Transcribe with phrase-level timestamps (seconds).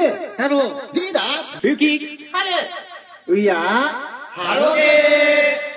[0.00, 0.62] 笛太郎、
[0.94, 1.20] リーダ
[1.62, 1.98] ゆき、ー
[3.28, 3.54] ういや。
[3.54, 5.70] ーハロゲー。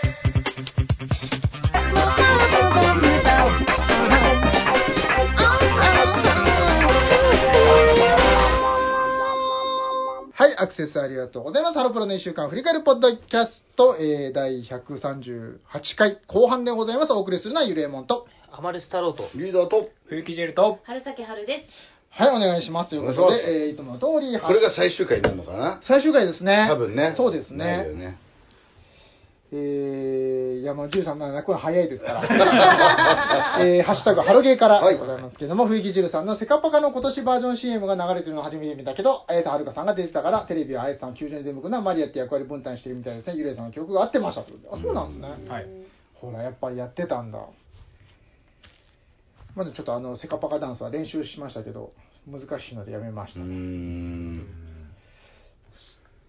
[10.36, 11.78] はい、アクセスありがとうございます。
[11.78, 15.58] ハロプロの1週間振り返るポッドキャスト、えー、第138
[15.98, 17.12] 回後半でございます。
[17.12, 18.26] お送りするのはゆれもんと。
[18.56, 21.93] アマルス太郎と、リーダーと、冬木ジェルと、春崎春です。
[22.16, 22.92] はい、お願いします。
[22.92, 25.80] ということで、えー、いつもの通り、これが最終回になるのかな？
[25.82, 26.68] 最終回ですね。
[26.70, 27.16] 多分ね。
[27.18, 27.58] そうですね。
[27.66, 28.20] ないよね。
[29.52, 32.22] えー、いや、もう、ジルさん、まあ、泣くの早いですから。
[33.66, 43.36] えー、ハッシュタグ、ハロゲーからはいでございますけども、冬木ジルさんのセカパカの今年バージョン CM が流れてるのを初めて見たけど、綾瀬はるかさんが出てたから、テレビは綾瀬さん球場に出向くのはマリアって役割分担してるみたいですね。
[43.38, 44.42] ゆれいさんの記憶が合ってました。
[44.42, 44.46] あ、
[44.80, 45.50] そうなんですね。
[45.50, 45.68] はい。
[46.16, 47.40] ほら、やっぱりやってたんだ。
[49.56, 51.92] まだちょっとあの、セカパカダンスは練習しましたけど、
[52.28, 53.40] 難しいのでやめました。
[53.42, 54.48] うーん。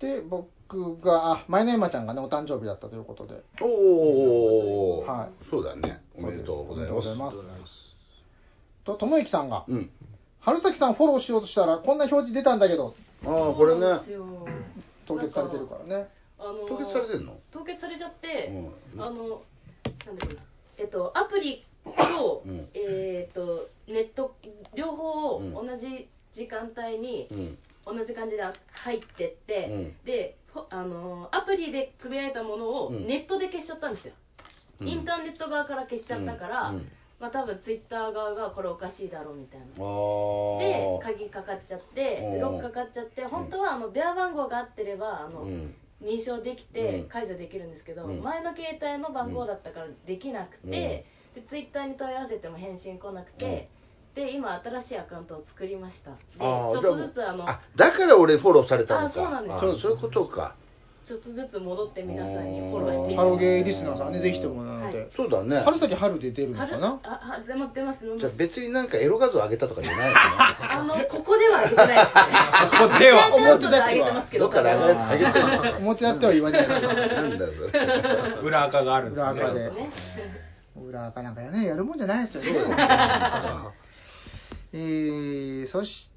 [0.01, 5.07] で、僕が、あ、前のエマちゃんがね、お誕生日だったということで、おー。
[5.07, 6.03] はいそうだね。
[6.17, 7.15] おめでとうございます。
[7.15, 7.37] とます
[8.85, 9.91] と、ともゆきさんが、うん。
[10.41, 13.81] 春崎さんフォローしようとしたら、こんな表示出たんだけど、ああ、これね
[15.07, 16.09] 凍結されてるからね。
[16.39, 17.41] あの凍結されてんの？
[17.51, 18.53] 凍結されちゃって、
[18.95, 19.13] うんあの、
[20.05, 20.29] なんだっ
[20.77, 22.69] け、えっと、アプリと、うん。
[22.75, 24.37] えっと、ネット、
[24.75, 25.53] 両方うん。
[25.53, 27.59] 同じ時間帯に、うん。
[27.99, 29.97] 同じ感じで入ってって、うん。
[30.05, 33.07] で、ほあの、アプリでつぶやいたものをうん。
[33.07, 34.15] ネットで消しちゃったんですよ。
[34.81, 34.89] うん。
[34.89, 36.75] インターネット側から消しちゃったから、
[37.21, 39.67] まあ多分ツイッター側がこれおかしいだろうみたいな。
[39.67, 41.05] あであ。
[41.05, 42.41] 鍵かかっちゃってうん。
[42.41, 45.75] ロックかかっちゃって本当はあの電話番号が合ってればあの、うん。
[46.03, 46.67] 認証できうん。
[46.73, 48.23] て解除できるんですけど、うん。
[48.23, 53.69] 前の携帯の番号だったからできなくて、でツイッターに問い合わせても返信来なくて、
[54.15, 59.07] で今新しいアカウントを作りましたであーちょっとずつあのあ、だから俺フォローされたのか。
[59.07, 60.55] あそうなんですあそういうことか。
[61.05, 65.01] ちょっとずつ戻って皆さんにフォローしていたハロだいてゲーリスナーさんね、ぜひともなので。
[65.01, 65.61] はいそうだね。
[65.61, 70.21] 春崎春で出るのか春なああ出ます出ますじゃあ別になんかエロ画像上げたとかじゃないのね。
[70.71, 72.25] あのここでは上げてないですね
[72.81, 76.93] ここでは表では上げてますけどどっかで上げ上げてるの表やっては言われないけど。
[76.95, 78.41] なんだよそれ。
[78.43, 79.31] 裏垢があるんですね。
[79.31, 79.91] 裏垢でね
[80.77, 82.51] 裏垢なんかやね、やるもんじゃないですよね。
[84.73, 86.11] えー、そし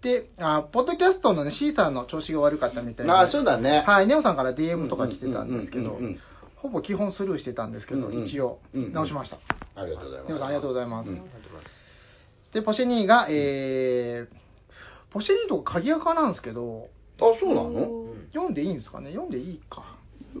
[0.00, 3.12] て、あ、ポッドキャストのね、C さんの調子が悪かったみたいで。
[3.12, 3.84] ああ、そうだね。
[3.86, 6.20] はい、ネオさんから DM とか来てたんですけどうんうんうんうん、
[6.56, 9.38] ほぼ基本スルーしてたんですけど、うんうん一応うんうん直しました。
[9.76, 10.28] ありがとうございます。
[10.30, 11.22] ネオさんありがとうございますん
[12.52, 14.34] で、ポシェニーが、えー、
[15.10, 16.88] ポシェニーとか鍵垢なんですけど、
[17.20, 18.06] あ、そうなの？
[18.34, 19.10] 読んでいいんですかね？
[19.10, 19.91] 読んでいいか。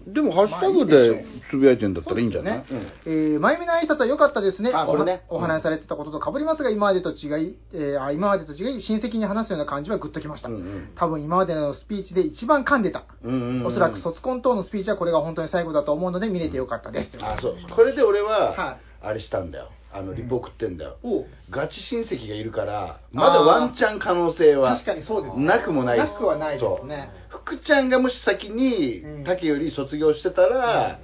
[0.06, 2.58] でもハッシュタグでつぶやいてんだったらいいんじゃない？
[2.58, 2.86] そうですよね。
[3.06, 4.70] えー、前見の挨拶は良かったですね。
[4.74, 10.48] あこれねお話しされてたことと被りますが、今までと違い、えーあ今までと違い、親戚に話すような感じはグッときました。
[10.48, 13.04] うんうん多分今までのスピーチで一番噛んでた。
[13.22, 17.10] うんうんうんおそらく卒コン等のスピーチはこれが本当に最後だと思うので見れてよかったです。
[17.20, 17.56] あ、そう。
[17.74, 19.68] これで俺はは、あれしたんだよ。
[19.94, 20.96] あの、リポ送ってんだよ。
[21.02, 24.74] おうガチ親戚がいるから、まだワンチャン可能性は。
[24.74, 30.98] 確かにそうですねなくもないなくはないですねそう福ちゃんがもし先にうん、竹より卒業してたら、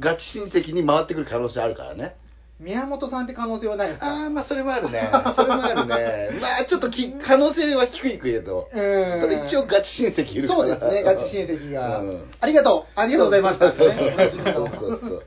[0.00, 2.16] ガチ親戚に回ってくる可能性あるからね。
[2.60, 4.06] 宮本さんって可能性はないですか？
[4.06, 5.10] ああ、まあそれもあるね。
[5.34, 6.38] それもあるね。
[6.40, 8.68] まあちょっとき可能性は低いけど。
[8.72, 10.60] うんただ一応ガチ親戚いるから。
[10.60, 11.98] そうですね、 ガチ親戚が。
[11.98, 14.14] うんありがとうありがとうございましたね。
[14.16, 15.22] 同 じそうのそうそう。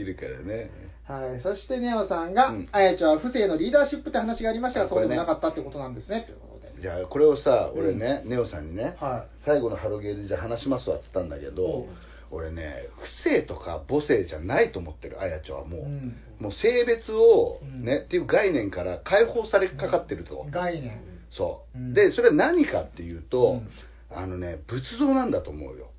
[0.00, 0.70] いるからね。
[1.12, 2.68] はい、そしてネオさんが、うん。
[2.72, 6.80] あやちゃんは不正のリーダーシップって話がありましたが、あそうでもなかったってことなんですね、ということで。
[6.80, 11.82] じゃあこれをさ、俺ね、ネオさんにね、は最後のハロゲーでじゃあ話しますわっつったんだけど、う。
[11.82, 11.86] ん
[12.32, 15.80] 俺ね、不正とか母性じゃないと思ってる、あやちゃんはもう。
[15.82, 16.16] うん。
[16.40, 17.84] もう性別をうん。
[17.84, 20.46] ね、っていう概念から解放されかかってると。
[20.50, 21.02] 概念。
[21.30, 21.94] そう、うん。
[21.94, 23.68] で、それは何かっていうと、うん。
[24.14, 25.90] あのね、仏像なんだと思うよ。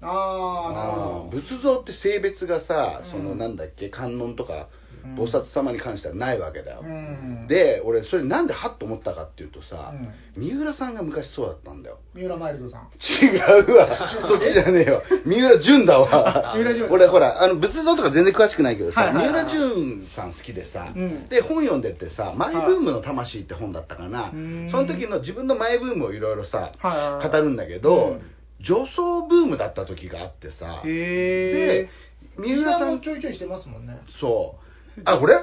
[0.00, 1.40] ああ、なるほど。
[1.40, 3.10] 仏像って性別がさ、うん。
[3.10, 4.68] そのなんだっけ観音とか
[5.04, 5.14] うん。
[5.14, 9.94] 菩薩様に関してはないわけだよ、うん、で俺それなんでハッと思ったかっていうとさ、
[10.36, 12.00] 三浦さんが昔そうだったんだよ。
[12.12, 12.88] 三浦マイルドさん。
[13.24, 14.10] 違うわ。
[14.26, 15.02] そっちじゃねえよ。
[15.24, 16.54] 三浦淳だわ。
[16.56, 16.88] 三浦淳。
[16.90, 19.44] 俺ほらあの仏像とか全然詳しくないけどさ、はいはいはい。
[19.44, 21.28] 三浦淳さん好きでさ、うん。
[21.28, 24.68] で本読んでてさ「マイブームの魂」って本だったかな、うん。
[24.72, 27.30] その時の自分のマイブームをいろいろさ、はいはいはい。
[27.30, 28.22] 語るんだけど、うん
[28.60, 31.90] 女装ブームだった時があってさへで
[32.36, 33.98] 三浦さんもちょいちょいしてますもんね。
[34.20, 34.65] そう。
[35.04, 35.34] あ、俺？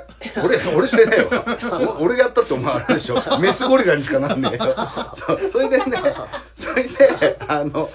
[0.44, 1.30] 俺、俺してねえよ。
[2.00, 3.16] お俺がやったって思われるでしょ。
[3.40, 4.76] メスゴリラにしかなんねえよ。
[5.28, 5.86] そうそれでね、
[6.58, 7.90] そそれで、あの、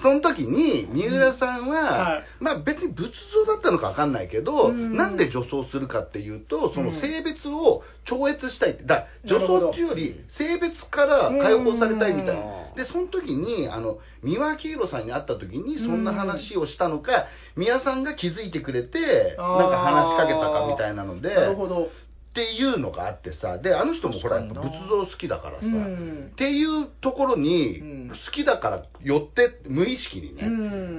[0.00, 2.24] その時に、三浦さんは、はい。
[2.40, 3.12] まあ別に仏
[3.46, 4.96] 像だったのかわかんないけど、うん。
[4.96, 7.00] なんで女装するかっていうと、そのうん。
[7.00, 12.42] 性別を超越したいって、だ女装っていうより、性別から解放されたいみたいな。
[12.42, 12.76] うん。
[12.76, 17.26] で、その時に、あの、三輪明宏さんに会った時に、そんな話をしたのか、
[17.56, 21.90] 宮さんが気づいてくれて、なんか話しかけたかみたいなので、なるほど。
[22.32, 26.30] っていうのがあってさであの人もほら仏像好きだからさ、うん。
[26.32, 28.08] っていうところに、うん。
[28.08, 30.50] 好きだから寄って無意識にね、う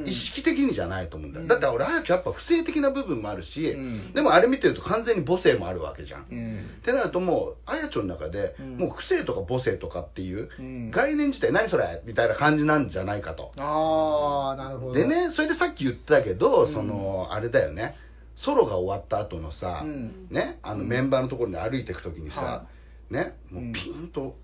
[0.03, 0.07] ん。
[0.07, 1.47] 意識的にじゃないと思うんだよ、うん。
[1.47, 4.13] だって俺あやちゃんやっぱ不正的な部分もあるし、うん。
[4.13, 6.59] でもあれ見てると完全に母性もあるわけじゃん、うん。
[6.81, 8.77] ってなるともうあやちょの中で、うん。
[8.77, 10.91] もう不正とか母性とかっていううん。
[10.91, 14.93] 概念自体何それみたいな感じなんじゃないかと、ああなるほど。
[14.93, 16.73] でねそれでさっき言ったけど、うん。
[16.75, 17.95] そのあれだよね
[18.43, 20.27] ソロが終わった後のさ、うん。
[20.29, 20.89] ね、あのうん。
[20.89, 22.65] メンバーのところに歩いていくときにさ、は
[23.09, 23.69] ね、もうん。
[23.71, 24.35] うピーンと、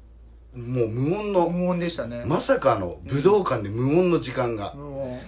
[0.55, 2.23] もう無音の、無音でしたね。
[2.25, 4.73] まさかの武道館で無音の時間が。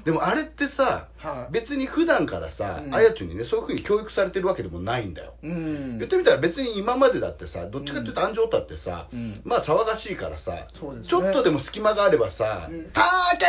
[0.03, 1.53] でもあれってさ、はい。
[1.53, 2.95] 別に普段からさ、うん。
[2.95, 5.35] あやちゅにね、そういう風に教育されてるわけでもないんだよ。
[5.43, 5.99] うん。
[5.99, 9.41] 言ってみたら別に今までだってさ、どっちかっていうと安城太ってさ、うん。
[9.45, 12.91] まあ騒がしいからさ、ちょっとでも隙間があればさ、うん。
[12.91, 13.45] たーけ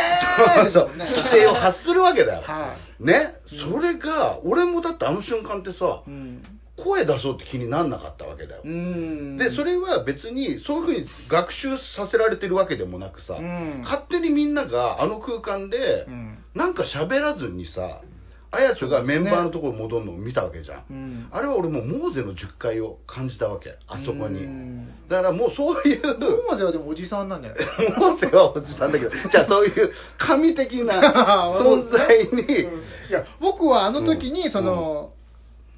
[0.61, 0.63] ー！
[0.65, 1.05] ですそうもんね。
[1.15, 2.43] 規制を発するわけだよ。
[3.11, 3.73] はね、うん。
[3.73, 6.03] それが、俺もだってあの瞬間ってさ
[6.75, 8.61] 声出そうって気になんなかったわけだよ。
[8.65, 9.37] うん。
[9.37, 13.81] で、それは別にそういうふうに学習させられてるわけでもなくさ、うん。
[13.83, 16.43] 勝手にみんながあの空間で、うん。
[16.55, 18.01] なんか喋らずにさ、
[18.55, 20.83] あやちょがメンバーのところに戻るのを見たわけじゃん。
[20.89, 21.27] うん。
[21.31, 24.43] あれは俺もうモーゼの10階を感じたわけ、あそこに。
[24.43, 24.87] うん。
[25.09, 26.03] だからもうそういう、
[26.47, 27.65] モーゼはでもおじさんなんじゃない
[27.97, 31.01] モーゼはおじさんだけど、じゃあそういう神的な
[31.59, 35.13] 存在に、いや僕はあの時にその、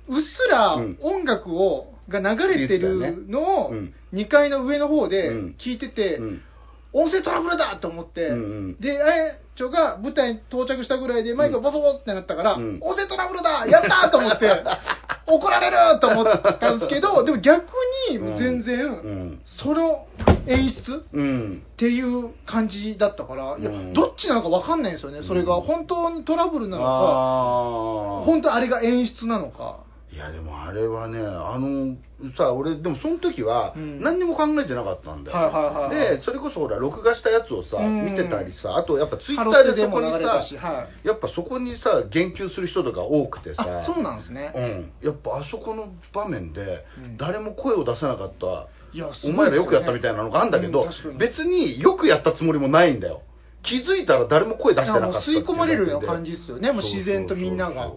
[0.09, 0.97] うっすらうん。
[1.01, 3.93] 音楽をが流れてるのをうん。
[4.13, 5.55] 2階の上の方でうん。
[5.57, 6.41] 聞いてて、うん
[6.97, 7.75] 音声トラブルだ！
[7.75, 8.79] と思って、うんうん。
[8.79, 13.67] で、あやちょが舞台に到着したぐらいでマイクがボソボソってなったから、うん音声トラブルだ！
[13.67, 14.11] やったー！
[14.11, 14.49] と思って、
[15.27, 17.65] 怒られると思ったんですけど、でも逆
[18.11, 19.41] に全然、うん。
[19.43, 20.05] その
[20.47, 21.63] 演出うん。
[21.73, 23.93] っていう感じだったから、いやうん。
[23.93, 25.55] どっちなのか分かんないんですよね、それが。
[25.55, 28.23] 本当にトラブルなのか、あー。
[28.23, 29.79] 本当あれが演出なのか。
[30.13, 31.97] いやでもあれはねあの
[32.33, 34.01] さ俺でもその時はうん。
[34.01, 40.87] 何にも考えてなかったんだよ、でそれこそほら録画したやつをさ、うん見てたりさあとやっぱツイッタースでそこにさ。
[41.03, 43.81] やっぱそこにさ言及する人とか多くてさ。
[43.81, 44.51] あ、そうなんですね。
[44.55, 47.17] うん、やっぱあそこの場面でうん。
[47.17, 48.67] 誰も声を出せなかった、
[49.27, 50.87] お前らよくやったみたいなのがあるんだけど、
[51.17, 53.21] 別によくやったつもりもないんだよ
[53.65, 57.91] 気づいたら誰も声出してなかった吸い込まれるような感じでですよねもう自然とみんなが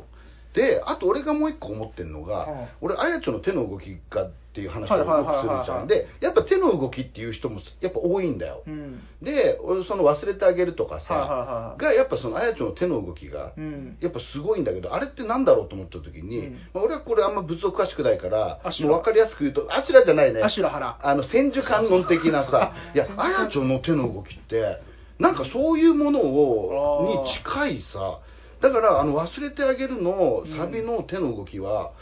[0.59, 2.69] であと俺がもう一個思ってるのが、はい。
[2.81, 5.87] 俺あやちょの手の動きがっていう話をはいよくするじゃん。
[5.87, 9.01] でやっぱ手の動きっていう人もやっぱ多いんだよ、うん。
[9.23, 13.97] で俺その忘れてあげるとかさ、はいはいはいがやっぱそのあやちょの手の動きが、うん。
[14.01, 16.55] やっぱすごいんだけど、あれってなんだろうと思った時に、うん。
[16.75, 20.43] まあ、俺はこれあんま仏像詳しくないから、分かりやすく言うと、アシュラじゃないね。
[20.43, 24.81] アシュラ原あの、千手観音的なさ、 いや、あやちょの手の動きって、
[25.19, 28.21] なんかそういうものを、に近いさ、
[28.61, 31.93] だから、あの、忘れてあげるの、サビの手の動きは、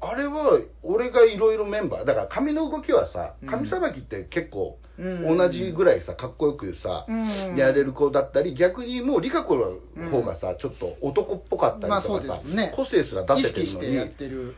[0.00, 5.38] あれは、俺がいろいろメンバー、だから髪の動きはさうん、髪さばきって結構、うん。
[5.38, 7.56] 同じぐらいさ、かっこよくさ、うん。
[7.56, 12.72] やれる子だったり、逆にもう、リカ子の方がさ、ちょっと男っぽかったまありとかさ、そうですね。
[12.76, 14.54] 個性すら出意せてるのに。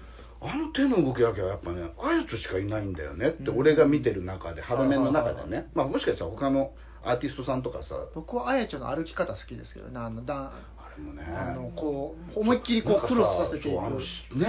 [0.47, 3.59] あの手の動きだけはやっぱね、あやつしかいないんだよねって、うん。
[3.59, 6.73] 俺が見てる中で、ハロメンの中でね、まあもしかしたら他の
[7.03, 10.53] アーティストさんとかさ、僕はあやちょの歩き方好きですけどね、あの、だん
[11.37, 14.39] あの、こう、思いっきりこうクロスさせていく。
[14.39, 14.47] ね、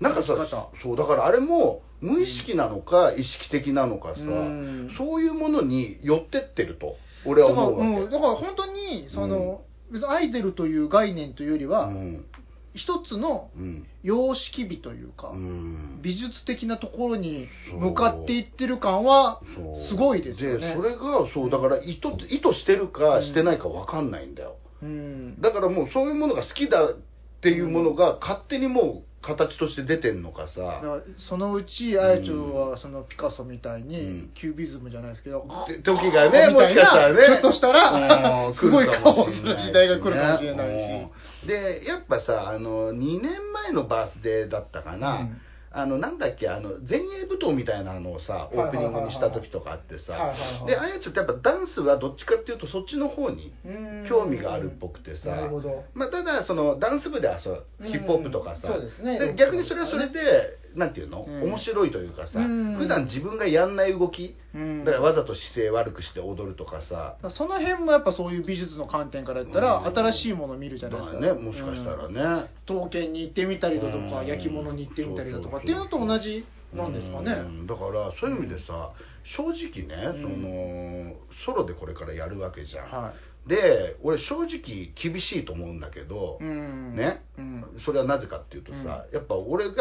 [0.00, 4.94] なんかさそう、だからあれも、無意識なのか、意識的なのかさ、うん。
[4.96, 8.04] そういうものに寄ってってると、俺はだから、思うわけ。
[8.04, 12.26] うん、だから本当に、その、別にアイドルという概念というよりは、うん。
[12.74, 13.86] 一つのうん。
[14.02, 16.00] 様式美というか、うん。
[16.02, 19.40] 美術的なところに向かっていってる感は
[19.88, 20.68] すごいですよね。
[20.68, 26.96] でそれがそうだから意図意図してるかしてないか分かんないんだよ、うん、だからもうそういうものが好きだっ
[27.40, 34.30] ていうものが勝手にもう形として出てんのかさ、らそのうちあやちょはそのピカソみたいに、うん。
[34.34, 37.26] キュービズムじゃないですけど、って時がねもしかしたらね。
[37.26, 41.10] ひょっとしたらうんすごい顔をする時代が来るかもしれないし
[41.42, 45.40] うんでやっぱさあの2年前のバースデーだったかな、うん
[45.76, 50.32] あのなんだっけあの前衛舞踏みたいなのをさオープニングにした時とかあってさ。
[50.66, 54.06] であやちょってやっぱダンスはどっちかっていうとそっちの方にうん。
[54.08, 55.50] 興味があるっぽくてさ、
[55.94, 57.88] まあ、ただそのダンス部ではそううん。
[57.88, 59.34] ヒップホップとかさ、そうですね。
[59.36, 61.42] 逆にそれはそれでなんていうの、うん。
[61.44, 62.76] 面白いというかさ、うん。
[62.78, 64.84] 普段自分がやんない動き、うん。
[64.84, 69.94] だからわざと姿勢悪くして踊るとかさ、その辺もやっぱそういう美術の観点から言ったら、うん。
[69.94, 71.20] 新しいものを見るじゃないですか。
[71.20, 72.14] ねもしかしたらうん。
[72.14, 72.20] ね、
[72.66, 74.26] 刀剣に行ってみたりだとか、うん。
[74.26, 77.32] 焼き物に行ってみたりだとかっていうのと同じなんですかね。
[77.32, 77.66] うん。
[77.66, 78.90] だからそういう意味でさ、
[79.24, 81.16] 正直ね、うん。
[81.44, 83.14] そのソロでこれからやるわけじゃん、は
[83.46, 86.44] で俺正直厳しいと思うんだけど、い。
[86.44, 86.94] うん。
[86.94, 87.22] ね？
[87.36, 87.64] うん。
[87.84, 89.74] それはなぜかっていうとさ、うんやっぱ俺が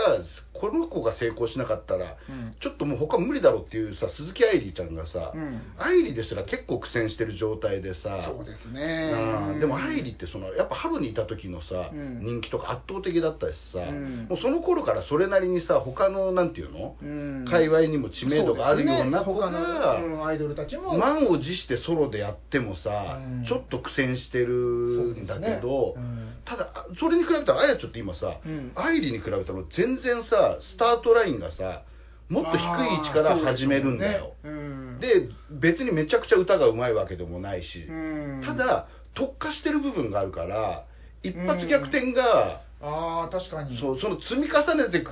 [0.53, 9.13] この子が成功しなかったら、うんちょっともう他無理だろっていうさ鈴木愛理ちゃんがさ、うん愛理ですら結構苦戦してる状態でさそうですね
[9.53, 9.59] うん。
[9.59, 20.97] でも愛理ってそのやっぱハロにいた時のさ、うん人気とか圧倒的だったしさ、うんもうその頃からそれなりにさ他のなんていうの、うん界隈にも知名度があるような子そうですね他が、のうんアイドルたちも。
[20.97, 25.97] 満を持してソロでやってもさ、うんちょっと苦戦してるんだけど、ね。
[25.97, 26.33] うん。
[26.43, 28.71] ただあそれに比べたらあやちょっと今さ、うん。
[28.73, 31.83] 愛理に比べたら全然さスタートラインがさ
[32.29, 32.59] もっと低い
[32.95, 34.33] 位置から始めるんだよ。
[34.43, 34.55] でね。
[34.55, 34.99] うん。
[34.99, 38.41] で別にめちゃくちゃ歌がうまいわけでもないし、うん。
[38.43, 40.85] ただ特化してる部分があるから
[41.21, 43.79] 一発逆転が、ああ確かに。
[43.79, 45.11] そうその積み重ねていく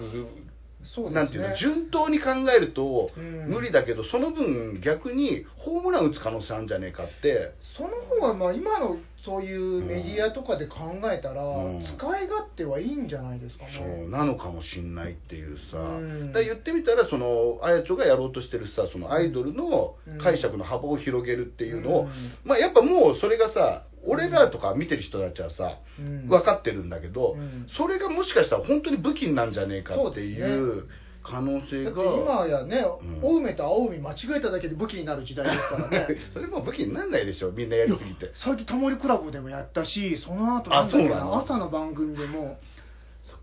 [0.84, 1.16] そうですね。
[1.16, 3.50] なんていうの順当に考えるとうん。
[3.50, 7.54] 無理だけど、その分逆にホームラン打つ可能性あるんじゃねえかって。
[7.78, 11.82] その方がまあ今のそういうメディアとかで考えたら、うん。
[11.82, 14.08] 使い勝手はいいんじゃないですかそうね。
[14.10, 16.34] なのかもしんないっていうさ、うん。
[16.34, 22.10] だ言ってみたらそのあやちょがやろうとしてるさそのアイドルの解釈の幅を広げるっていうのを、うん。
[22.44, 26.28] まあやっぱもうそれがさ俺らとか見てる人たちはさ、うん。
[26.28, 27.68] 分かってるんだけど、うん。
[27.78, 30.88] それがもしかしたら本当に武器になんじゃねえかっていそう
[31.24, 31.92] 可能性が。
[31.92, 33.20] だって今やね、うん。
[33.22, 36.08] 青梅と青海間違えただけで武器になる時代ですからね。
[36.34, 38.32] それもう武器になんないでしょみんなやりすぎて。
[38.34, 42.58] 最近タモリクラブでもやったし、その後なんだっけな朝の番組でも、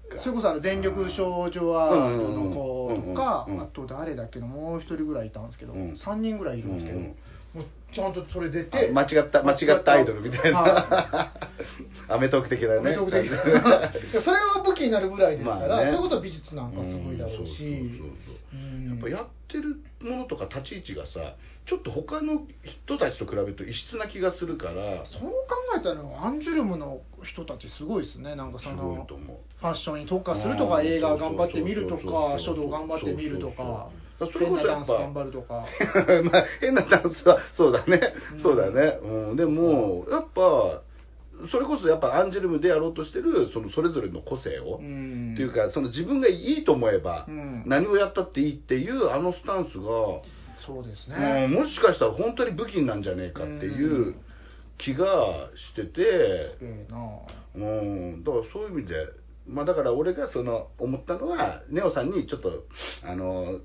[0.08, 0.18] か。
[0.18, 5.92] それこそあの全力少女ワールドの子とかあと誰だっけな、もう一人ぐらいいたんですけど、うん。
[5.92, 7.16] 3人ぐらいいるんですけど、うんうん
[7.54, 11.32] もうちゃんとそれ出あて、間違った間違ったアイドルみたいな、は
[12.08, 12.78] アメトーク的だね。
[12.80, 13.28] アメトーク的
[14.22, 15.92] それは武器になるぐらいですから、まあね。
[15.92, 18.00] そういうこと美術なんかすごいだろうし、
[18.86, 21.36] やっぱやってるものとか立ち位置がさ
[21.66, 22.42] ちょっと他の
[22.86, 25.06] 人たちと比べると異質な気がするから。
[25.06, 25.38] そう考
[25.76, 28.36] えたらアンジュルムの人たちすごいですね。
[28.36, 29.06] なんかその
[29.60, 32.36] ファッションに特化するとかうん映画頑張ってみるとそうそうそうそう。
[32.36, 34.94] か書道頑張ってみるとかそうそうそう変なダンスそれこそやっぱ。
[34.94, 35.66] 頑張るとか。
[36.30, 38.38] まあ変なダンスはそうだね、うん。
[38.40, 40.82] そうだね、うん、でもやっぱ
[41.50, 45.34] それこそやっぱアンジュルムでやろうとしてるそのそれぞれの個性を、うん。
[45.34, 47.62] っていうかその自分がいいと思えば、うん。
[47.66, 50.22] 何をやったっていいっていうあのスタンスが、
[50.58, 54.16] そうですうんねもしかしたら本当に武器になんじゃねえかっていう
[54.76, 58.94] 気がしてて、うん、だからそういう意味で、
[59.46, 62.64] まあ、だから俺がその思ったのはネオさんにちょっと
[63.02, 63.60] あの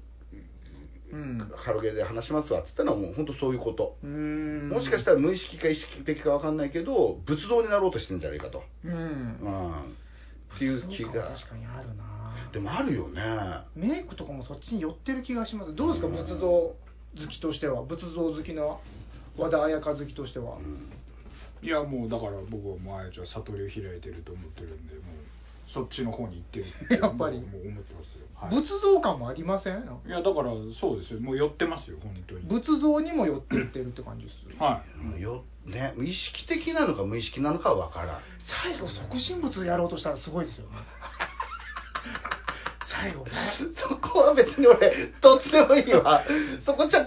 [1.13, 1.51] うん。
[1.55, 4.69] ハロゲーで話しますわっつったのはもう本当そういうこと、うん。
[4.69, 8.93] もしかしたら無意識か意識的か分かんないけど仏像になろうとしてんじゃないかと、うん。
[8.93, 11.11] うん、っていう気が。
[11.35, 12.03] 確かにあるな。
[12.51, 13.21] でもあるよね。
[13.75, 15.75] メイクとかもそっちに寄ってる気がします。
[15.75, 16.15] どうですかうん。
[16.15, 16.75] 仏像好
[17.29, 17.83] きとしては？
[17.83, 18.77] 仏像好きな
[19.37, 20.57] 和田彩香好きとしては、
[21.61, 25.03] いやもうだから僕はもうあやちゃん悟りを開いてると思ってるんでもう
[25.73, 27.41] そっちの方に行ってるってやっぱり。
[27.41, 28.49] もう思ってますよ、はい。
[28.51, 29.83] 仏像感もありません？
[30.07, 31.19] いやだからそうですよ。
[31.19, 32.41] もう寄ってますよ本当に。
[32.41, 34.83] 仏像にも寄ってってるって感じですは
[35.17, 35.21] い。
[35.21, 38.21] よね意識的なのか無意識なのかは分からん。
[38.39, 40.77] 最後即身仏やろうとしたらすごいですよね
[42.93, 43.25] 最後。
[43.25, 43.31] ね
[43.71, 46.23] そこは別に俺どっちでもいいわ。
[46.59, 47.05] そこちゃ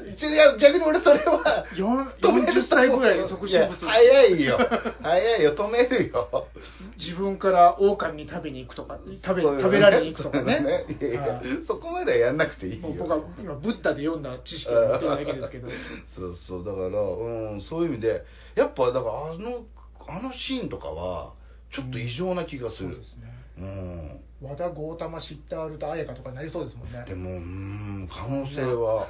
[0.58, 3.86] 逆に俺それはよん止める40歳ぐらいで即身いや仏。
[3.86, 4.58] 早いよ。
[5.02, 6.48] 早いよ止めるよ。
[6.96, 10.58] 自分から狼に食べに行くとか食べそういうの食べられに行くとかね。
[10.60, 11.64] そういうのいやいやはい。
[11.64, 12.88] そこまではやんなくていいよ。
[12.98, 15.68] 僕は今ブッダで読んだ知識を持ってるだけですけど。
[16.08, 18.24] そうそうだから、うん、そういう意味で
[18.56, 19.64] やっぱだからあの
[20.08, 21.32] あのシーンとかは
[21.72, 22.90] ちょっと異常な気がする。
[22.90, 23.32] そうですね。
[23.58, 27.04] うん和田豪玉シッタールと彩香とかになりそうですもんね。
[27.06, 29.08] でもうん可能性は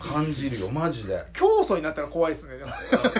[0.00, 1.24] 感じるよマジで。
[1.34, 2.70] 教祖になったら怖いですねでも。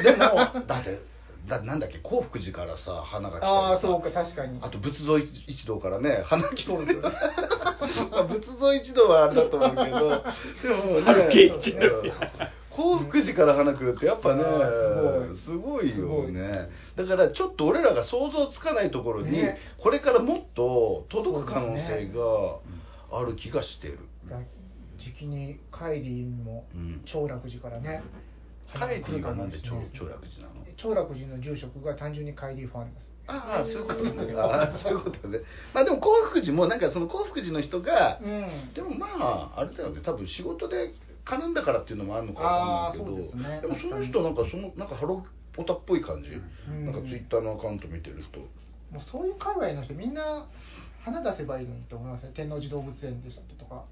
[0.03, 1.01] でもだって
[1.47, 4.59] だなんだっけ興福寺からさ花が来たああそうか確かに。
[4.63, 7.11] あと仏像一一同からね花来てそうですよね。
[8.11, 12.03] まあ仏像一同はあれだと思うけどでもね春系一同
[12.79, 14.43] うん興福寺から花来るってやっぱね
[15.37, 15.99] すごい。
[15.99, 16.69] よね。
[16.97, 19.59] だからちょっと俺らが想像つかないところに、ね。
[19.79, 22.61] これからもっと届く可能性が
[23.19, 23.99] ある気がしてる、
[24.99, 27.03] 時期にカイリーもうん。
[27.07, 28.03] 長楽寺からね
[28.75, 30.67] カイティはなんで長楽寺なの？
[30.77, 33.13] 長楽寺の住職が単純にカイリーファンです。
[33.29, 34.35] ああそういうことね。
[34.37, 35.41] ああそういうことね。
[35.73, 38.75] まあでも幸福寺もなんかその幸福寺の人が、うん。
[38.75, 39.07] でもま
[39.57, 40.01] ああれだよね。
[40.05, 40.93] 多分仕事で
[41.27, 45.27] 絡んだからっていうのもあるのかわかんないけどあーそうでもその人なんかそのなんかハロ
[45.59, 46.31] オタっぽい感じ、
[46.73, 46.85] ん。
[46.85, 48.41] なんかツイッターのアカウント見てると
[48.91, 50.47] もうそういう界隈の人みんな
[51.03, 52.33] 花出せばいいのにと思いますね。
[52.35, 53.85] 天王寺動物園でしたとか。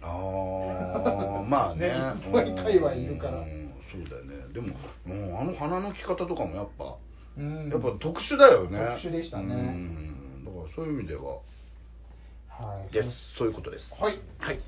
[0.00, 1.88] ああ まあね。
[1.88, 1.94] ね
[2.26, 3.40] いっぱい界隈いるから。
[3.40, 3.62] うん
[3.92, 4.52] そうだよね。
[4.54, 4.74] でも、
[5.06, 6.96] うん、あの花の着方とかもやっぱ、
[7.36, 7.68] うん。
[7.68, 8.78] やっぱ特殊だよね。
[8.78, 9.54] 特殊でしたね。
[9.54, 10.44] うん。
[10.46, 11.40] だからそういう意味では。
[12.48, 12.92] はい。
[12.92, 13.94] ですそういうことです。
[14.00, 14.18] はい。
[14.38, 14.58] はい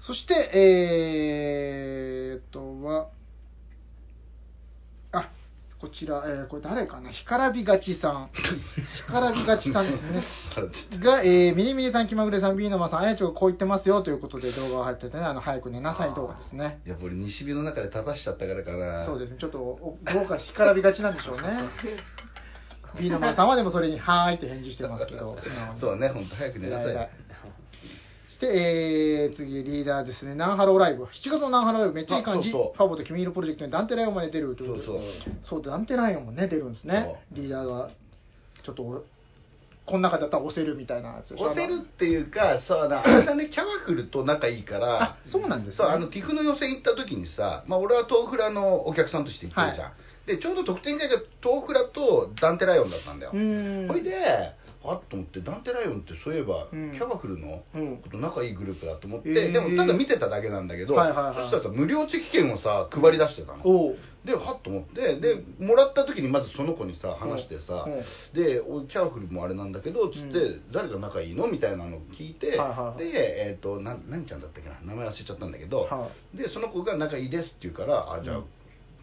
[0.00, 3.08] そして、えー、っとは、
[5.12, 5.30] あ、
[5.80, 7.10] こちら、えーこれ誰かな？
[7.10, 8.30] 干からびがちさん。
[9.08, 10.22] 干からびがちさんですね。
[11.04, 16.80] が、えー、ミニミニさん、気まぐれさん、ビーノマさん、あやちょがこう言ってますよということで動画を貼っててね、あの、早く寝なさい動画ですね。
[16.86, 18.62] やっぱり西日の中で立たしちゃったから。
[18.62, 21.42] かなそうですね、ちょっと、お豪華干からびがちなんでしょうね。
[22.98, 25.36] ビーノマさんはでもそれに、はーいって返事してますけど、
[25.76, 26.08] そうね。
[26.08, 27.10] 本当早く寝なさい
[28.38, 31.04] して、えー、次、リーダーですね、ナンハローライブ。
[31.04, 32.50] 7月のナンハローライブ、めっちゃいい感じ。
[32.50, 32.76] あそうそう。
[32.76, 34.98] ファボと君色プロジェクトにダンテライオンまで出るということで。
[34.98, 35.62] そうそう。
[35.62, 37.20] ダンテライオンもね、出るんですね。
[37.32, 37.90] リーダーが、
[38.62, 39.04] ちょっとお、
[39.86, 45.02] この中だったら押せるみたいなやつ押せるっていうかそうだ あれだねキャワフルと仲いいから。
[45.02, 45.76] あそうなんですね。
[45.76, 49.94] そうあの TIF の予選行った時にさ、まあ、俺は豆腐ラのお客さんとして行ってるじゃん、は
[50.26, 53.32] でちょうど得点会が豆腐ラとダンテライオンだったんだよ。
[53.32, 53.88] うーん。
[53.88, 54.12] ほいで
[54.84, 56.92] あっと思ってダンテライオンってそういえば、うん。
[56.92, 57.96] キャバフルのうん。
[57.98, 61.06] こと仲いいグループだと思って、でもただ見てただけなんだけど、そし
[61.50, 63.64] たらさ無料チェキ券をさ配り出してたの、
[64.24, 68.40] ではっと思ってでもらった時にまずその子にさ話してさ、うん。
[68.40, 71.48] でおキャーフルもあれなんだけどつって、う誰が仲いいの？
[71.48, 72.58] みたいなのを聞いて、で
[73.48, 74.78] えっ、とな何ちゃんだったっけな？
[74.84, 78.44] 名前忘れちゃったんだけど、はでその子が仲いいですって言うからあじゃあ、うん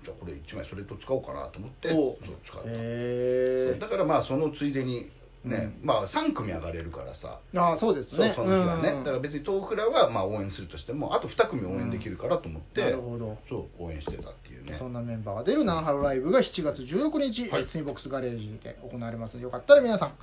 [0.06, 5.10] じゃあこれ1枚それと使おうかなと思ってそう使った、へだからまあそのついでに
[5.46, 7.40] ね、うんまあ3組上がれるからさ。
[7.54, 7.60] ー。
[7.60, 8.34] ああ、そうですそうね。
[8.36, 9.04] その日はね、うん。
[9.04, 13.38] だから別に豆腐らはまあ応援するとしてもあと2組応援できるからと思って、なるほど。
[13.50, 14.76] そう応援してたっていうね。
[14.78, 17.62] そんなメンバーが出るナンハロライブが7月16日、はい。
[17.62, 19.34] えーツインボックスガレージで行われます。
[19.36, 20.14] ので、よかったら皆さん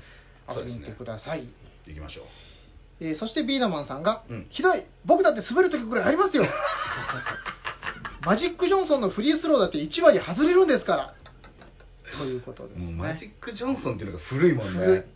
[0.55, 1.47] 遊びに行ってください。
[1.87, 2.25] 行きましょう。
[3.01, 4.47] えーそしてビーダマンさんが、うん。
[4.51, 6.45] ひどい僕だって滑る時ぐらいありますよ。
[8.25, 11.15] マジック・ジョンソンのフリースローだって1割外れるんですから。
[12.19, 12.95] ということですね。
[12.95, 15.07] マジック・ジョンソンっていうのが古いもんね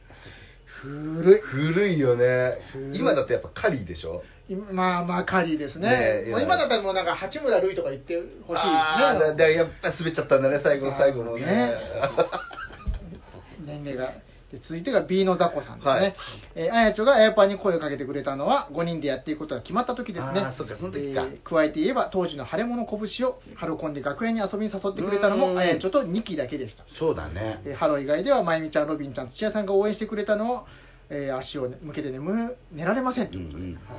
[0.86, 1.40] 古い。
[1.40, 2.58] 古いよね。
[2.92, 4.22] 今だとやっぱカリーでしょ？
[4.48, 6.22] 今まあまあカリーですね。
[6.24, 8.62] ね今だったらもうなんか八村塁とか言ってほしい。
[8.64, 11.44] あーだねだやっぱ滑っちゃったんだね最後の最後のね。
[11.44, 11.74] ね。
[13.64, 14.12] 年齢が。
[14.12, 16.14] で続いてが B のザコさんですね、はい。
[16.54, 20.46] えーあやちょがエアパーに声をかけてくれたのは5人でやっていくことが決まった時ですね。
[20.56, 21.22] そっかその時か。
[21.22, 25.54] えー加えて言えば当時の腫れ物拳をハロコンで学園に遊びに誘ってくれたのうん。
[25.54, 26.84] もあやちょと2期だけでした。
[26.98, 27.60] そうだね。
[27.64, 30.66] えーハロ以外ではまゆみちゃんロビンちゃん土屋さんが応援してくれたのを、
[31.10, 33.78] えー足を向けて眠寝られませんと、うんうん。
[33.88, 33.96] は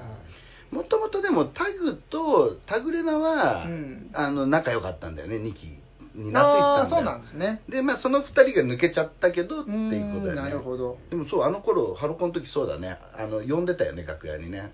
[0.71, 0.75] い。
[0.75, 4.09] もともとでもタグとタグレナは、うん。
[4.13, 5.79] あの仲良かったんだよね2期
[6.17, 6.95] に夏行ったんだよ。
[6.97, 7.62] そうなんですね。
[7.69, 9.73] でまあその2人が抜けちゃったけどってい
[10.12, 10.41] うことだよね。
[10.41, 10.97] うんなるほど。
[11.10, 12.97] でもそうあの頃ハロコンの時そうだね。
[13.15, 14.71] あの呼んでたよね楽屋にね。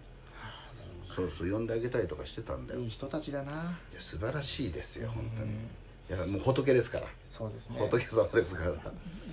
[1.15, 2.79] そうそう呼んであげたりとかしてたんだよ。
[2.79, 3.51] いいい人たちだな。
[3.93, 5.51] や素晴らしいですよ本当に。
[5.51, 5.69] うん
[6.09, 7.07] いやもう仏ですから。
[7.37, 7.79] そうですね。
[7.79, 8.71] 仏様ですから。
[8.71, 8.79] で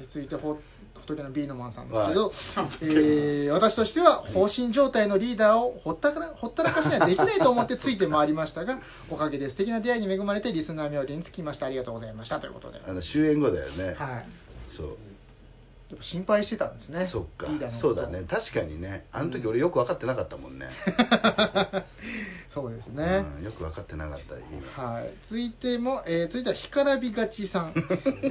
[0.08, 0.58] 続いてほ
[0.94, 2.32] 仏のビーノマンさんですけど、
[2.82, 8.80] えー私としては放心状態のリーダーをほったからほったらかしにはできないと思ってついて回りましたが
[9.10, 11.66] おかげで素敵な出会いに恵まれてリスナー冥利につきました。
[11.66, 12.38] ありがとうございました。
[12.40, 13.94] ということで、あの終演後だよね。
[13.98, 14.26] はい。
[14.76, 14.96] そう
[15.90, 17.08] やっぱ心配してたんですね。
[17.10, 17.48] そっか。
[17.48, 18.22] リーダーそうだね。
[18.28, 19.06] 確かにね。
[19.10, 20.68] あの時俺よく分かってなかったもんね、
[22.48, 23.44] そうですね、うん。
[23.44, 24.90] よく分かってなかった今。
[24.92, 27.80] はい、続いても、えー続いては干からびがちさんで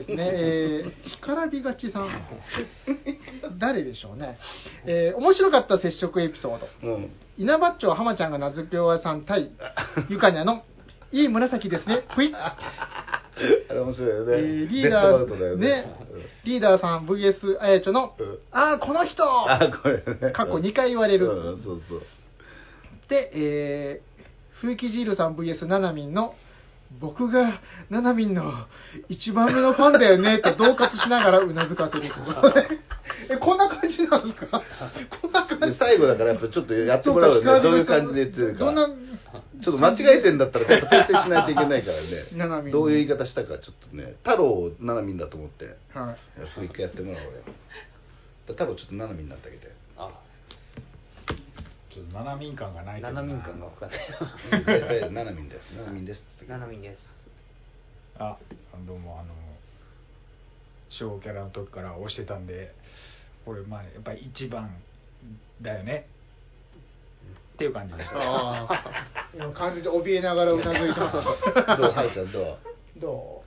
[0.06, 2.10] すね、 えー、干からびがちさん。
[3.58, 4.38] 誰でしょうね、
[4.86, 6.96] えー面白かった接触エピソード。
[6.96, 7.12] うん。
[7.38, 9.52] 稲葉町浜ちゃんが名付け親さん対
[10.08, 10.64] ゆかにゃの
[11.12, 12.04] いい紫ですね。
[12.16, 12.34] ぷい、
[13.70, 15.86] あれ面白いよね、えーリーダーね。
[16.44, 18.40] リーダーさん VS あやちょの、うん。
[18.52, 19.24] ああこの人。
[19.24, 20.32] うんあこれね。
[20.32, 22.02] 過去2回言われる、うんそうそう。
[23.08, 24.24] で、えー、
[24.62, 26.36] 冬木ジールさん VS ナナミンの
[27.00, 28.52] 僕がナナミンの
[29.10, 32.04] 一番目のファンだよねと恫喝しながらうなずかせる
[33.30, 34.62] えこんな感じなんですか？
[35.22, 35.68] こんな感じ。
[35.68, 37.62] で最後だからやっぱちょっとやってもらうよね。
[37.62, 38.66] どういう感じで言ってるか。
[38.66, 38.88] どんな？
[38.88, 42.72] ちょっと間違えてんだったらちょっと訂正しないといけないからななみんね。
[42.72, 44.16] どういう言い方したかちょっとね。
[44.24, 45.76] 太郎をななみんだと思って。
[45.94, 46.48] はい。
[46.48, 47.40] そう一回やってもらおうよ。
[48.48, 49.72] 太郎ちょっとななみんになってあげて。
[49.98, 50.10] あ。
[51.90, 53.22] ちょっと七民感がないけどな。
[53.22, 53.96] 七民感が分かんな
[54.78, 55.62] い大体ななみんだよ。
[55.78, 56.52] ななみんですっつって。
[56.52, 57.30] ななみんです。
[58.18, 58.38] あ
[58.88, 59.34] どうもあの
[60.90, 62.74] 小キャラの時から推してたんで
[63.46, 64.72] これまあやっぱり一番
[65.62, 66.08] だよね。
[67.56, 68.12] っていう感じです。
[68.14, 71.16] ああ今感じで怯えながらうなずいてます。
[71.16, 73.00] どうはいちゃんどう？
[73.00, 73.44] ど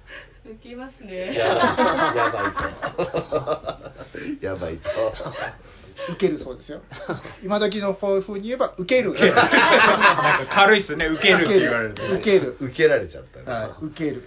[0.46, 1.34] 抜きますやね。
[1.34, 1.54] や
[2.30, 2.52] ばい
[4.40, 4.46] と。
[4.46, 4.90] やばいと。
[6.08, 6.82] う受けるそうですよ。
[7.42, 9.14] 今時のこういう風に言えば受ける。
[9.14, 11.06] なんか軽いっすね。
[11.06, 12.02] 受けるって言われると。
[12.12, 12.56] 受ける。
[12.60, 13.44] 受けられちゃったね。
[13.46, 14.16] はい受ける。
[14.16, 14.22] うん。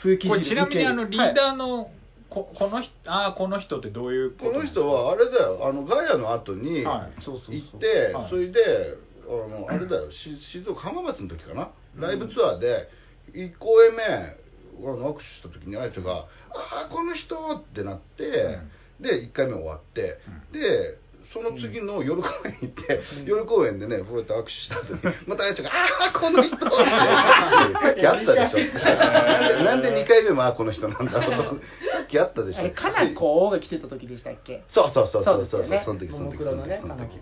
[0.00, 1.90] 風紀これちなみにあのリーダーーの
[2.30, 7.22] ここの人ああこの人ってどういうこの人はあれだよあのガヤの後にはい。
[7.22, 7.54] そうそうそう。
[7.54, 8.28] 行ってはい。
[8.28, 11.70] それであのあれだよし静岡浜松の時かな？
[11.96, 12.88] ライブツアーで
[13.32, 18.58] 1公演目あの握手した時にあやちゃんが「ああこの人!」ってなって、
[19.00, 20.18] で1回目終わって、
[20.52, 20.98] で
[21.32, 28.58] その次の夜公演行って、夜公演でねこうやって握手した後にまたあやちゃんが「ああこの人!」ってさっきあったでしょ。
[28.84, 31.60] なんでなんで2回目もあこの人なんだろう
[31.92, 32.60] さっきあったでしょ。
[32.60, 34.62] あれかなりこうが来てた時でしたっけ？
[34.68, 37.18] そうそうそうそうそうそねその時その時そのももクロのね時その時。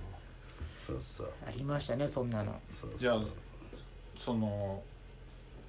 [0.87, 1.33] そうそう。
[1.49, 2.61] ありましたねそんなの。
[2.81, 2.99] そうそう。
[2.99, 3.21] じゃあ
[4.25, 4.83] その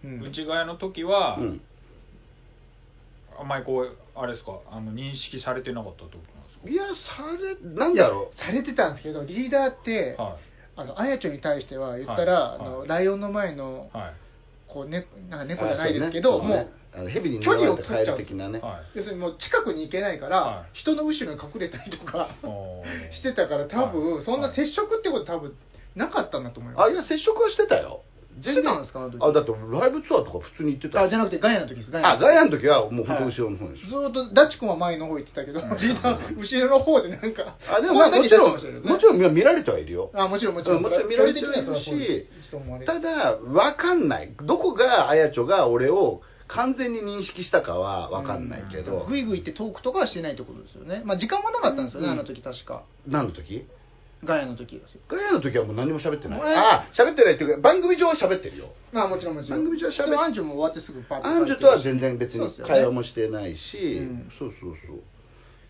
[0.03, 0.21] うん。
[0.21, 1.61] 内側の時は、うん
[3.39, 4.59] あんまりこうあれですか？
[4.71, 6.69] あの認識されてなかったってことなんですか？
[6.69, 10.37] いやされなんだろされてたんですけどリーダーって、は
[10.75, 12.59] あのあやちょに対しては言ったら、はい。
[12.61, 12.87] あのはい。
[12.87, 14.13] ライオンの前のいはい。
[14.67, 18.59] こう、ね、なんかう猫じゃないですけど、もうあの蛇に距離を取っちゃうル的なね。
[18.59, 18.97] はい。
[18.97, 20.69] 要するにもう近くに行けないから、はい。
[20.73, 23.11] 人の後ろに隠れたりとかおー。
[23.13, 24.23] してたから多分、はい。
[24.23, 25.55] そんな接触ってこと多分
[25.95, 26.87] なかったんだと思います。
[26.89, 28.01] あいや接触はしてたよ
[28.41, 31.05] してたんですかあだってライブツアーとか普通に行ってたよ。
[31.05, 31.91] あじゃなくてガヤの時です。
[31.91, 33.89] ガヤあガヤの時はもう本当後ろの方です。
[33.89, 40.11] ずーっとダッチ君は前の方行ってたけど、リーダー後ろの方でなんかあでもまあもちろんもちろん見られてはいるよ。
[40.13, 40.77] あもちろんもちろん。
[40.77, 44.33] うんもちろん見られてるしただ分かんない。
[44.43, 49.05] どこがあやちょが俺を完全に認識したかは分かんないけど。
[49.07, 51.01] グイグイってトークとかはしてないってことですよね。
[51.03, 52.13] まあ時間もなかったんですよね、うん。
[52.13, 52.85] あの時確か。
[53.07, 53.65] 何の時？
[54.23, 55.01] ガヤの時ですよ。
[55.07, 56.39] ガヤの時はもう何も喋ってない。
[56.39, 58.69] えーあ喋ってないっていうか番組上は喋ってるよ。
[58.91, 59.59] まあもちろんもちろん。
[59.59, 64.31] 番組上は喋っでもアンジュも終わってすぐパッとアンジュとは全然別に会話もしてないし、うん。
[64.37, 65.01] そうそうそう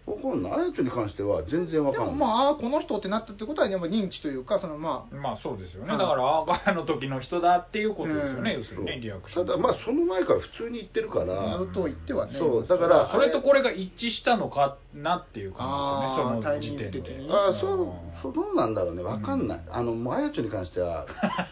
[0.07, 2.15] 分かんないあやちょに関しては全然分でかんない。
[2.15, 5.15] もまあこの人ってなったってことはやっぱ認知というかそのまあ。
[5.15, 8.57] まあそうですよね、はいだからアーガヤの時の人だっていうことですよね、うん。
[8.59, 9.45] 要するにねリアクション。
[9.45, 12.39] ただまあその前から普通に言ってるから、ずっと言ってはね。
[12.39, 15.67] そうだからそれとこれが一致したのかなっていう感
[16.01, 17.87] じですよねその時点でタイミング的にああそう
[18.21, 21.05] そうどうなんだろうね分かんない、あのもうあやちょに関しては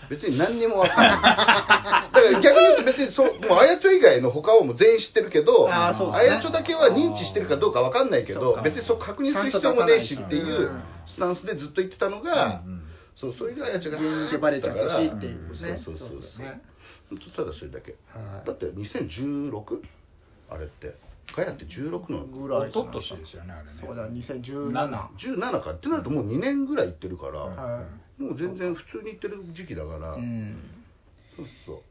[0.09, 1.21] 別に何にも分かんない。
[2.15, 10.83] だから逆に言うと別にそうもうあやちょ以外の他はもう全員知ってるけどあやちょだけは認知してるかどうか分かんないけどそうか別にそう確認する必要もねえしっていううん。
[11.07, 12.63] スタンスでずっと言ってたのが、
[13.15, 15.61] そうそれであやちょが芸人ってバレちゃったしっていううん。
[15.61, 16.09] ねそうそうそう。
[16.09, 16.61] そうですね
[17.09, 18.47] 本当ただそれだけ、はい。
[18.47, 19.81] だって 2016?
[20.49, 20.95] あれって。
[21.35, 23.71] ガヤって16のぐらい一昨年ですよねあれね。
[23.79, 27.83] そうだ2017 17かってなるともう2年ぐらい行ってるから、は
[28.17, 30.15] もう全然普通に行ってる時期だから、
[31.35, 31.81] そうそう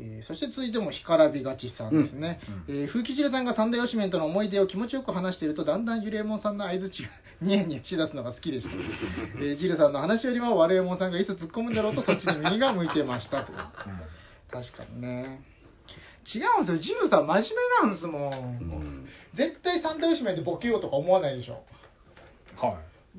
[0.00, 7.08] えーそして続いても干からびがちさんですね、えー風紀汁さんが三大推しメンとの思い出を気持ちよく話しているとだんだんジュレモンさんの相づちが
[7.40, 8.74] ニヤニヤしだすのが好きでした、
[9.40, 13.52] えー、ジルさんの話よりも悪右衛門さんがいつ突っ込むんだろうとそっちに耳が向いてましたと
[14.50, 15.40] 確かにね。
[16.34, 16.76] 違うんですよ。
[16.78, 17.42] ジルさん真面
[17.82, 19.08] 目なんですもん、うん。
[19.32, 21.62] 絶対三大推しメンでボケようとか思わないでしょ。
[22.56, 22.74] はい。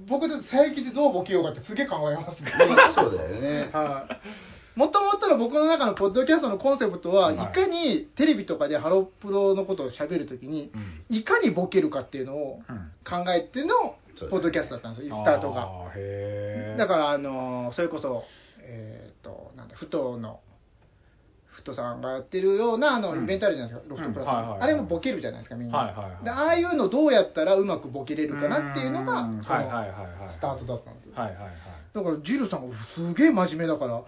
[0.07, 3.69] 僕だって佐伯でどうボケようかってすげえ考えますからそうだよね。
[3.73, 4.19] はい。
[4.79, 7.35] もともとの僕の中のポッドキャストのコンセプトは、はい。
[7.35, 10.71] いかにテレビとかでハロプロのことを喋るときに、
[11.09, 12.91] いかにボケるかっていうのをうん。
[13.03, 13.97] 考えての
[14.29, 15.67] ポッドキャストだったんですよ、スタートが。
[16.77, 18.23] だから、あのーそれこそ、
[18.61, 20.39] えっ、と、なんだ、ふとの、
[21.47, 23.23] ふとさんがやってるようなあのうん。
[23.23, 24.29] イベントあるじゃないですか、ロフトプラス
[24.63, 25.77] あれもボケるじゃないですか、みんな。
[25.77, 26.23] はいはいはい。
[26.23, 29.47] でああいうのどうやったらうまくボケれるかなっていうのが、のス
[30.39, 31.11] タートだったんですよ。
[31.15, 31.51] はいはいはい。
[31.91, 34.01] だからジルさんがすげえ真面目だから、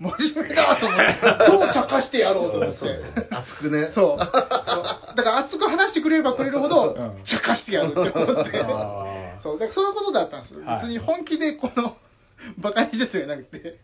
[0.00, 2.78] 真面目だと思って、どう茶化してやろうと思って。
[3.30, 3.90] 熱くね。
[3.94, 4.18] そう。
[4.18, 4.42] だか
[5.16, 8.60] ら熱く話してくれればくれるほどうん、茶化してやるって思って。
[8.60, 9.42] あー。
[9.42, 10.64] そう、だからそういうことだったんですよ。
[10.64, 10.76] はい。
[10.82, 11.96] 別に本気でこの、
[12.58, 13.78] バカにしてじゃなくて、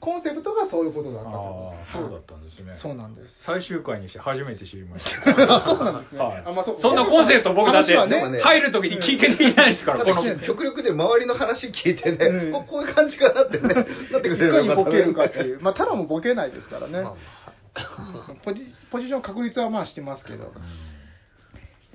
[0.00, 3.34] コンセプトがそういうことだったとそうだったんですねそうなんです。
[3.44, 6.18] 最終回にして初めて知りましたあそうなんですね。
[6.18, 13.74] はいあまあそうそんなコンセプト僕だってね入るときに聞けていないですからこの極力で周りの話聞いてね、うんこ こういう感じかなってね
[14.10, 15.60] なってくいれればよかったかにボケるかっていう。
[15.60, 17.04] まあ、タロもボケないですからね。
[18.44, 20.52] ポジポジション確率はまあしてますけど。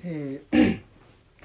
[0.04, 0.80] えー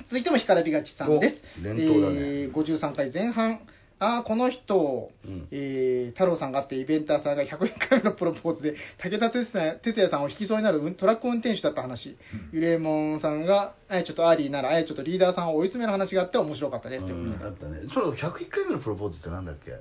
[0.08, 1.43] 続いても干からびがちさんです。
[1.62, 3.62] お連投だねえー53回前半。
[4.03, 5.47] ああ、この人、うん。
[5.51, 12.17] えー太郎さんがあって、イベンターさんが101回目のプロポーズで、武田鉄矢鉄矢さんを引きそうになるうんトラック運転手だった話、
[12.51, 17.05] ゆれもんさんが、あやちょっとアーリーなら、あやちょっとリーダーさんを追い詰める話があって面白かったです。
[17.05, 17.81] ということであったね。
[17.93, 19.71] その101回目のプロポーズってなんだっけ？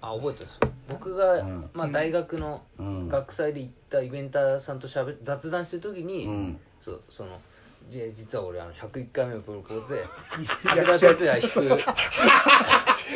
[0.00, 0.58] あ覚えてます。
[0.88, 1.70] 僕が、うん。
[1.74, 3.08] まあ、大学のうん。
[3.08, 6.60] 学祭で行ったイベンターさんとしゃべ雑談してる時に、うん。
[6.80, 7.38] そうその
[7.88, 10.02] じ実は俺あの101回目のプロポーズで
[10.66, 11.60] 武田鉄矢引く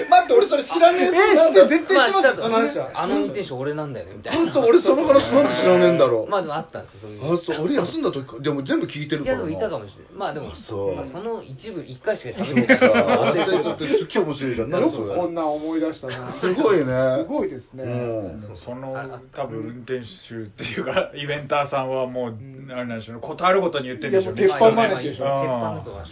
[0.10, 1.12] 待って俺それ知らねええー、
[1.48, 2.90] 知って、絶対の話は。
[2.94, 4.42] あの運転手俺なんだよねみたいな。
[4.44, 6.30] 嘘俺その話なんで知らねえんだろう。
[6.30, 9.42] まあでもあったんですよそういうあそう俺休んだ時でも全部聞いてるからな。
[9.42, 10.12] いやでもいたかもしれない。
[10.14, 10.96] まあでもあそう。
[10.96, 12.66] まあ、その一部1回しかてない。
[12.66, 14.70] からか絶対ちょっとすっげえ面白いじゃん。
[14.70, 16.32] 何よこんな思い出したな。
[16.32, 16.84] すごいね。
[17.18, 17.84] すごいですね。
[17.84, 18.40] うん。
[18.40, 22.34] そうその多分運転手っていうかイベンターさんはもう、
[22.72, 23.22] あれなんでしょうね。
[23.22, 24.44] ことあるごとに言ってるんでしょうね。
[24.44, 25.24] いやもう鉄板話でしょ。
[25.24, 26.04] 鉄板とか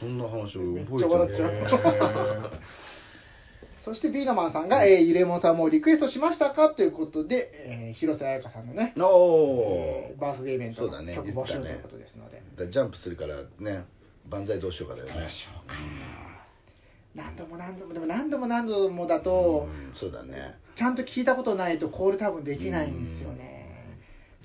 [0.00, 2.50] そんな話俺めっちゃ覚笑っちゃえてるう。
[3.84, 9.74] そしてビーナマンさんが、えー、ゆれもんさんもリクエストしましたかということで、えー広瀬彩香さんのね、お
[10.10, 13.84] えーバースデーイベントの曲募集ということですので、だジャンプするからね
[14.28, 15.28] 万歳どうしようかだよね。
[17.14, 20.54] 何度も何度も、でも何度も何度もだと、うんそうだね。
[20.74, 23.50] ちゃんと聞いたことないとコール多分できないんですよね。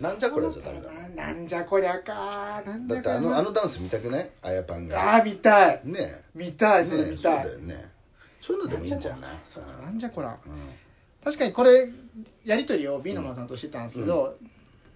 [0.02, 0.92] なんじゃこりゃじゃダメだ。
[0.92, 2.62] ななんじゃこりゃか。
[2.66, 4.30] なんじだってあのあのダンス見たくない？
[4.42, 5.16] あやパンが。
[5.16, 5.82] ああ、見たい。
[5.86, 7.46] ね見たい、ねそれ見そうたい。
[7.46, 7.97] だよね
[8.48, 9.38] そういうのでもいいんじゃない？
[9.54, 9.64] そう。
[9.64, 10.40] かなんじゃこら。
[10.46, 10.70] うん。
[11.24, 11.90] 確かにこれ、
[12.46, 14.38] やりとりをビーノマンさんとしてたんですけど、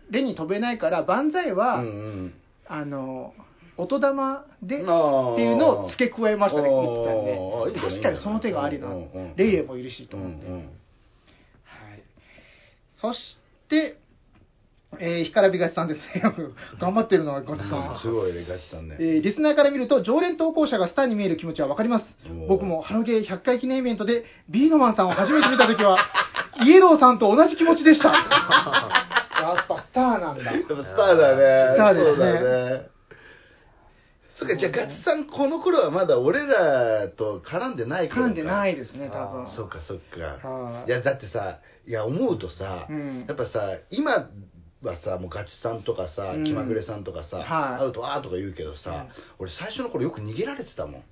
[0.09, 1.89] レに飛べないから、万歳は、うんう
[2.27, 2.33] ん。
[2.67, 3.33] あの、
[3.77, 4.85] 音玉で、っていう
[5.57, 10.51] のを付け加えましたね、言ってたんで、確かにその手がありなうんうんうん、レイエもいるしとうんう思って。
[10.51, 10.61] はい。
[10.61, 10.67] ん
[12.93, 13.37] そし
[13.67, 13.97] て、
[14.99, 15.99] えー、干からびがちさんです。
[16.15, 16.21] ね。
[16.79, 17.95] 頑張ってるのはガチさん。
[17.97, 18.97] すごいねガチさんね。
[18.99, 22.05] えーリスナーから見ると常連投稿者がスターに見える気持ちはわかります。
[22.47, 25.97] 僕もハロゲー100回記念イベントでビーノマンさんを初めて見た時は
[26.65, 28.09] イエローさんと同じ気持ちでした。
[29.41, 30.51] やっぱスターなんだ。
[30.51, 31.75] やっぱスターだね。
[31.75, 32.15] スターですね。
[32.15, 32.91] そうだね。
[34.41, 38.27] そっかじゃあガチさんこの頃はまだ俺らと絡んでない頃か。
[38.29, 39.47] 絡んでないですね多分。
[39.49, 40.47] そっかそっか。
[40.47, 40.89] はい。
[40.89, 43.25] いやだってさいや思うとさ、うん。
[43.27, 44.29] やっぱさ今
[44.83, 46.43] はさもうガチさんとかさ、うん。
[46.43, 47.79] 気まぐれさんとかさ、はい。
[47.81, 49.07] 会うとあーとか言うけどさ、
[49.39, 51.03] 俺最初の頃よく逃げられてたもん。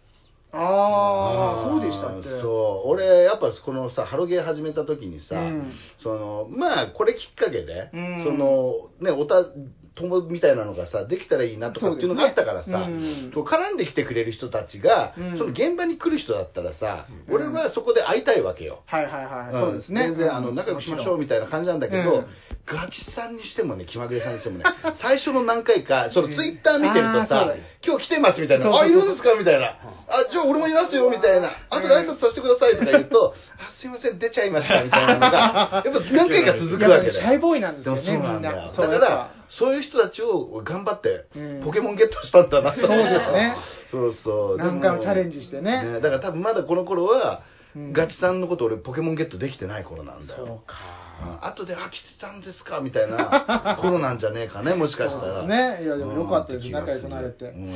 [0.52, 2.42] ああそうでしたっけ？
[2.42, 2.90] そう。
[2.90, 5.72] 俺やっぱこのさハロゲー始めた時にさ、うん。
[6.02, 8.24] そのまあこれきっかけで、うん。
[8.24, 9.46] そのねおた
[9.94, 13.30] 友みたいなのがさできたらいいなとかっていうのがあったからさ、そうね。
[13.36, 13.44] うん。
[13.44, 15.38] 絡んできてくれる人たちが、うん。
[15.38, 17.36] その現場に来る人だったらさ、うん。
[17.36, 19.60] 俺はそこで会いたいわけよ、はいはいはい、ん。
[19.60, 20.08] そうですね。
[20.08, 22.26] 全然あの仲良くしましょうみたいな感じなんだけど、うん
[22.72, 27.56] ガチさんにしてもね気まぐれさんにしてもね 最初の何回かそのツイッター見てるとさあーそうだ
[27.86, 29.68] 「今日来てます」みたいな「そうそうそうあいるんですか?」みたいな
[30.08, 37.12] 「あじゃあ俺もいますよ」みたいな「あとで挨拶させてください」とか言うと「あすいません出ちゃいました」みたいなのがやっぱ何回か続くわけだよ。
[37.12, 38.52] シャイボーイなんですよねみんな。
[38.52, 41.64] だからそういう人たちを頑張ってうん。
[41.64, 43.56] ポケモンゲットしたんだなそうですね。
[43.90, 44.58] そうそう。
[44.58, 46.00] 何回もチャレンジしてね。
[46.02, 47.42] だから多分まだこの頃は、
[47.76, 47.94] うん。
[47.94, 50.46] ガチさんのこと俺ポケモンゲットできてない頃なんだよ。
[50.46, 50.76] そうか。
[50.99, 50.99] うん
[51.42, 55.44] 後で「あ来てたんですか」みたいな 頃なんじゃねえかねもしかしたら。
[55.44, 55.84] ね。
[55.84, 56.66] いやでもよかったです。
[56.66, 57.46] うん仲良くなれて。
[57.46, 57.74] うん。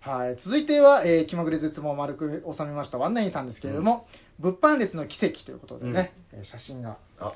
[0.00, 2.98] はい、続いては、えー気まぐれ絶望を丸く収めました。
[2.98, 4.06] ワンナインさんですけれども、
[4.38, 6.98] 物販列の奇跡ということでね、えー写真が。
[7.18, 7.32] あ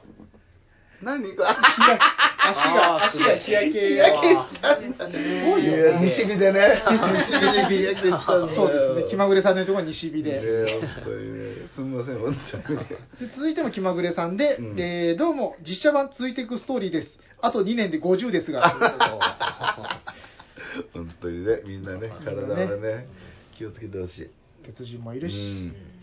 [1.03, 1.57] 何日が
[2.51, 5.11] 足が足が日焼け日焼けしたんだ。
[5.11, 6.83] すごいよいや西日でね。
[7.29, 8.57] 西日焼けしたんだよ。
[8.57, 9.11] そうですね。
[9.11, 10.41] 気まぐれさんのところに西日で、ね
[10.81, 11.69] 本当にね。
[11.69, 12.79] すみません本当に。
[12.79, 12.95] で
[13.33, 14.81] 続いても気まぐれさんで、うん。
[14.81, 17.21] えーどうも実写版続いていくストーリーです。
[17.41, 18.69] あと2年で50ですが。
[20.93, 23.07] 本当にねみんなね体はね
[23.57, 24.31] 気をつけてほしい。
[24.65, 25.98] 鉄人もいるし、うん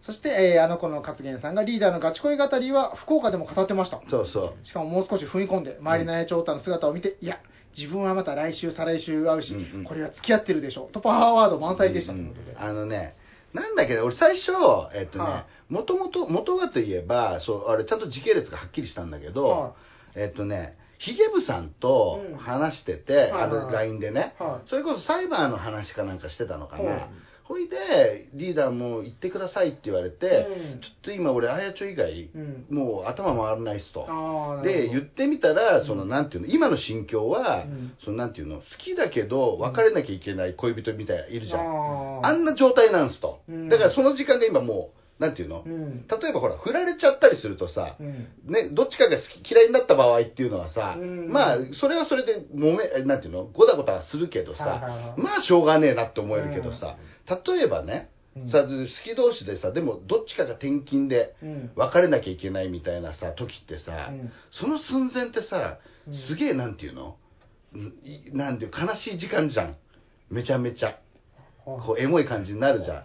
[0.00, 4.00] そして、えーあの子の勝元さんがリーダーのガチ恋語りは福岡でも語ってました。
[4.08, 4.66] そうそう。
[4.66, 7.38] しかももう少し踏み込んで周りの長太の姿を見て、いや
[7.76, 9.84] 自分はまた来週再来週会うし、うんうん。
[9.84, 10.88] これは付き合ってるでしょ。
[10.92, 12.12] とパワーワード満載でした。
[12.12, 12.60] ということで、うん。
[12.60, 13.16] あのね
[13.52, 14.52] なんだけど俺最初
[14.94, 19.74] えっとねはもともと元はといえばそうあれちゃんと時系列がはっきりしたんだけど、は
[20.14, 22.36] えっとねヒゲ部さんとうん。
[22.38, 23.64] 話してて、あのはいはい。
[23.64, 24.68] はい LINE でね、はい。
[24.68, 27.08] それこそサイバーの話かなんかしてたのかな、はい
[27.48, 30.80] ほいでリーダーも行ってくださいって言われて、うん。
[30.80, 32.66] ちょっと今俺あやちょ以外、うん。
[32.68, 34.06] もう頭回らないっすと。
[34.62, 37.92] で言ってみたらそのなんていうの今の心境は、うん。
[38.04, 43.68] そのなんていうの好きだけど別れなきゃいけない恋人みたいいるじゃん、あんな状態なんすと、うん。
[43.70, 46.06] だからその時間が今もうなんていうの、うん。
[46.06, 48.28] 例えばほら振られちゃったりするとさ、うん。
[48.44, 51.28] ね、どっちかが好き嫌いになった場合っていうのはさ、うん。
[51.32, 56.96] まあそれはそれで揉めなんていうのごたごたするけどさ、まあしょうがねえなって思えるけどさ、
[57.46, 58.50] 例えばねうん。
[58.50, 58.68] さ好
[59.04, 61.70] き同士でさでもどっちかが転勤でうん。
[61.76, 64.32] 別れなきゃいけないみたいなさ時ってさ、うん。
[64.52, 66.14] その寸前ってさうん。
[66.14, 67.16] すげえなんていうの、
[68.32, 69.76] なんていう悲しい時間じゃん。
[70.30, 70.98] めちゃめちゃ。
[71.64, 73.04] こうエモい感じになるじゃん。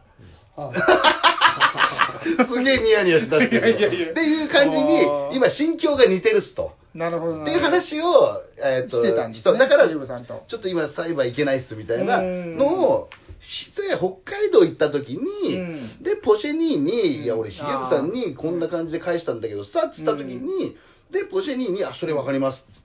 [2.47, 4.49] すげえニヤニヤしたっていう。
[4.49, 5.01] 感じに
[5.35, 6.73] 今心境が似てるっすと。
[6.93, 13.09] なるほどなっていう話を、えー、としてたんですねそうだからちょっと今裁判行けないっすみたいなのを
[13.43, 16.03] して北海道行った時に、うん。
[16.03, 17.23] でポシェニーに「うん。
[17.23, 20.75] いや俺ヒゲブさんにこんな感じで返したんだけどさ」っつった時に、
[21.11, 22.83] でポシェニーに「あそれ分かります」っ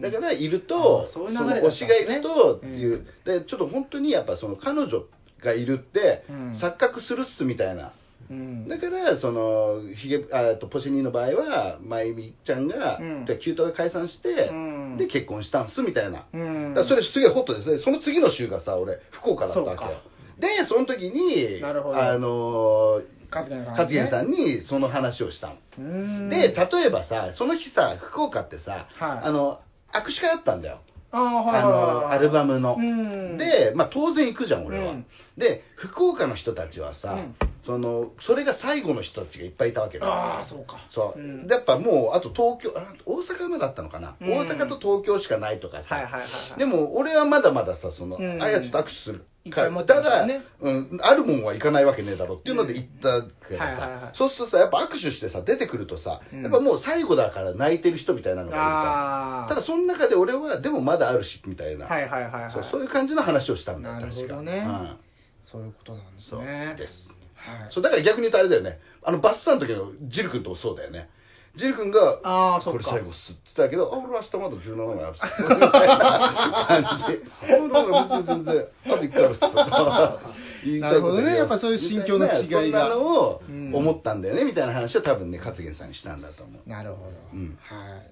[0.00, 1.60] だからいるとあそういう流それね。
[1.60, 5.04] の推しがいるとっていう、でちょっと本当にやっぱその彼女
[5.42, 6.50] がいるって、うん。
[6.52, 7.92] 錯覚するっすみたいな。
[8.28, 8.68] うん。
[8.68, 13.24] だからそのヒゲあとポシェニーの場合はまゆみちゃんが、うん。
[13.24, 14.96] でキュートが解散して、うん。
[14.98, 16.74] で結婚したんすみたいな、うん。
[16.74, 17.78] だそれすげえホットですね。
[17.78, 19.90] その次の週がさ俺福岡だったわけよ。
[20.38, 22.02] でその時になるほど。
[22.02, 23.70] あの勝元さんね。
[23.70, 26.30] 勝元さんにその話をしたの、うん。
[26.30, 29.20] で例えばさその日さ福岡ってさ、はい。
[29.24, 29.60] あの
[29.92, 30.80] 握手会あったんだよ
[31.12, 33.36] あのアルバムの、うん。
[33.36, 35.06] で、まあ、当然行くじゃん俺は、うん。
[35.36, 37.36] で福岡の人たちはさ、うん。
[37.64, 40.06] そのそれが最後の人たちがいっぱいいたわけだ。
[40.06, 40.76] ああそうか。
[40.90, 44.32] そう、やっぱもうあと東京あ大阪までだったのかな、うん。
[44.32, 46.58] 大阪と東京しかないとかさ、はいはいはいはい。
[46.58, 48.42] でも俺はまだまださその、うん。
[48.42, 49.24] あやつと握手する。
[49.24, 50.26] 一回持ってただ、
[50.60, 56.42] うん、あるもんは行かないわけねえだろっていうので行ったけどさ、はいはいはいそうするとさやっぱ握手してさ出てくるとさ、うん。
[56.42, 62.52] やっぱもう最後だから泣いてる人みたいなのがいるあからあただその中で俺はでもまだあるしみたいな、はいはいはいはい。
[62.52, 64.96] そうそういう感じの話をしたんだよなるほ確かどねうん。
[65.44, 67.10] そういうことなんですそうねです。
[67.34, 67.70] はい。
[67.70, 68.78] そうだから逆に言うとあれだよね。
[69.02, 71.08] あのバスさんの時のジル君ともそうだよね
[71.56, 72.90] ジル君がこれあーそっか。
[72.90, 75.42] 最後っすって言ってたけどあ俺明日まだ17枚あるっす。
[75.42, 77.04] みたいな感じ。
[77.04, 78.66] あ俺別に全然。
[78.86, 79.40] あと1回あるっす。
[80.64, 81.36] 言いたいことなるほどね。
[81.36, 82.60] やっぱそういう心境の違いが。
[82.60, 86.68] そんなのをうん思ったんだよねみたいな話を多分ね勝元さんにしたんだと思う。
[86.68, 87.58] なるほど、うん。
[87.62, 88.02] はい、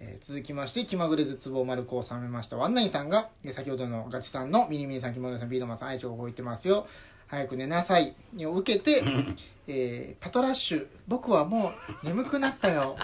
[0.00, 6.86] えー続きまして気まぐれ絶望丸子を収めましたワンナインさんがえー先ほどのガチさんのミニミニさん気まぐれさんビードマンさん愛知を覚えてますよ。
[7.26, 8.14] 早く寝なさい。
[8.40, 9.02] を受けて、
[9.66, 10.86] えーパトラッシュ。
[11.08, 11.72] 僕はも
[12.02, 12.96] う眠くなったよ。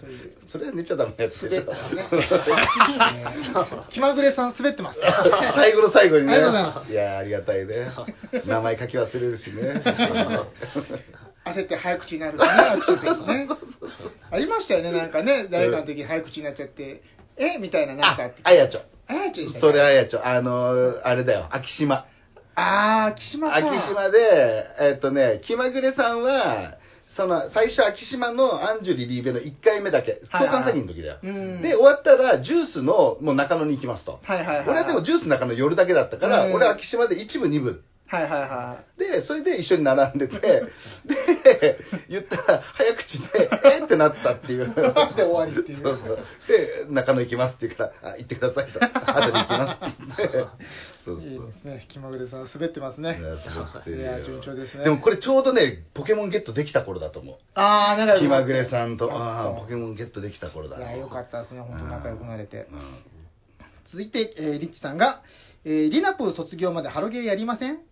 [0.00, 1.60] というそれは寝ちゃダメなやつですね、え
[3.52, 5.00] ー気まぐれさん滑ってます。
[5.54, 6.32] 最後の最後にね。
[6.32, 6.92] ありがとうございます。
[6.92, 7.90] いやありがたいね。
[8.46, 9.82] 名前書き忘れるしね。
[11.44, 13.44] 焦って早口になるしね。
[13.46, 13.48] ね
[14.30, 14.92] ありましたよね。
[14.92, 17.02] なんかね誰かの時早口になっちゃって。
[17.36, 17.58] え？
[17.58, 18.22] みたいななんか。
[18.24, 19.66] ああやちょあやちゃんでしたっけ？
[19.68, 21.46] それあやちょあのーあれだよ。
[21.50, 22.06] 昭島
[22.60, 23.56] ああ、岸間か。
[23.56, 26.76] 昭島でえっとね気まぐれさんは
[27.16, 34.20] その最初昭島のアンジュリリーベの1回目だけ交換詐欺の時だよ、うんで終わったらジュースのもう中野に行きますと。
[34.68, 40.36] 俺はでもジュースの中野寄るだけだったから、うん俺は昭島で一部二部はいはいはでそれで一緒に並んでて
[41.06, 46.18] で言ったら早口で「えっ?」てなったっていうで終わりっていうそうそう
[46.48, 50.38] で中野行きますって言うから「あ行ってください」と「後で行きます」って言って
[51.04, 51.20] そうい。
[51.20, 51.84] そ ういいですね。
[51.86, 53.22] 気まぐれさん滑ってますねい。
[54.02, 61.60] や順調ですねでもこれちょうどねポケモンゲットできた頃だと思うああ、気まぐれさんとああポケモンゲットできた頃だいや、よかったですね。
[61.60, 62.74] 本当仲良くなれてう。
[62.74, 63.10] ん
[63.90, 65.22] 続いて、えーリッチさんが、
[65.64, 67.78] えーリナプー卒業までハロゲーやりません？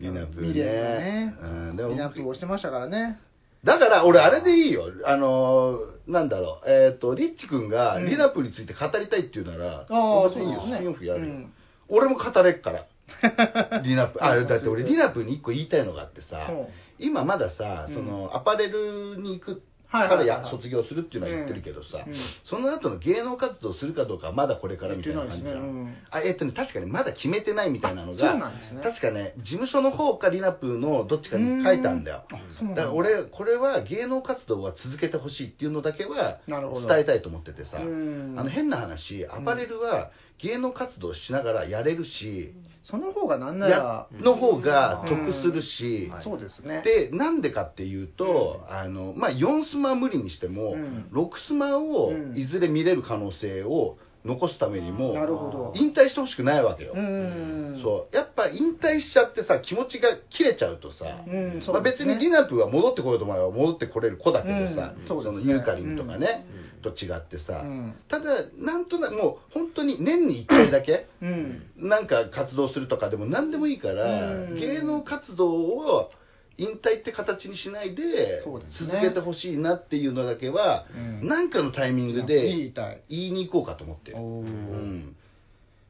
[0.00, 1.34] リナプーね。
[1.72, 3.18] んでもリナプーをしてましたからね。
[3.64, 4.90] だから俺あれでいいよ。
[5.06, 6.70] あのーなんだろう。
[6.70, 8.04] えっ、とリッチ君がうん。
[8.06, 10.60] リナプーについて語りたいっていうなら、ああ、別にいいよ。
[10.60, 10.80] そうですね。
[10.80, 11.52] スピンオフやるよ、うん。
[11.88, 12.84] 俺も語れっから。
[13.82, 14.24] リナプー。
[14.24, 16.66] あうんだって俺リナプーに一個言いたいのがあってさ、うん。
[16.98, 17.94] 今まださうん。
[17.94, 19.73] そのアパレルに行くはいはいはいはい
[20.08, 22.12] からや卒業するっていうのは言ってるけどさ、うん。
[22.12, 28.52] うんその後の芸能活動するかどうかはまだこれからみたいな感じじゃん、あえっとね確かにまだ決めてないみたいなのが
[28.82, 32.04] 確かね事務所の方かリナプーのどっちかに書いたん。
[32.04, 38.34] だよだだから俺これは芸能活動は続けてほしいっていうのだけは伝えたいと思っててさあうん。
[38.34, 46.22] の変な話アパレルは芸能活動しながらやれるし、その方がなんなやら、の方が得するし、うん。
[46.22, 46.82] そうですね。
[46.82, 51.08] でなんでかっていうと、あのまあ、4スマは無理にしても、うん。
[51.12, 52.36] 6スマをうん。
[52.36, 55.72] いずれ見れる可能性を残すためにも、なるほど。
[55.76, 57.80] 引退してほしくないわけよ、うん。
[57.82, 58.16] そう。
[58.16, 65.06] やっぱ引退しちゃってさ気持ちが切れちゃうとさ、うん、まあ、別にリナプーは戻ってこようと思えば戻ってこれる子だけどさ、うん。
[65.06, 66.46] そのユーカリンとかね、
[66.92, 67.94] と違ってさ、うん。
[68.08, 71.62] ただなんとなくもう本当に年に1回だけうん。
[71.76, 74.54] なんか活動するとかでも何でもいいから、うん。
[74.56, 76.10] 芸能活動を
[76.56, 78.42] 引退って形にしないで
[78.78, 81.28] 続けてほしいなっていうのだけは、うん。
[81.28, 82.72] なんかのタイミング言で。
[83.08, 84.12] 言いに行こうかと思って。
[84.12, 85.16] うん、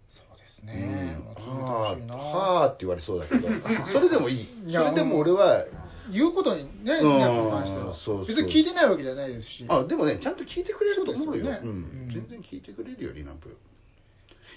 [0.08, 1.18] そうですね。
[1.38, 2.06] うん。
[2.08, 3.48] はあって言われそうだけど。
[3.92, 4.48] それでもいい。
[4.66, 5.64] いやそれでも俺は
[6.12, 7.08] 言うことにね、うん。
[7.14, 7.94] ニヤに関しては。
[7.94, 8.26] そうそう。
[8.26, 9.64] 別に聞いてないわけじゃないですし。
[9.68, 11.60] あでもねちゃんと聞いてくれると思うよそうね。
[11.62, 11.68] うん。
[11.68, 12.10] うん。
[12.12, 13.56] 全然聞いてくれるよリナプ。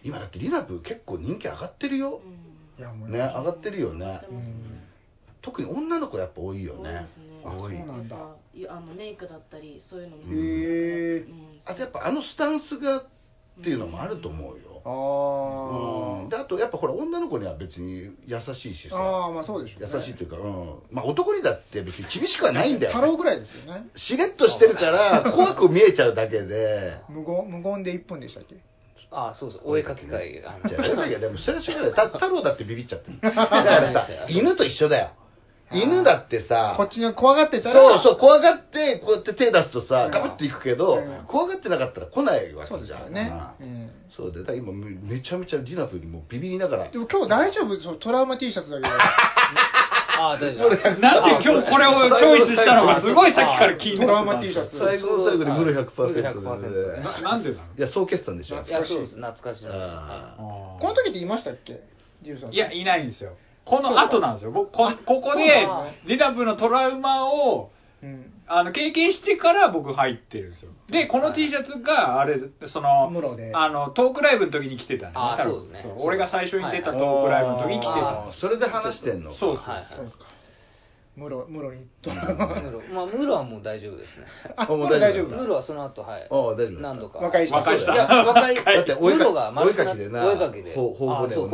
[0.03, 2.21] 今だってリナプ結構人気上がってるよ。
[2.77, 3.19] いやもうね。
[3.19, 4.21] 上がってるよね。
[5.41, 6.79] 特に女の子やっぱ多いよね。
[6.81, 7.05] 多いね。
[7.45, 7.77] あ多い。
[7.77, 8.17] そうなんだ。
[8.69, 10.23] あのメイクだったりそういうのも。
[10.23, 11.59] うんへえうん。
[11.65, 16.29] あとやっぱあのスタンスがっていうのもあると思うよあうん。
[16.29, 18.89] であとやっぱほら女の子には別に優しいしあ。
[18.89, 18.97] さ。
[18.97, 19.89] ああ、まあそうでしょう、ね。
[19.93, 23.87] 優しいというか、うん、まあ男にだって別に厳しくはないんだよ、ね、太郎ぐらいですよね。
[23.95, 27.01] しれっとしてるから怖く見えちゃうだけで。
[27.09, 28.55] 無言、無言で1分でしたっけ？
[29.09, 29.61] あそうそう。
[29.65, 30.43] お絵描き会。
[30.45, 31.93] あのじゃあお絵描きはでもそれはしょうがない。
[31.93, 33.19] た太郎だってビビっちゃってる。
[33.21, 35.11] だからさ 犬と一緒だよ
[35.71, 37.81] 犬だってさこっちに怖がってたら。
[37.81, 43.33] そうそう怖がってこうやって手出すとさうんガバッていくけど、うん怖がってなかったら来ないわそうけじゃんですよね。
[44.15, 47.79] そうでだから今めめちゃめちゃディナプにもうビビりながらでも今日大丈夫？
[47.81, 48.89] そうトラウマ T シャツだけど。
[50.19, 54.79] あ大丈夫なんで今日これをチョイスしたのかすごいさっきから気にトラウマなって T シャツ。
[54.79, 59.77] 最後の最後にムロ100%ムロで、100%ななんでなのいや総決算でしょいやそうです懐かしいです
[60.39, 61.81] この時っていましたっけ。
[62.51, 63.37] いや、いないんですよ。
[63.67, 64.51] この後なんですよ。
[64.51, 65.67] 僕こここで
[66.05, 68.33] リナプのトラウマを、うん。
[68.49, 70.71] あの、経験してから僕入ってるんですよ。
[70.89, 73.51] で、この T シャツが、あれ、その、室で。
[73.53, 75.13] あの、トークライブの時に着てたね。
[75.15, 75.93] あそうですね。
[75.97, 77.97] 俺が最初に出たトーークライブの時に着てた。
[77.97, 80.27] あーそれで話してんのそうはいそうか。
[81.17, 82.71] 室、室にトラウムマ。
[82.71, 84.27] ロまあムロはもう大丈夫ですね。
[84.55, 86.27] あ、もう室大丈夫ムロはその後はい。
[86.29, 87.19] ああ大丈夫何度か。
[87.19, 88.55] 和解した和解したいや若い。
[88.55, 90.27] 若いだってお絵ムロかが丸くなお絵描きでな。
[90.27, 90.75] お絵描きで。
[90.75, 91.49] ほう頬骨あそう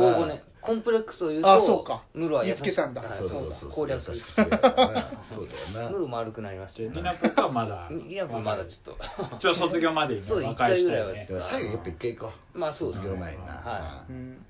[0.64, 2.04] コンプレックスを言うとあそうか。
[2.14, 3.02] ムロは優し見つけたんだ。
[3.02, 3.70] はいそうそうそう。
[3.70, 5.90] 攻略優しくするやつだなそうだよな。
[5.90, 6.92] ムロ丸くなりましたでよ。
[6.94, 9.36] リナプがまだ、リナプまだちょっと。
[9.36, 11.12] 一応卒業までそう一回ぐらいは。
[11.12, 12.58] でも最後やっぱ一回行こう。
[12.58, 13.10] まあそうですね。
[13.10, 13.52] 卒業前にな。
[13.52, 14.46] はうん。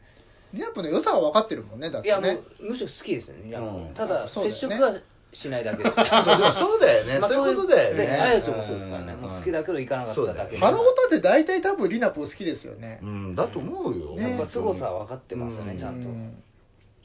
[0.52, 2.22] リナップの良さは分かってるもんね、だってね。
[2.22, 2.40] いやも。
[2.60, 3.42] うむしろ好きですね。
[3.42, 3.94] リナプうん。
[3.94, 4.60] ただそうだよね。
[4.60, 4.94] 接触は
[5.34, 5.96] しないだけです。
[5.96, 7.18] そうでもそうだよね。
[7.18, 8.06] まあそういうことだよね。
[8.06, 9.12] であやちゃんもそうですからね。
[9.12, 9.20] うん。
[9.20, 10.32] もう好きだけど行かなかっただけ。
[10.32, 13.00] でそうだよハロータって大体多分リナップ好きですよね。
[13.02, 13.06] う。
[13.06, 14.16] んだと思うよ。
[14.16, 15.78] ねやっぱ凄さは分かってますよねうん。
[15.78, 16.08] ちゃんと。
[16.08, 16.42] うん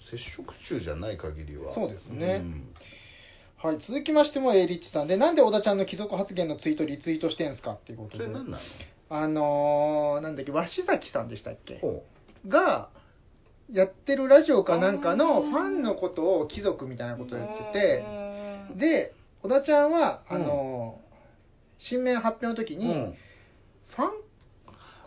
[0.10, 1.72] 接触中じゃない限りは。
[1.72, 2.40] そうですね。
[2.40, 2.74] ん。
[3.58, 5.08] はい、続きましても、えーリッチさん。
[5.08, 8.26] で、なんで小田ちゃんの貴族発言のツイートリツイートしてんすかっていうことで。
[8.26, 8.64] それ、何なの？
[9.12, 11.80] あのー、なんだっけ、鷲崎さんでしたっけ？
[11.80, 12.04] ほ
[12.48, 12.90] が、
[13.72, 18.04] やってるラジオかなんかのファンのことを貴族みたいなことを言ってて、
[18.76, 21.10] で、小田ちゃんは、あのー
[21.82, 23.16] 新面発表の時に、
[23.96, 24.12] ファン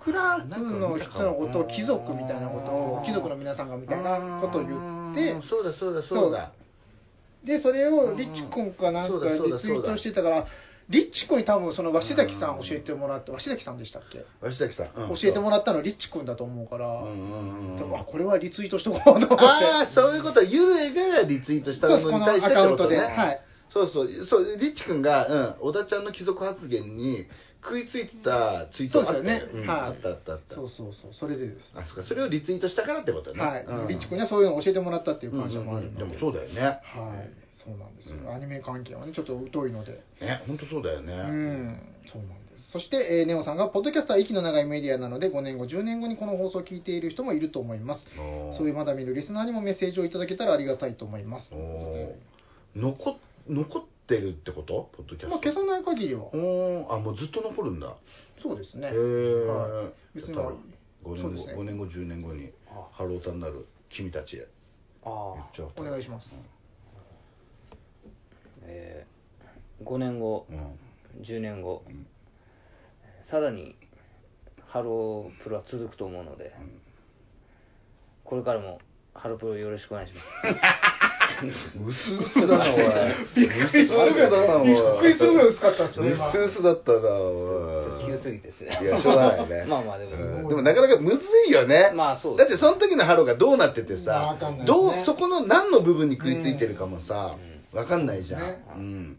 [0.03, 0.49] クラブ
[0.79, 4.71] の人のことを貴族みたいなことを、貴族の皆さんがみたいなことを言
[5.13, 6.53] ってうん、そうだそうだそうだ。
[7.45, 10.47] で、それをリッチ君かなんかリツイートしてたから、
[10.89, 14.25] リッチ君に多分その鷲崎さん教えてもらって、鷲崎さんでしたっけ？
[14.41, 15.15] 鷲崎さん、うん。
[15.15, 19.35] 教えてもらったのリッチ君だと思うから、あ、これはリツイートしとこうと思って。
[19.45, 20.43] ああそういうこと。
[20.43, 22.97] ゆるえがリツイートしたそうです、こののに対してアカウントで。
[22.97, 23.41] はい。
[23.73, 27.27] そうそうそうリッチ君が、うん、小田ちゃんの貴族発言に
[27.63, 29.67] 食いついてたツイートそうあったよ、ね。
[29.69, 31.79] あったあったあったそうそうそう、それでです。
[31.79, 33.65] あそうかそれをリツイートしたからってことねはい。
[33.65, 36.03] うんリッチ君にはそういうのを教えてもらったっていう感謝もあるので。
[36.03, 37.31] うんうんうんでもそうだよねはい。
[37.53, 38.19] そうなんですよ。
[38.19, 40.03] うんアニメ関係はね、ちょっと疎いので。
[40.21, 42.73] ね本当そうだよねうん、そうなんです。
[42.73, 48.07] そして、えーネオさんが、ポッドキャストは息の長いメディアなので、5年後、10年後にこの放送を聞いている人もいると思います。
[48.57, 51.51] そういうまだ見るリスナーにもメッセージをいただけたらありがたいと思います。
[51.53, 52.13] おー
[53.49, 54.91] 残残ってるってこと？
[54.93, 55.29] ポッドキャスト。
[55.29, 57.95] まあ、消さない限りは、おーあもうずっと残るんだ。
[58.41, 58.89] そうですね。
[58.89, 58.95] へえ、
[59.47, 59.85] は
[60.15, 60.19] い。
[60.19, 60.53] 別には、
[61.05, 61.55] 5年後、ね。
[61.55, 62.53] 5年後10年後に
[62.93, 64.49] ハロータになる君たちへ。
[65.05, 66.49] ああお願いします。
[68.63, 69.13] えー
[69.85, 70.79] 5年後うん。
[71.23, 72.07] 10年後ん。
[73.23, 73.77] さらに
[74.67, 76.55] ハロープロは続くと思うので
[78.25, 78.81] これからも
[79.15, 81.45] ハロプロよろしくお願いします。
[81.45, 82.81] うすうすだなおい。
[83.35, 84.69] びっくりするぐらいだなおい。
[84.69, 88.79] びっくりするぐらい薄かったっすねう今すうすだったなちょおいっと急すぎてですね。
[88.83, 89.65] いやしょうがないね。
[89.69, 90.13] まあまあでも。
[90.13, 91.93] うんでもなかなかむずいよね。
[91.95, 94.87] まあそうだってその時のハローがどうなっててまあさわかんないですね。
[94.97, 97.37] どうそこの何の部分に食いついてるかもさ
[97.73, 98.41] うわかんないじゃん。
[98.41, 98.65] ね。
[98.77, 99.19] うん。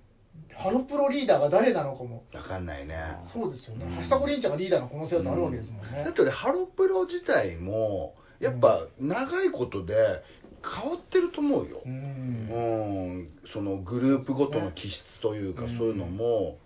[0.56, 2.24] ハロプロリーダーが誰なのかも。
[2.34, 2.96] わかんないね。
[3.32, 3.86] そうですよね。
[3.86, 4.10] うん。
[4.10, 6.04] 橋迫鈴ちゃんがリーダーの可能性だってあるわけですもんね。
[6.04, 6.14] だっ。
[6.14, 10.24] て俺ハロプロ自体もやっぱ長いことで
[10.64, 11.82] 変わってると思うよ。
[11.86, 11.90] う、。
[11.90, 13.20] うん。
[13.24, 16.58] ん、そのグループごとの気質というか、うんそういうのも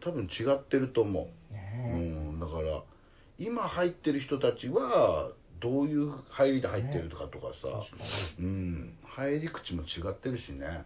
[0.00, 1.92] 多分違ってると思う、うね
[2.36, 2.82] ん、だから
[3.36, 8.04] 今入ってる人たちはどういう入りで入ってるとかとかさ、確か
[8.38, 10.84] うん、入り口も違ってるしね。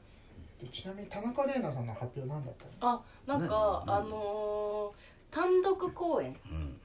[0.62, 2.92] えちなみに田中玲奈さんの発表なんだったの？
[2.92, 3.96] あなんか何？
[3.96, 6.80] あのー単独公演うん。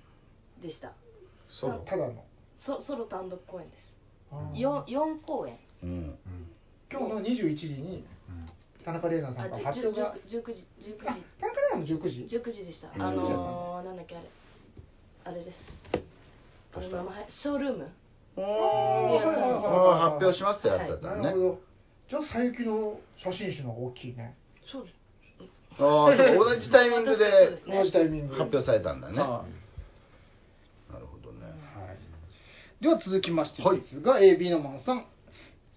[0.62, 0.94] でした。
[1.50, 1.82] そう。
[1.86, 2.24] ただの？
[2.60, 3.94] ソソロ単独公演です。
[4.32, 4.58] あー。
[4.58, 5.58] 4, 4公演。
[5.84, 6.18] うん。
[6.92, 8.06] 今日の21時に
[8.84, 10.16] 田中玲奈さあんから発表が。
[10.26, 12.38] じゅ19時19あ時田中玲奈の19時。
[12.38, 12.90] 19時でした。
[12.96, 13.02] うん。
[13.02, 14.30] あのー、なんだっけあれ。
[15.26, 15.58] あれです。
[16.74, 17.30] あれ名前。
[17.30, 17.92] ショールーム。
[18.38, 20.00] あー。
[20.12, 21.22] 発表しますってやつだったね。
[21.22, 21.60] なるほど。
[22.10, 24.36] じゃあ佐伯の写真集の方が大きいね。
[24.72, 24.98] そうです。
[25.80, 29.46] ああそうか同じタイミングそうで同じタイミング発表されたんだねは
[30.92, 31.50] なるほどねい
[31.80, 31.98] はい
[32.82, 35.06] では続きましてですが、A B のマンさん。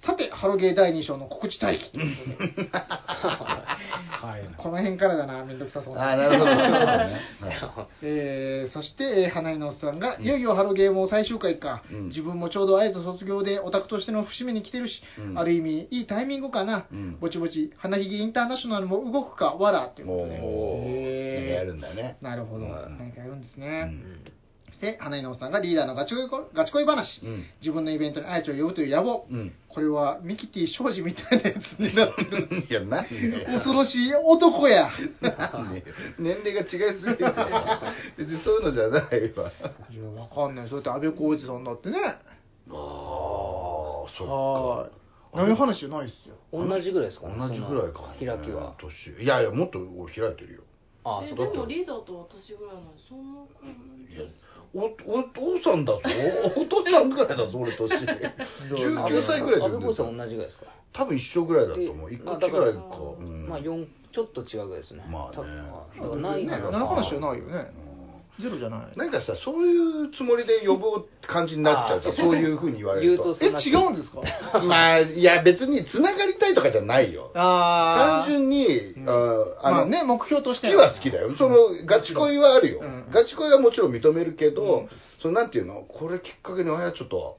[0.02, 1.90] さてハロゲー第2章の告知待機。
[1.90, 4.54] ということではい。
[4.56, 5.44] この辺からだな。
[5.44, 6.50] めんどくさそうああなるほど。
[8.02, 12.04] えーそして、えー花井のおっさんが、いよいよハロゲーも最終回か、うん。
[12.06, 15.38] 自分もちょうどあえず卒業でオタクとしての節目に来てるし、うん。
[15.38, 17.18] ある意味いいタイミングかな、うん。
[17.20, 21.54] ぼちぼち花ひげインターナショナルも動くかわらということで。
[21.56, 22.16] やるんだね。
[22.22, 22.96] なるほど、うん。
[22.98, 24.02] 何かやるんですうね、ん。
[24.24, 24.39] そ
[24.80, 27.44] して花井のおっさんがリーダーのガチ恋ガチ恋話、うん。
[27.60, 29.52] 自分のイベントにあやちを呼ぶという野望、うん。
[29.68, 32.48] これはミキティ庄司みたいなやつになってる。
[32.68, 34.90] いやなんで恐ろしい男や。
[35.20, 35.84] なんで
[36.18, 37.82] 年齢が違いすぎるから
[38.16, 39.00] 別にそういうのじゃない
[39.34, 39.52] わ。
[39.90, 40.68] いやわかんない。
[40.68, 41.98] そうやって安倍浩二さんだってね。
[42.00, 42.14] あ
[42.72, 44.32] あそっか。
[44.32, 44.90] はい。
[45.32, 46.34] 何話じゃないっすよ。
[46.52, 47.34] 同じぐらいですかね。
[47.38, 48.14] 同じぐらいかもね。
[48.18, 48.74] 開きは。
[48.78, 49.22] 年。
[49.22, 50.62] いやいやもっと俺開いてるよ
[51.02, 54.60] あえでもリーダーと私ぐらいなんでそんなことないんじゃないですか。
[54.74, 56.00] おお父さんだぞ。
[56.56, 60.66] お父さんぐらいだぞ俺年19歳ぐらいで安倍浩さん同じぐらいですか。
[60.92, 62.10] 多分一緒ぐらいだと思う。
[62.10, 62.36] で一個違いか。
[62.36, 62.72] まあだからう
[63.24, 63.48] ん。
[63.48, 65.04] まあ4ちょっと違うぐらいですね。
[65.10, 65.36] まあね。
[65.36, 66.58] 多分だからないねか。
[66.58, 67.72] ら何話じゃないよね
[68.40, 68.96] ゼロじゃない。
[68.96, 73.36] なんかさそういうつもりで呼ぶ感じになっちゃうさそういうふうに言われると。
[73.40, 74.22] え違うんですか？
[74.64, 77.30] まあいや別につながりたいとかじゃないよ。
[77.34, 79.08] あ単純に、うん。
[79.08, 80.94] あのまあね目標として好きは。
[80.94, 81.36] 好きだよ。
[81.36, 83.06] そのガチ恋はあるよ、うん。
[83.10, 84.88] ガチ恋はもちろん認めるけど、うん。
[85.22, 85.82] そのなんていうの？
[85.82, 87.38] これきっかけにあやちょっと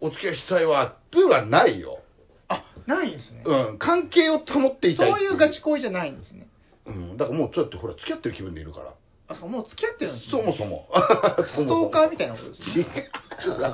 [0.00, 2.00] お付き合いしたいわっていうのはないよ、
[2.48, 3.42] あないんですね。
[3.44, 6.48] うん、関係を保っていたいそういうガチ恋じゃないんですね。
[6.84, 8.94] うん、だからもうちょっとほら付き合ってる気分でいるから
[9.32, 10.30] あそうもう付き合ってるんですね。
[10.30, 10.88] そもそも。
[11.48, 13.10] ストーカーみたいなことです違ね
[13.46, 13.72] う。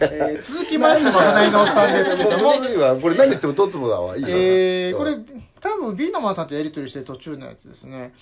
[0.00, 2.56] えー続きましても花井のおっさんですけども。
[2.56, 5.24] もういいわこれ何言ってもとつぼだわいいよえーこれうん、
[5.60, 8.12] 多分ビーナマンさんとやり取りしてる途中のやつですね。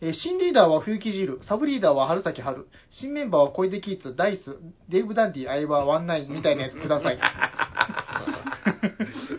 [0.00, 4.56] えー新リーダーは冬木汁、サブリーダーは春崎春、新メンバーは小出キッズ、ダイス、
[4.90, 7.18] デーブ・ダンディ、相葉、ワンナインみたいなやつください。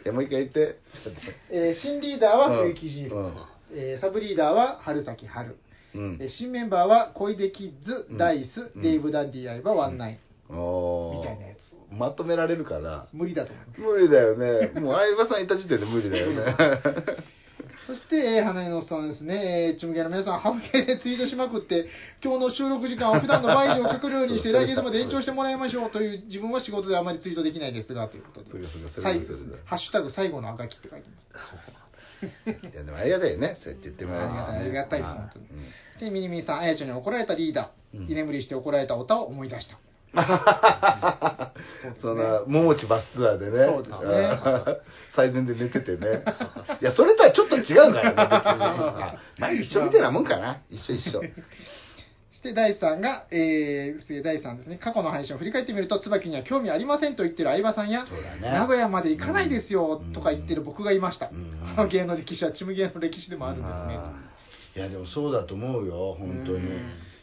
[0.05, 0.79] えもう一回言って。
[1.51, 3.33] えー新リーダーは冬木汁、うん。
[3.71, 5.55] えーサブリーダーは春崎春、
[5.97, 6.17] うん。
[6.21, 8.17] えー新メンバーは小出キッズ、うん。
[8.17, 8.81] ダイス、うん。
[8.81, 10.17] デーブ・ダンディ、相葉、ワンナイン。
[10.49, 11.75] みたいなやつ。
[11.91, 13.93] まとめられるかな無理だと思う。
[13.93, 14.79] 無理だよね。
[14.79, 16.55] もう相葉さんいた時点で無理だよね。
[17.87, 21.87] そして、えー花江のおっさんですね、えー、ちむげの皆さん、ハム系でツイートしまくって、
[22.21, 31.86] 今日の収録時間を普段の倍以上かけるようにして、来月まで延長してもらいましょうという、自分は仕事であまりツイートできないですが、ということで、そうかそうかそれ最後それそれハッシュタグ最後のあがきって書いてます。
[32.47, 33.57] いやでもありがたいよね。
[33.59, 34.59] そうやって言ってもらえるからね。
[34.59, 35.45] ありがたいです、本当に。
[35.45, 35.65] うん。
[35.93, 38.11] そして、ミニミニさん、あやちゃんに怒られたリーダー、うん。
[38.11, 39.77] 居眠りして怒られたおたを思い出した。
[41.81, 41.95] そね。
[42.01, 43.65] その桃地バスツアーでね。
[43.65, 44.39] そうですね。
[45.11, 46.23] 最前で寝ててね。
[46.81, 48.63] いやそれとはちょっと違うからね別に。
[48.63, 50.57] あまあ一緒みたいなもんかな。
[50.69, 51.21] 一緒一緒
[52.47, 58.09] そして第3が、えー、第3ですね、過去の配信を振り返ってみると、椿には興味ありませんと言ってる相葉さんや、ね。
[58.41, 60.13] 名古屋まで行かないですようん。
[60.13, 61.29] とか言ってる僕がいました。
[61.29, 61.51] うん。
[61.75, 63.99] この芸の歴史はちむ芸の歴史でもあるんですね。
[64.77, 66.57] いやでもそうだと思うよ本当に。
[66.57, 66.63] うん。
[66.63, 66.69] い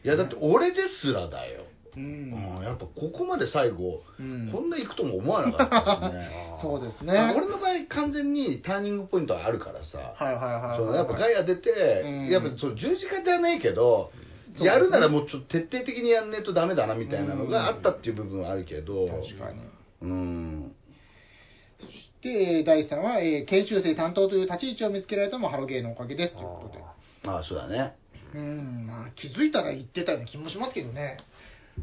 [0.02, 1.62] やだって俺ですらだよ。
[1.96, 2.30] ううん。
[2.30, 2.62] ん。
[2.62, 4.50] やっぱここまで最後、うん。
[4.52, 5.68] こんな行くとも思わなかっ
[6.02, 6.28] たしね。
[6.60, 7.14] そうですね。
[7.14, 10.94] まあ俺の場合完全にターニングポイントはあるからさ、はいはいはいはい。
[10.96, 12.28] やっぱガイア出て、うん。
[12.28, 14.12] やっぱその十字架じゃないけど、
[14.61, 19.61] やるならもうちょっと徹底的にやんねえとダメだなみたいなのがあったっていう部分はあるけど、確かに。
[20.02, 20.76] うん。
[21.80, 26.84] そして、第3は、えー研修生担当という立ち位置を見つけられたのもハロゲーのおかげですということで。
[27.24, 27.96] まあそうだね。
[28.34, 31.18] うん、まあ気づいたら言ってたような気もしますけどね。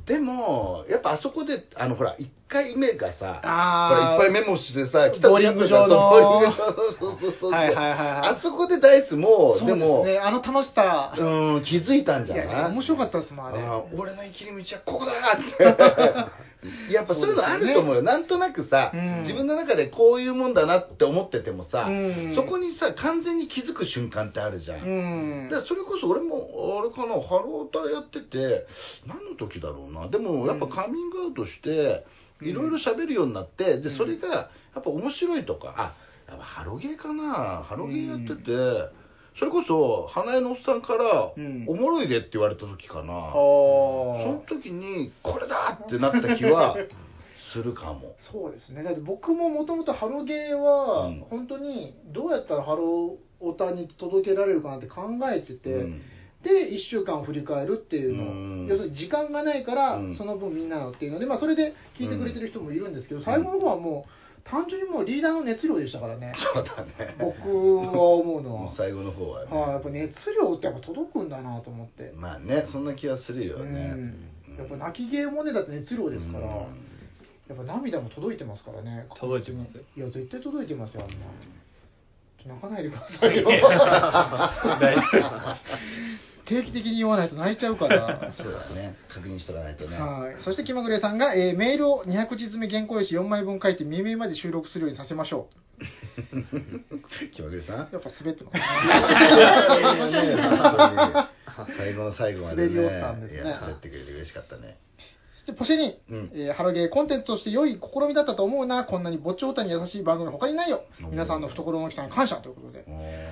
[0.05, 4.17] でもやっぱあそこであのほら1回目がさあー。
[4.17, 5.95] ほらいっぱいメモしてさ来ボーリング場の。
[6.09, 8.29] ボーリング場そうそうそうそうはいはいはいはい。
[8.29, 11.13] あそこでダイスもそうでもすね、あの楽しさ。
[11.17, 12.47] うん気づいたんじゃない？
[12.47, 13.57] いや、面白かったですもん、あれ。
[13.97, 16.31] 俺の生きる道はここだって
[16.91, 18.01] やっぱそういうのあると思うよ。
[18.01, 19.21] なんとなくさ、うん。
[19.21, 22.35] 自分の中でこういうもんだなって思っててもさ、うん。
[22.35, 25.49] そこにさ完全に気づく瞬間ってあるじゃん、うん。
[25.49, 28.67] でそれこそ俺もあれかなハロータやってて
[29.07, 30.07] 何の時だろうな。
[30.09, 32.05] でもやっぱカミングアウトして
[32.41, 32.47] うん。
[32.47, 33.97] いろいろ喋るようになってでうん。
[33.97, 34.49] それがや
[34.79, 35.95] っぱ面白いとかあ
[36.27, 37.63] やっぱハロゲーかな。
[37.63, 38.51] ハロゲーやってて、
[39.37, 41.65] それこそ花江のおっさんから、うん。
[41.67, 46.75] おもろいでって言われた時かな、あその時にこれだってなった日は
[47.51, 48.15] するかも。
[48.17, 48.83] そうですね。
[48.83, 51.19] だって僕ももともとハロゲーはうん。
[51.29, 55.03] 本当にどうやったらハロオタに届けられるかなって考
[55.33, 56.01] えてて、うん。
[56.43, 58.67] で1週間振り返るっていうの。
[58.67, 60.15] 要するに時間がないから、うん。
[60.15, 64.11] その分みんなのっていうので、まあ、それで聞いてくれてる人もいるんですけど、最後の方はもう
[64.43, 66.33] 単純にもうリーダーの熱量でしたからね。
[66.53, 67.15] そうだね。
[67.19, 67.37] 僕
[67.97, 68.75] は思うのは。
[68.75, 74.15] 最後の方はね、はい、やっぱ熱量ってやっぱ届くんだなと思って、まあねそんな気はするようねん、
[74.57, 76.51] やっぱ泣き芸もねだって熱量ですから、うん。
[77.47, 79.07] やっぱ涙も届いてますからね。
[79.19, 81.25] 届いてますいや絶対届いてますよあんな。
[82.43, 83.43] 泣かないでくださいよ。
[84.79, 88.31] 大丈夫です定期的に言わないと泣いちゃうから。
[88.37, 88.95] そうだね。
[89.07, 89.97] 確認しとかないとね。
[89.97, 90.41] はい。
[90.43, 95.47] そして気まぐれさんが、えーメールを200字詰め原稿用紙4枚分書いて未明まで収録するようにさせましょ
[97.33, 97.75] 気まぐれさん？
[97.77, 97.87] う。
[97.91, 98.57] やっぱ滑ってます。
[98.57, 98.63] ね。
[101.77, 103.57] 最後の最後まで、ね、滑りさんですね。
[103.61, 104.77] 滑ってくれて嬉しかったね。
[105.33, 105.99] そしてポシェニ。
[106.09, 106.31] ー、うん。
[106.33, 108.83] えーハロゲーコンテンツとして良い試みだったと思うな。
[108.85, 110.83] こんなにぼっちおたに優しい番組他にないよ。
[111.03, 112.85] うん皆さんの懐の大きさに感謝ということで。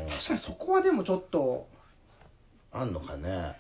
[0.10, 1.68] 確かにそこはでもちょっと、
[2.72, 3.56] あんのかね。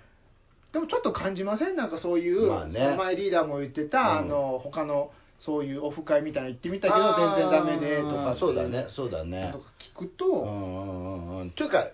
[0.71, 1.75] でもちょっと感じません？
[1.75, 2.95] なんかそういう、まあね。
[2.97, 4.17] 前リーダーも言ってた、うん。
[4.17, 9.51] あの、他の、そういうオフ会みたいなの行ってみたけど、全然ダメで、とかっていそうだねそうだね。
[9.53, 11.51] とか聞くと、うんうんうんうん。
[11.51, 11.87] というか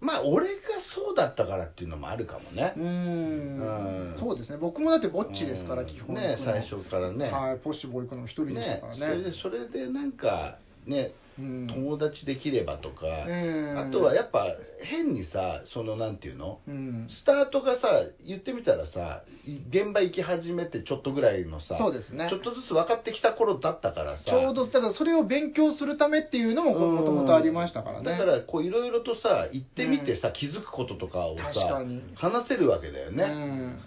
[0.00, 2.72] まあ俺がそうだったからっていうのもあるかもね。
[2.76, 4.14] ううん。
[4.16, 4.56] そうですね。
[4.56, 5.86] 僕もだってぼっちですから、うん。
[5.88, 7.30] 基本ね最初からね。
[7.30, 8.98] はいポッシブ行くのも一人でしたからね。
[8.98, 11.66] それでそれでなんかねうん。
[11.68, 13.78] 友達できればとか、うん。
[13.78, 14.46] あとはやっぱ
[14.82, 16.60] 変にさそのなんていうの？
[16.66, 17.08] うん。
[17.10, 17.88] スタートがさ
[18.26, 22.28] 言ってみたらさい現場行き始めてちょっとぐらいのさそうですね。
[22.28, 24.24] ちょっとずつ分かってきた頃だったからさ。
[24.24, 28.10] ちょうどだからそれを勉強するためっていうのももともとありましたからね。
[28.10, 33.82] だからこういろいろとさ行ってみてさ、気づくこととかを確さ話せるわけだよね、うん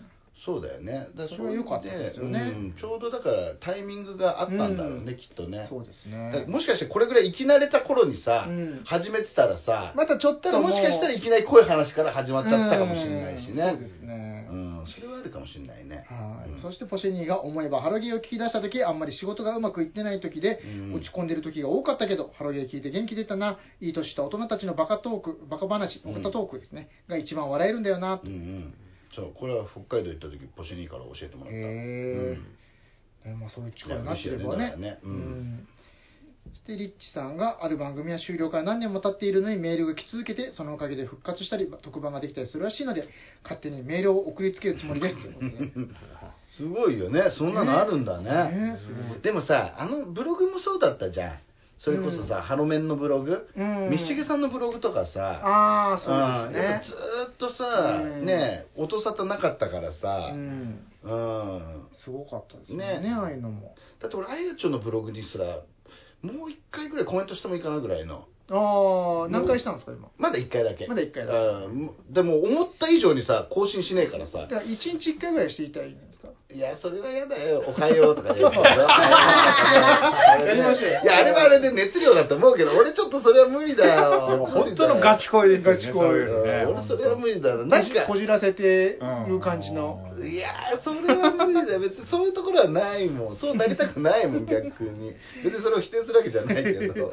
[0.45, 1.07] そうだよね。
[1.15, 2.53] だからそれは良かったですよね。
[2.53, 2.73] うん。
[2.73, 5.17] ちょうどだからタイミングがあったんだろうね、うん。
[5.17, 5.67] きっとね。
[5.69, 6.45] そうですね。
[6.47, 8.81] もしかしてこれぐらい生き慣れた頃にさ、うん。
[8.83, 13.63] 始めてたらさまたちょっともしかしたらいきなり濃い話から始まっちゃったかもしれないしね。
[13.63, 13.69] うん。
[13.71, 14.47] そうですね。
[14.49, 14.85] うん。
[14.85, 16.05] それはあるかもしれないね。
[16.09, 16.59] はい、うん。
[16.59, 20.95] そしてポシェニーが思えばハロゲーを聞き出した時あんまり仕事がうまくいってない時で、うん。
[20.95, 23.59] 落ち込んでる時が多かったけどハロゲー聞いて元気出たな。
[23.79, 28.17] いい年した大人たちのバカトークバカ話うんバカトークですね、が一番笑えるんだよな。
[28.17, 28.73] とうんうん
[29.15, 31.57] そうこれは北海道行った時ポシェニーから教えてもらった。
[31.57, 31.61] へ
[33.25, 34.57] え、ねまあ、そういう力になってればね。
[34.57, 34.99] ねだからね。
[35.03, 35.11] うん。
[35.11, 35.67] ん。
[36.51, 43.07] そしてリッチさんがある番組は終了から何年も経っているのにメールが来続けてそのおかげで復活したり特番ができたりするらしいので
[43.43, 45.21] 勝手にメールを送りつけるつもりです。
[45.21, 45.87] ということで
[46.57, 47.31] すごいよね。
[47.31, 48.29] そんなのあるんだね。
[48.29, 48.77] ね
[49.23, 51.39] でもさあのブログもそうだったじゃん
[51.77, 53.89] それこそさ、ハロメンのブログ、うん。
[53.89, 56.81] みしげさんのブログとかさああそうですね。
[56.85, 58.25] ずーっとさ、うん。
[58.25, 60.87] ね音沙汰なかったからさう、ん。
[61.03, 61.87] うん。
[61.93, 63.75] すごかったですよねねああいうのも。
[63.99, 65.45] だって俺あやちょのブログにすら
[66.21, 70.09] もう一回ぐらいコメントしてもいいかなぐらいのああ何回したんですか今？
[70.17, 70.85] まだ一回だけ。
[70.87, 71.37] まだ一回だけ。
[71.39, 71.91] うん。
[72.13, 74.39] でも思った以上にさ更新しねえからさ。
[74.39, 74.67] だから1
[74.99, 76.27] 日1回ぐらいしていたらいいんじゃないですか？
[76.53, 77.63] いやそれは嫌だよ。
[77.65, 78.61] おはようとか言うけど。
[78.67, 78.69] や
[80.45, 81.01] やりましょうよ。
[81.03, 86.51] いやあれはあれで熱量だと思うけど俺ちょっとそれは無理だよ本当のガチ恋ですよねガチ恋そういうのね。
[86.65, 87.65] うん俺それは無理だな。
[87.65, 89.99] なんかこじらせてる感じの。
[90.17, 90.27] うん。
[90.27, 91.79] いやーそれは無理だよ。
[91.79, 93.35] 別にそういうところはないもん。
[93.37, 95.13] そうなりたくないもん逆に。
[95.43, 97.11] 別にそれを否定するわけじゃないけど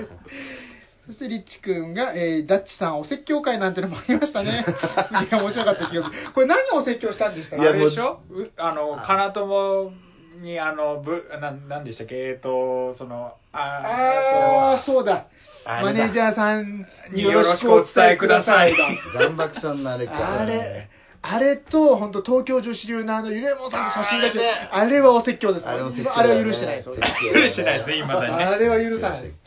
[1.06, 4.64] そしてリッチ君が、えーダッチさんお説教会なんてのもありましたね。
[4.66, 6.32] すげえ面白かった気がする。
[6.32, 7.56] これ何をお説教したんでした？
[7.56, 8.20] かあれでしょ？
[8.30, 9.92] うあの、金友
[10.40, 12.14] に、あの、ぶ、な、なんでしたっけ？
[12.16, 15.26] えっと、その、ああ、そうだ。
[15.66, 18.78] マネージャーさんによろしくお伝えくださいだ。
[19.26, 20.88] 岩爆さんのあれかあれ、
[21.22, 25.68] あれと、本当東京女子流のあの、ゆれもんさんの写真だけど、あれはお説教です。
[25.68, 26.88] あれは許してないです。
[26.88, 28.44] 許してないですね、今だにね。
[28.44, 29.40] あれは許さないです。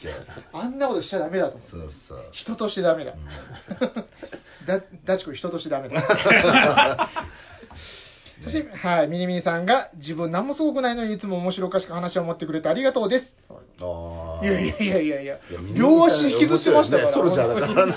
[0.54, 1.70] あんなことしちゃダメだと思う。
[1.70, 3.14] そうそう人としてダメだ。
[4.68, 7.10] だ、ダチ君人としてダメだ。
[8.44, 13.36] そして、はい、ミニミニさんが、自分何もすごくないのにいつも面白おかしく話を持ってくれてありがとうです。
[13.50, 15.40] あーいやいやいやいやいやいや
[15.76, 17.14] 両足引きずってましたから。
[17.14, 17.96] ソルジャーだからね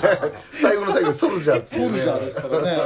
[0.61, 2.77] 最後の最後にソルジャーってソいうねルジャーですからね。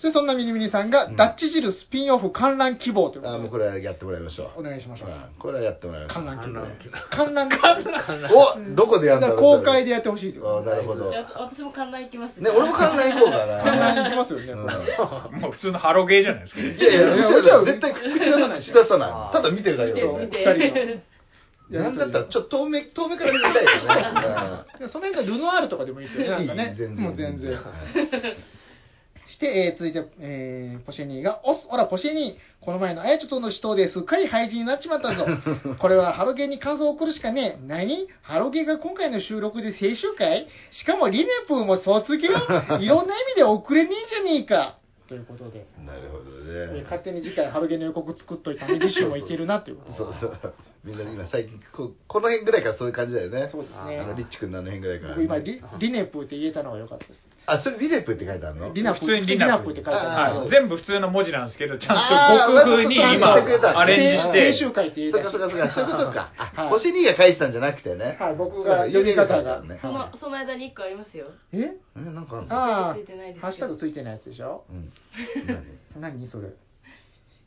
[0.00, 4.60] そしてそんなミニミニさんが、ダッチ汁スピンオフ観覧希望というこあーもうとこれはやってもらいましょう。
[4.60, 5.14] お願いしましょううん。
[5.40, 6.24] これはやってもらいましょう。
[6.24, 6.60] 観覧希望
[7.10, 7.48] 観覧。
[7.48, 8.30] 観覧
[8.70, 9.38] おどこでやるんだろう？
[9.38, 10.60] 公開でやってほしいですあよ。
[10.62, 11.10] なるほど。
[11.10, 12.48] じゃあ私も観覧行きますね。
[12.48, 13.64] 俺も観覧行こうかな。
[13.64, 16.60] 観覧行きますよね、もう普通のハロゲーじゃないですか。
[16.60, 18.60] いやいや、いやうちは絶対口出さない。
[18.60, 19.32] 口出さない。
[19.34, 20.16] ただ見てるだけだよ。
[20.16, 20.26] ね。
[20.26, 20.94] 見て二人
[21.74, 21.82] の。
[21.82, 23.66] なんだったら、ちょっと遠目、遠目から見たいよね。
[24.78, 26.68] でその辺がルノアールとかでもいいですよね、なんかね。
[26.70, 27.04] いい全然。
[27.04, 27.58] もう全然。
[29.28, 35.26] して、えー続いて、えーポシェニーが、おっ、ほら、ポシェニー、この前のあやちょとの死闘ですっかり廃人になっちまったぞ。
[35.78, 37.66] これはハロゲーに感想を送るしかねえ。
[37.66, 38.08] 何？
[38.22, 42.30] ハロゲーが今回の収録で最終回しかもリネプーも卒業？
[42.80, 44.78] いろんな意味で遅れねえじゃねえか。
[45.06, 46.30] ということで、なるほどね。
[46.78, 49.96] えー勝手に次回ハロゲーの予告作っといたんで、次週もいけるなということで。
[49.98, 50.54] そうそう
[50.84, 53.48] みんな今最近ここの辺ぐらいからそういう感じだよね。
[53.50, 53.98] そうですね。
[53.98, 57.28] あのリッチ君のあの辺ぐらいから僕今リ、リネプーって言えたのが良かったです。
[57.46, 58.72] あそれリネプって書いてあるの？
[58.72, 60.38] リナプ普通にリナプリナプって書いてある。
[60.40, 65.90] はい、全部普通の文字なんですけど、ちゃんと極風に今そうしてくれた、アレンジして、編集会って言えたしそうかそうかそうか。
[65.90, 66.66] そういうことかはい。
[66.66, 68.16] あ星兄が書いてたんじゃなくてね。
[68.20, 69.62] はい僕が読み方が。
[69.62, 69.78] ね。
[69.82, 71.26] そのその間に1個ありますよ。
[71.52, 71.72] え？
[71.96, 72.48] えなんかあるの？
[72.48, 72.94] ハ
[73.50, 74.64] ッシュタグついてないやつでしょ？
[74.70, 74.92] うん。
[76.00, 76.18] 何？
[76.18, 76.48] 何それ？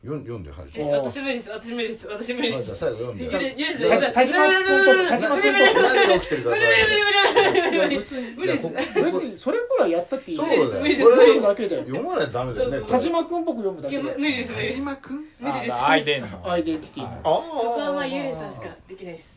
[0.01, 1.49] 読ん読んではるえ私無理です。
[1.51, 2.07] 私無理です。
[2.07, 2.65] 私無理です。
[2.65, 3.29] じゃあ最後読んで。
[3.29, 7.97] 田島君と田島君と何が起きてるか無理無理
[8.35, 16.49] 無理無理無理それぐらいやったっていいそうねだ無理ですよこれ読むだけだよ読まないとダメだよね田島君っぽく読むだいやけで無理です無理です田島君無理ですあアイデンの。
[16.51, 19.30] アイデンティティのはいあそこはまああゆえさんしかできないです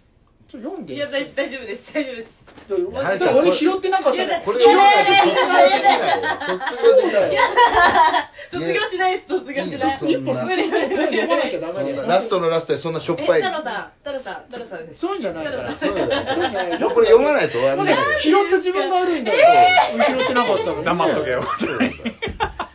[0.55, 0.94] ちょ読んで。
[0.94, 2.44] いや大大丈夫です大丈夫です。
[2.64, 5.42] はいだから俺拾ってなかったこれ読まないと卒業
[6.96, 7.42] できないよ。
[8.52, 10.00] 卒業しないです卒業しない。
[10.00, 10.44] いいよそんな。
[10.44, 10.96] 無理無理無理。
[10.96, 12.07] 無理読まなきゃダメだよ。
[12.07, 13.42] ラストのラストでそんなしょっえぱい。
[13.42, 14.44] 太郎さん太郎さん。
[14.46, 15.76] 太郎さんそうじゃないから。
[15.76, 17.94] そうじゃないこれ読まないと終わんない。
[17.94, 19.38] よ拾った自分が悪いんだよ。
[20.09, 20.84] 拾ってなかったのに。
[20.84, 21.42] 黙っとけよ。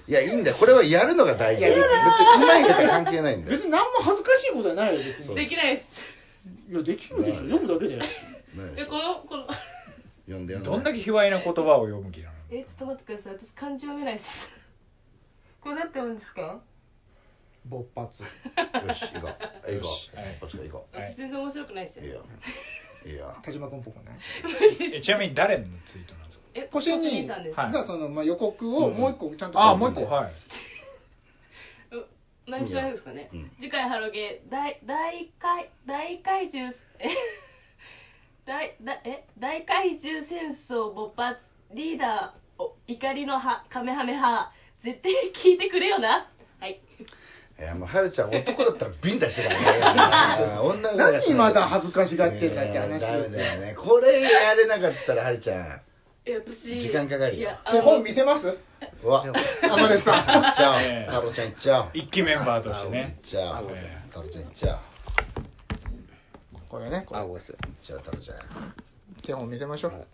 [0.07, 0.57] いやいいんだよ。
[0.57, 3.57] これはやるのが大事別にうまい下手関係ないんだよ。
[3.57, 5.36] 別に何も恥ずかしいことはないよ別に。
[5.36, 5.88] できないです
[6.69, 7.41] いやできるでしょ。
[7.43, 8.07] 読むだけだよね
[8.77, 8.85] え。
[8.85, 9.47] このこの。
[10.25, 13.33] 読んでどんだけ卑猥な言葉を読む気なのえちょっと待ってください。
[13.33, 14.25] 私漢字読めないです。
[15.61, 16.59] これなんて読むんですか？
[17.65, 18.21] 勃発。
[18.23, 18.27] よ
[18.93, 19.71] し行こう。
[19.71, 19.89] 行こ
[20.53, 20.57] う。
[20.65, 21.13] 行こはい。
[21.13, 22.05] 私全然面白くないですよ。
[22.05, 22.25] ういいよ。
[23.05, 23.35] いいよ。
[23.43, 24.17] 田島君っぽくない
[24.95, 26.45] えちなみに誰のツイートなんですか？
[26.55, 27.59] えポシェニーポさんです。
[27.59, 30.31] はいがその、まあ、予告をもう一個ちゃんとああ、もう一個、はい。
[32.57, 33.51] う何時なんですかね、うん。
[33.59, 37.09] 次回ハロゲー大大怪大怪獣え？
[38.45, 39.23] 大大え？
[39.37, 41.39] 大怪獣戦争勃発
[41.73, 46.29] リーダーお怒りのはカメハメハ絶対聞いてくれよな。
[46.59, 46.81] はい。
[47.59, 50.59] いやもうはるちゃん男だったらビンタしてたからね。
[50.63, 53.75] 女の子が何まだ恥ずかしがってんだって話だよね。
[53.77, 55.81] これやれなかったらはるちゃん
[56.25, 57.39] え私時間かかるよ。
[57.39, 58.57] いやあ手の本見せます？
[59.03, 59.23] うわ。
[59.23, 60.81] アマレスさん行っちゃおう。
[60.81, 61.11] ええ。
[61.11, 61.89] 太郎ちゃん行っちゃおう。
[61.93, 63.17] 一期メンバーとしてね。
[63.23, 64.09] 行っちゃおうええ。
[64.09, 64.79] 太郎ちゃん行っちゃおう。
[66.69, 67.21] これねこれ。
[67.21, 67.57] あごめんなさい。
[67.61, 68.37] 行っちゃおう太郎ちゃん。
[69.23, 70.07] 手本見せましょう、はい。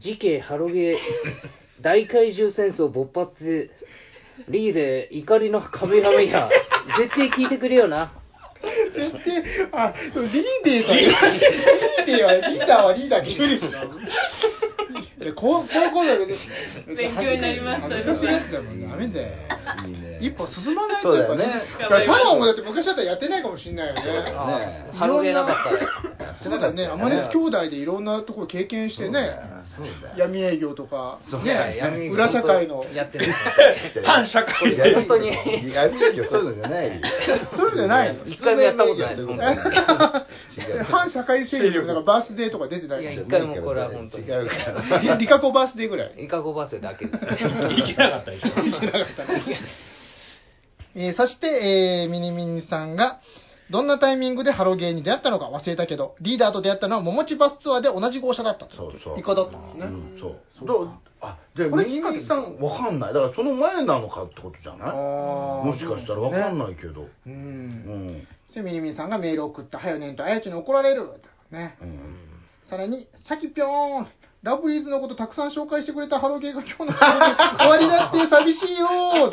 [0.00, 0.96] 次期ハロゲー
[1.80, 3.70] 大怪獣戦争勃発
[4.48, 6.48] リーで怒りのカメハメや
[6.98, 8.12] 絶対聞いてくれよな。
[8.94, 9.42] 絶対
[9.72, 10.32] あリー
[10.64, 13.70] デーとリーデーはリーダーはリーダーって言うでしょ
[15.34, 16.38] こうこういうことだけど。
[16.96, 19.28] 勉強になりました恥ずかしいやつだもんダメだよ。
[19.86, 21.44] いいね一歩進まないそうだよね。
[21.80, 24.02] やっぱり太郎もだって昔だったらやってないかもしれないよね。
[24.02, 24.90] そうだよね。
[24.94, 25.88] ハロゲーなかったらやっ
[26.60, 29.36] かったよアマレス兄弟でいろんなところ経験してね、
[30.16, 31.80] 闇営業とか、そうね。
[32.12, 33.26] 裏社会の、やってる。
[34.04, 34.76] 反社会。
[34.76, 35.28] 闇本当に
[35.72, 36.92] 闇営業そういうのじゃないよ。
[37.56, 38.24] そういうのじゃないの。
[38.26, 39.00] 一回もやったこと
[39.34, 39.56] ない
[40.84, 44.26] 反社会勢力なんかバースデーとか出てないいやで一回もこれは本当に。
[44.26, 44.54] 違うか
[44.90, 46.12] らリリカコバースデーぐらい。
[46.18, 47.30] イカゴバスだけですね
[47.78, 48.50] いけなかったでしょ。
[50.94, 53.20] えーそして、えーミニミニさんが、
[53.70, 58.74] どんなタイミングでハロゲーに出会ったのか忘れたけど、リーダーと出会ったのは桃地バスツアーで同じ号車だったと。
[58.74, 59.18] そうそう。
[59.20, 59.96] イカだったんですね。
[60.12, 60.18] うん。
[60.20, 60.40] そう。
[60.58, 63.14] そうだあでこれミニミニさんわかんない。
[63.14, 64.96] だからその前なのかってことじゃない？
[64.96, 67.02] ももしかしたらわかんないけど。
[67.02, 67.10] う。
[67.26, 68.16] うん。
[68.16, 68.26] ん。
[68.48, 71.04] そしてミニミニさんがメールを送った、はよねんとあやちに怒られる。
[71.52, 71.76] ね。
[71.80, 72.16] うん。
[72.68, 74.06] さらに、さきぴょーん。
[74.42, 76.98] ラブリーズのことたくさん紹介してくれたハロゲーが今日の
[77.58, 79.32] 終わりだって寂しいよー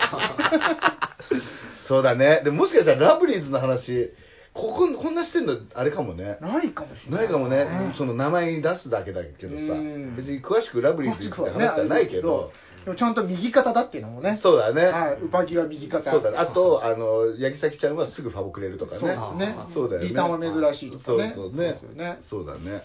[1.87, 2.41] そうだね。
[2.43, 4.11] でもしかしたらラブリーズの話
[4.53, 6.37] こここんなしてんのあれかもね。
[6.41, 7.23] ないかもしれない。
[7.23, 9.73] ないかもね、その名前に出すだけだけどさ。
[9.73, 10.15] うん。
[10.17, 12.51] 別に詳しくラブリーズについて話してはないけど、
[12.83, 14.39] でもちゃんと右肩だっていうのもね。
[14.41, 16.11] そうだね、はい、ウパギは右肩。
[16.11, 16.37] そうだね。
[16.37, 18.99] あとあの八木咲ちゃんはすぐファボくれるとかね。
[18.99, 19.55] そうですね。
[19.73, 20.07] そうだよね。
[20.09, 21.31] リターンは珍しいとかね。
[21.35, 21.61] そうそう
[21.95, 22.17] ね。
[22.27, 22.83] そうだね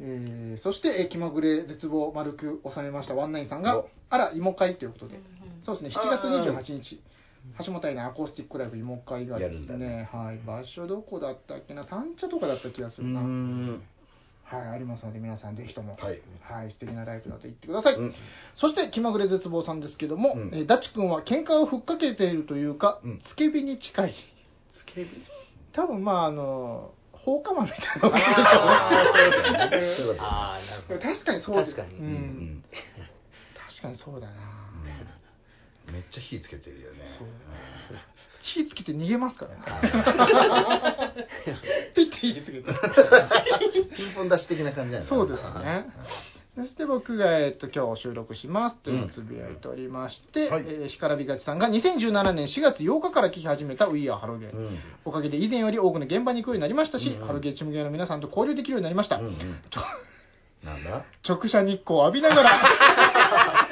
[0.00, 5.16] えーそして、えー気まぐれ絶望丸く収めましたワンナインさんがお、あら、芋会ということで。
[5.16, 5.26] うんう
[5.60, 5.62] ん。
[5.62, 7.02] そうですね、7月28日。
[7.64, 13.20] 橋本愛のアコースティックライブ芋会がですやるんだね、はい、場所どこだったっけな、三茶とかだった気がすうるな。
[13.20, 13.82] ん。
[14.44, 16.20] はい、ありますので、皆さんぜひとも、はい。
[16.40, 17.94] はい、素敵なライブだと言ってください。
[17.94, 18.14] うん。
[18.56, 20.50] そして、気まぐれ絶望さんですけども、うん。
[20.52, 23.18] えーダチ君は喧嘩をふっかけているというか、うん。
[23.22, 24.14] つけ火に近い。
[24.72, 25.10] つけ火？
[25.72, 26.92] 多分、まあ、あの、
[27.24, 28.20] 放火魔みたいなことで
[29.96, 30.18] しょうね。
[30.20, 32.00] あなるほど確かにそうです確かに。
[32.00, 32.10] ううん。
[32.10, 32.64] ん
[33.68, 34.34] 確かにそうだな。
[35.92, 36.98] めっちゃ火つけてるよね。
[38.42, 41.14] 火つけて逃げますからね。
[41.94, 42.72] ピッて火つけて。
[43.96, 45.08] ピンポン出し的な感じなんだ。
[45.08, 45.86] そうですね。
[46.56, 59.16] そして僕が、えっと、今日収録しますというのをつぶやいておりまして、はいえー干からびがちさんが2017年4月8日から聞き始めた We Are ハロゲー、うんおかげで以前より多くの現場に行くようになりましたし、うんうんハロゲーチームゲーの皆さんと交流できるようになりました。
[59.16, 59.36] うんうん
[60.64, 61.04] なんだ？
[61.26, 63.68] 直射日光を浴びながら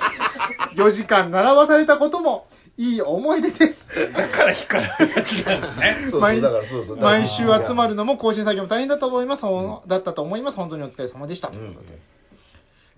[0.77, 2.47] 4時間習わされたことも
[2.79, 4.13] いい思い出です。
[4.15, 5.97] だから引っかかりがちなんですね。
[6.03, 9.43] そうそう毎だからそうそうだから毎週集まるのも更新作業も大変だったと思います。
[9.89, 10.57] だったと思います。
[10.57, 11.49] 本当にお疲れ様でした。
[11.49, 11.77] うんうん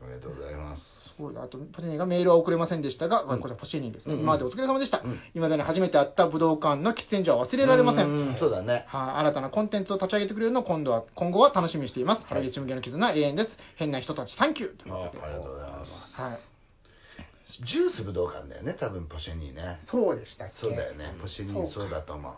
[0.03, 0.83] ありがとうございます。
[1.19, 4.09] そうだあと、ポシェニーがメールは送れませんでしたが、これはポシェニーです。
[4.09, 4.15] ね。
[4.15, 4.21] うん。
[4.21, 5.01] 今までお疲れ様でした。
[5.05, 5.21] うん。
[5.35, 8.35] 今までに初めて会った武道館の喫煙所は忘れられません。
[8.35, 8.85] うそうだね。
[8.89, 12.23] はい、新たなコンテンツを立ち上げてくれるのを今度は、今後は楽しみにしています。
[12.27, 13.57] 原口向けの絆、永遠です。
[13.77, 14.93] 変な人たち、サンキュー。
[14.93, 16.21] あありがとうございます。
[16.21, 16.39] はい。
[17.67, 19.81] ジュース武道館だよね多分ポシェニーね。
[19.85, 20.55] そうでしたっけ？
[20.61, 21.15] そうだよね。
[21.21, 22.35] ポシェニーそうだと思う。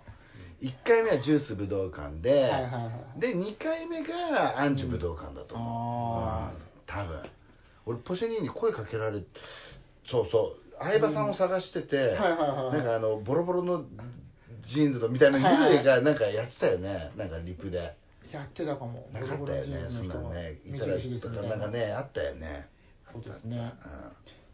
[0.64, 6.62] 1回目はジュース武道館で、はいはいはいで2回目がアンジュ武道館だと思う、うん。
[6.86, 7.22] 多分
[7.86, 9.22] 俺ポシェニーに声かけられ
[10.10, 13.84] そうそう相葉さんを探してて、はいはいはいなんかあのボロボロの
[14.66, 17.96] ジーンズのみたいな幽霊がなんかやってたよねなんかリプで。
[18.32, 19.06] やってたかも。
[19.12, 20.58] なかったよねそんなのね。
[20.64, 22.66] いたらとかなんかねあったよね。
[23.12, 23.58] そうですね。
[23.58, 23.72] うん。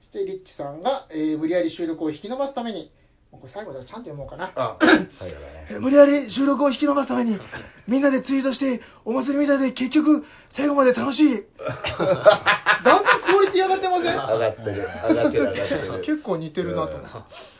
[0.00, 2.90] そして、リッチさんが、えー無理やり収録を引き延ばすために、
[3.30, 4.50] これ最後だちゃんと読もうかな。
[4.56, 4.76] あ
[5.18, 5.40] 最後だ
[5.74, 7.38] ね無理やり収録を引き延ばすために、
[7.86, 11.44] みんなでツイートして、お祭りみたいで結局、最後まで楽しい。
[11.58, 14.16] だんだんクオリティ上がってません？
[14.16, 17.57] 上がってる上がってる上がってる結構似てるなと思って。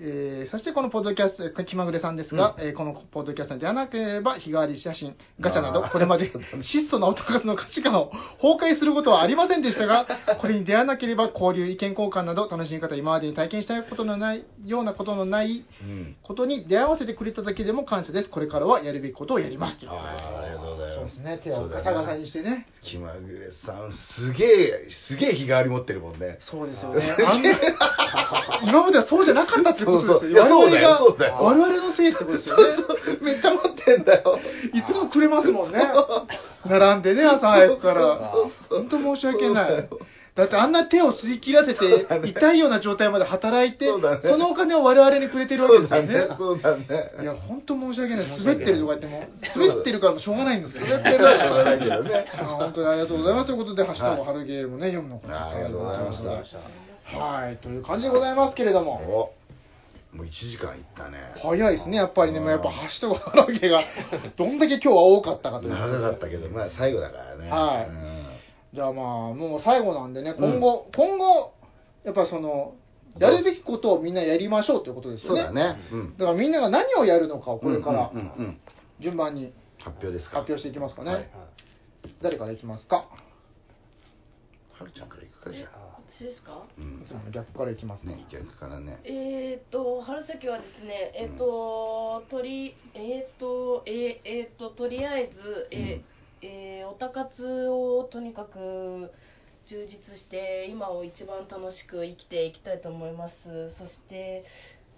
[0.00, 6.32] えーそしてこのポッドキャスト、気まぐれさんですが、えーこのポッドキャストではなければ、日替わり写真、ガチャなど、これまで
[6.62, 10.06] 質素な男活の価値観を崩壊することはありませんでしたが、
[10.40, 18.30] これに出会わなければ交流、意見交換など、楽しみ方、今までに体験したことのない、ようなことのないうんことに出会わせてくれただけでも感謝です。
[18.30, 19.78] これからはやるべきことをやります。
[19.78, 22.66] ということであーありがとうございますそうですね、手をガサガサにしてね。
[22.82, 27.16] 気まぐれさんすげえすげえ日替わり持ってるもんねそうですよね。
[27.26, 27.50] あんな
[28.66, 30.18] 今まではそうじゃなかったってことですよ。
[30.18, 32.62] そうそう我々がそうだよ我々のせいってことですよね。
[33.20, 34.38] めっちゃ持ってんだよ
[34.72, 35.80] いつもくれますもんね。
[36.66, 38.32] 並んでね、朝早くから。
[38.70, 40.00] 本当申し訳ないそう
[40.34, 46.36] だってあんな手を吸い切らせて、痛いような状態まで働いて、そうだねそのお金を我々にくれてるわけそうだですよねね。
[46.38, 46.84] そうだね
[47.20, 48.26] いや、本当申し訳ない。
[48.38, 49.24] 滑ってるとか言っても、
[49.54, 53.46] 滑ってるからもしょうがないんですけど、滑ってるはしょうがないけどねあ本当にありがとうございます。
[53.48, 59.34] ということで、ハッシュタグ春ゲームね、読むのかあありがとうございましたはい、という感じでございますけれども。
[60.12, 61.18] おもう1時間いったね。
[61.42, 63.84] 早いですね、やっぱりね、もうやっぱハッシュタグ春ゲーが、
[64.36, 65.74] どんだけ今日は多かったかという。
[65.74, 67.50] 長かったけどまあ最後だからね。
[67.50, 67.88] はい。
[67.88, 68.24] うん。
[68.74, 71.52] じゃあまあ、もう最後なんでね、今後、今後、
[72.04, 72.74] やっぱその、
[73.18, 75.42] やるべきことをみんなやりましょうということですよね。
[75.42, 75.80] そうだね。
[75.92, 76.16] うん。
[76.16, 78.60] だからみんなが何をやるのかをこれからうんうんうん
[79.00, 80.38] 順番に発表ですか。
[80.38, 81.12] 発表していきますかね。
[81.14, 81.28] はい
[82.20, 83.04] 誰からいきますか？
[84.78, 86.62] はるちゃんからいくかじえゃあ私ですか？
[86.78, 87.06] うん。
[87.32, 88.16] 逆からいきますね。
[88.16, 89.00] ね逆からね。
[89.04, 96.02] えー、と春先はですねえっ、と、とりえっ、とえーえーととりあえずえー
[96.42, 99.10] えーおたかつをとにかく
[99.64, 103.70] 充実して今を一番楽しく生きていきたいと思います。
[103.70, 104.44] そして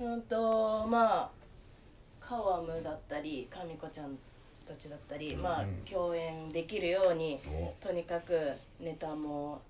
[0.01, 1.31] うんとまあ
[2.19, 4.19] カワムだったりかみこちゃん
[4.67, 5.83] たちだったり、まあうん。
[5.85, 7.39] 共演できるように
[7.83, 7.87] お。
[7.87, 8.33] とにかく
[8.81, 9.61] ネタも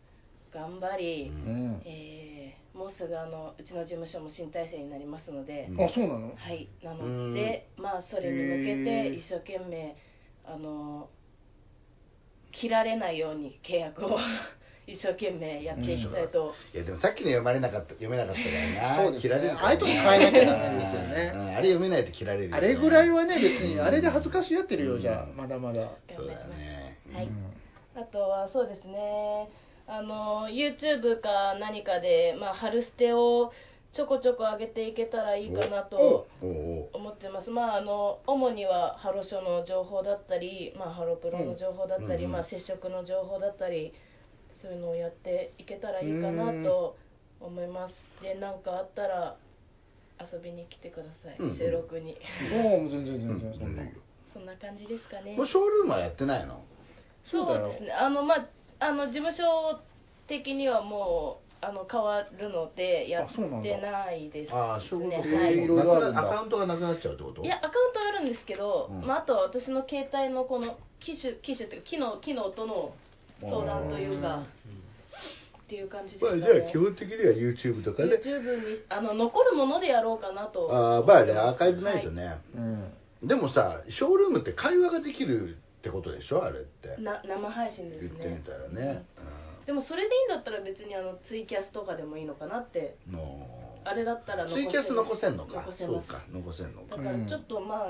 [0.55, 1.83] 頑張り、ううん。
[1.85, 2.35] えー
[2.75, 5.85] もうすぐあのうちの事務所も新体制になりますので、うん。
[5.85, 6.35] あ、そうなの？
[6.35, 9.97] はいなのでまあそれに向けて一生懸命
[10.45, 11.09] あの
[12.51, 14.19] 切られないように契約を
[14.89, 19.05] 一生懸命やっていきたいと、いやでもさっきの読まれなかった読めなかったからな。
[19.05, 19.21] そうですね。
[19.23, 21.33] 切られるああいうとこ変えなきゃダメですよね。
[21.33, 21.47] うん。
[21.47, 22.57] あれ読めないと切られるよね。
[22.57, 25.89] あれぐらいはね、別に、あれで恥ずかしがってるよ、うんじゃあ、まだまだ。
[26.11, 26.99] そうだね。
[27.15, 27.25] はい。
[27.25, 27.55] うん
[27.97, 29.49] あとはそうですね
[29.87, 33.53] あの YouTube か何かで、まあ、春捨てを
[33.93, 43.93] ちょこちょこ上げていけたらいいかなと思ってます、まあ、あの主にはハロ書の情報だったり、まあ、ハロプロの情報だったり、うんまあ、接触の情報だったり
[44.51, 46.97] そういうのをやっていけたらいいかなと
[47.41, 48.11] 思います。
[48.23, 49.37] で何かあったら
[50.21, 52.17] 遊びに来てください、うん収録に。
[52.53, 53.83] もう全然全うん然、そんな。
[54.33, 55.35] そんな感じですかね。
[55.35, 56.63] ショールームはやってないの？
[57.25, 57.93] そうですね。
[57.93, 58.47] あのまあ
[58.79, 59.81] あの事務所
[60.27, 63.41] 的にはもうあの変わるのでやって
[63.81, 64.59] ないですね。
[64.59, 66.21] ああそういうことはいいろいろあるんだ。
[66.21, 67.43] アカウントがなくなっちゃうってこと？
[67.43, 69.07] いやアカウントはあるんですけど、うん。
[69.07, 72.93] まあ、あとは私の携帯のこの機種機種っていうか機能機能との
[73.41, 74.43] 相談というか
[75.63, 78.17] っていう感じですまあかね、じゃあ基本的には YouTube とかね。
[78.17, 80.69] YouTube にあの残るものでやろうかなと。
[80.71, 86.97] ああまあねアーカイブないとね、うんでもさショールームって会話ができるってことでしょあれって。
[87.03, 88.09] な生配信ですね。
[88.09, 89.05] 言ってみたらね、
[89.67, 92.97] でもそれでいいんだったら別にあのツイキャスとかでもいいのかなって。
[93.07, 93.11] う。
[93.11, 93.47] んの
[93.85, 95.57] あれだったらツイキャス残せんのか？
[95.61, 96.09] 残せます。
[96.09, 96.97] そうか残せんのか。
[96.97, 97.89] だからちょっとまあ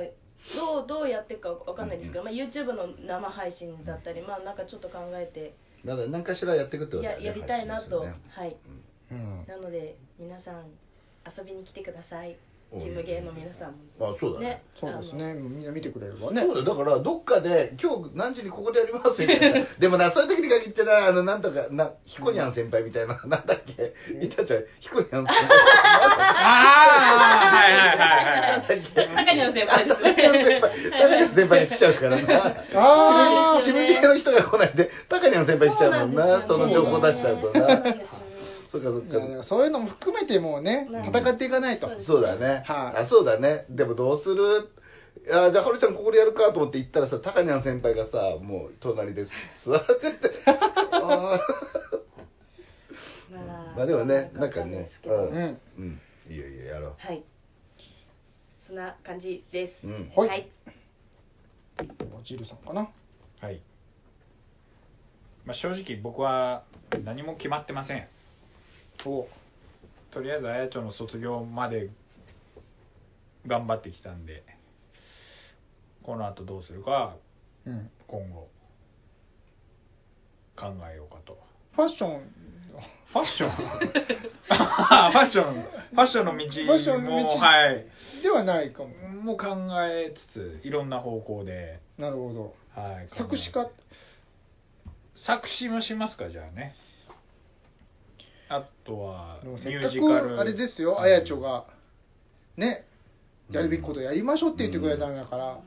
[0.56, 5.54] どうどうやっていくかわかんないですけど、まあ、YouTube の生配信だったりまあなんかちょっと考えて。
[5.84, 8.14] まだ何かしらやっていくってことだよねややりたいなと、すよね。
[8.30, 8.56] はい。
[9.12, 9.44] うん。
[9.46, 10.64] なので皆さん
[11.24, 12.36] 遊びに来てください
[12.80, 13.78] チームゲーの皆さんも。
[14.00, 14.62] あそうだね。
[14.76, 15.34] そうですね。
[15.34, 16.42] みんな見てくれればね。
[16.42, 19.66] そうだよだからどっかで今日何時にここでやりますみたいな。
[19.78, 23.94] でもなそういう時に限ってなあのなんとかなひこにゃん先輩みたいな、 なんだっけ？
[24.24, 24.64] いたじゃん。
[24.80, 25.48] ひこにゃん先輩。
[25.48, 27.98] ああはいはいはい
[28.58, 28.82] はい。
[29.24, 30.72] 高にゃん先輩ですね高にゃん先輩。
[30.90, 32.56] 高にゃん先輩に来ちゃうからな。
[32.74, 33.62] あー。
[33.62, 36.42] ちむぎの人が来ないで高にゃん先輩来ちゃうもんな。
[36.46, 37.52] その情報出しちゃうと
[38.74, 41.04] そうかそっいやだかからそういうのも含めてもうねうん。
[41.04, 41.88] 戦っていかないと。
[41.88, 43.02] そうそうだね、はい。
[43.02, 43.66] あそうだね。
[43.70, 44.68] でもどうする？
[45.32, 49.26] あじゃあ、はるちゃんここでやるかと思って行ったらさ、高にゃん先輩がさ、もう隣で
[49.64, 51.40] 座ってて、あ
[53.76, 55.34] まあでもね、なんかね、う、うん。
[55.34, 55.60] ん。
[55.78, 57.22] うん、いいよいいよ、やろはい。
[58.66, 59.86] そんな感じです、う。
[59.86, 60.12] うん。
[60.16, 60.28] はい。
[60.28, 60.50] はい。
[62.24, 62.90] ジルさんかな？
[63.40, 63.62] はい、
[65.44, 66.64] まあ、正直僕は
[67.04, 68.08] 何も決まってません
[69.06, 69.28] お
[70.10, 71.90] とりあえずあやちょの卒業まで
[73.46, 74.44] 頑張ってきたんで
[76.02, 77.16] この後どうするか
[77.66, 77.90] うん。
[78.06, 78.48] 今後
[80.56, 81.38] 考えようかと。
[81.72, 82.20] ファッション。
[83.12, 83.50] ファッション？
[84.46, 85.54] ファッション。
[85.54, 87.22] ファッションの道ファッションの道。
[87.22, 87.86] もはい。
[88.22, 88.90] ではないかも。
[89.22, 92.54] もう考えつついろんな方向で、なるほど。
[92.74, 93.68] はい、作詞家
[95.14, 96.74] 作詞もしますかじゃあね
[98.48, 100.36] あとはミでもせっかュージカル。
[100.36, 101.64] くあれですよあやちょが。
[102.56, 102.86] ね。
[103.50, 105.60] やるべきことやりましょうって言ってくれたんだから、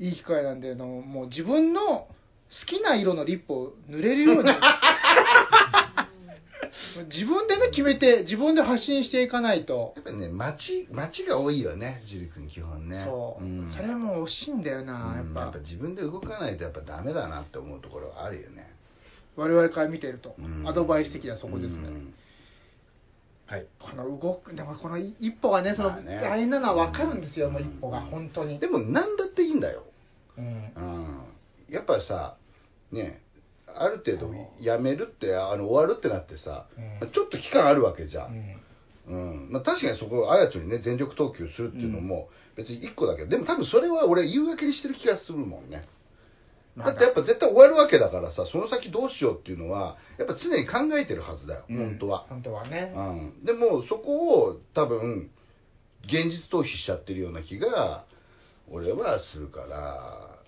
[0.00, 0.06] うん。
[0.06, 2.06] いい機会なんであのもう自分の好
[2.66, 4.50] きな色のリップを塗れるように。
[7.10, 13.02] 自分でね決めて自分で発信していかないと、やっぱりね、街、街が多いよね、ジル君基本ね。
[13.04, 13.70] そう、ん。
[13.70, 18.70] それも惜しいんだよな、うんやっぱ自分で動かないとやっぱダメだなって思うところはあるよね。
[19.36, 20.68] 我々から見てると、うん。
[20.68, 22.14] アドバイス的にはそこですね、うん。
[23.46, 23.66] はい。
[23.78, 26.20] この動くでもこの一歩がねそのまあね。
[26.22, 28.58] 大変なのは分かるんですよ、もううん一歩が本当に。
[28.58, 29.84] でも何だっていいんだよ。
[30.38, 30.44] うん。
[30.44, 31.24] うん。
[31.68, 32.36] やっぱさ、
[32.90, 33.22] ね、
[33.66, 36.66] ある程度やめるって、あの終わるってなってさ、
[37.00, 37.10] うん。
[37.10, 38.26] ちょっと期間あるわけじゃ。
[38.26, 38.34] うん。
[38.34, 38.62] ん
[39.06, 39.48] うん。
[39.50, 45.86] まあ、確かにそこあやちょにね全力投球するっていうのも別に1個だけど、でも多分それは俺言い訳にしてる気がするもんね
[46.76, 46.90] だ。
[46.92, 53.00] ってやっぱ絶対終わるわけだからさその先どうしようっていうのはやっぱ常に考えてるはずだよ、本当は、本当はね、う
[53.42, 55.30] ん、でもそこを多分
[56.04, 58.04] 現実逃避しちゃってるような気が
[58.70, 60.38] 俺はするから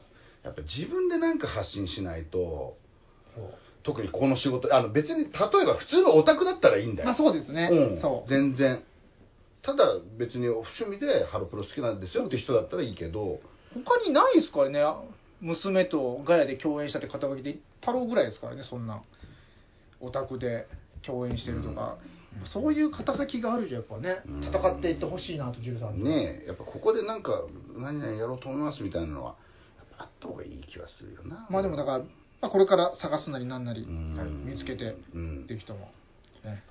[0.42, 2.76] やっぱ自分で何か発信しないと
[3.82, 5.30] 特にこの仕事あの別に例え
[5.66, 8.30] ば普通のオタクだったらいいんだよ、まあそうですね、うん、そう。
[8.30, 8.82] 全然。
[9.62, 13.40] ただ別に趣味でハロプロ好きなんですよって人だったらいいけど。
[13.74, 14.80] 他にないですからね
[15.44, 19.02] 娘とガヤで共演したって肩書きで太郎ぐらいですからねそんな。
[20.00, 20.66] オタクで
[21.02, 21.96] 共演してるとか、
[22.44, 24.44] そういう肩書きがあるじゃんやっぱね、うん。
[24.44, 26.04] 戦っていってほしいなとジルさんに。
[26.04, 27.42] ねえやっぱここでなんか
[27.76, 29.36] 何々やろうと思いますみたいなのは
[29.78, 31.46] やっぱあった方がいい気はするよな。
[31.48, 32.04] まあでもだから、ま
[32.42, 34.16] あ、これから探すなりなんなり、うん。
[34.16, 35.46] はい見つけて、うん。
[35.46, 35.90] ぜひとも
[36.44, 36.62] ね。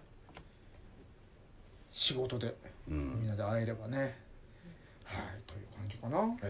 [1.91, 2.55] 仕事で
[2.89, 3.15] うん。
[3.15, 6.17] みんなで会えればね、はいという感じかな。
[6.17, 6.41] はい。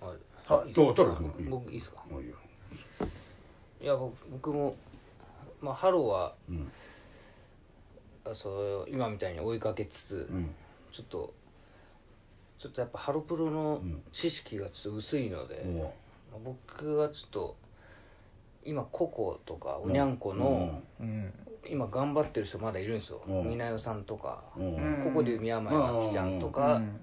[0.00, 0.72] はいはい。
[0.72, 1.48] どうトラ君。
[1.50, 2.04] 僕いいですか？
[2.10, 2.36] もういいよ。
[3.80, 4.76] いや僕僕も、
[5.60, 6.72] まあ、ハローはうん。
[8.24, 10.54] あそう今みたいに追いかけつつ、うん。
[10.92, 11.34] ちょっと
[12.58, 14.02] ちょっとやっぱハロプロのうん。
[14.12, 15.94] 知識がちょっと薄いので、も
[16.32, 17.56] まあ僕はちょっと
[18.64, 21.32] 今ココとかおにゃんこの、うん。
[21.68, 23.22] 今頑張ってる人まだいるんですよ。
[23.26, 23.32] う。
[23.44, 24.62] んみなよさんとか、うう。
[24.64, 27.00] んうんここでいう宮前あきちゃんとか、うん。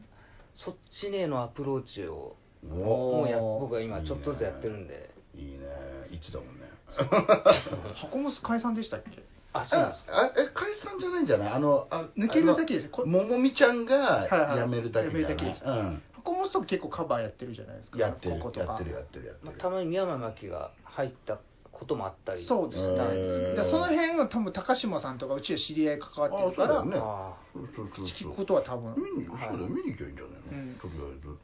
[0.54, 2.36] そっちへのアプローチをお
[2.68, 5.10] もうや僕は今ちょっとずつやってるんで。
[5.36, 5.60] いいね。
[6.12, 6.68] いつだもんね。
[7.96, 9.24] 箱モス解散でしたっけ？
[9.54, 10.14] あそうなんですか？
[10.18, 11.54] ああえ解散じゃないんじゃない？
[11.54, 14.70] あのあ抜けるだけですあのももみちゃんがはいはい。
[14.70, 16.02] 辞めるだけじゃない、辞めるだけですうん。
[16.14, 18.66] 箱モスとか結構カバーやってるじゃないですかやってるこことか。
[18.66, 21.40] やってるやってるやってまあ、るたまに宮前真紀が入った
[21.72, 22.44] こともあったり。
[22.46, 22.98] そうですね。
[23.56, 27.38] でその辺は多分高島さんとかうちは知り合い関わってるからあそうだよね
[28.04, 28.96] 聞くことは多分。
[28.98, 30.76] 見にそうだよ見に行きゃいいんじゃないの、うん。
[30.76, 31.38] とりあえず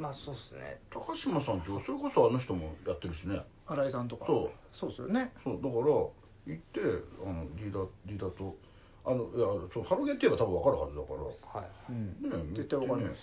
[0.00, 0.80] まあそうですね。
[0.90, 3.44] 高島さんってそれこそあの人もやってるしね。
[3.66, 4.24] 新井さんとか。
[4.26, 4.50] そう。
[4.72, 5.30] そうですよね。
[5.44, 6.12] そうだから行
[6.48, 6.80] って
[7.22, 8.56] あのリーダーリーダーと
[9.04, 11.60] あのいやそうハロゲンって言えば多分分かるはずだから。
[11.60, 11.70] はい。
[11.90, 12.48] うん。
[12.48, 13.20] ね絶対わかります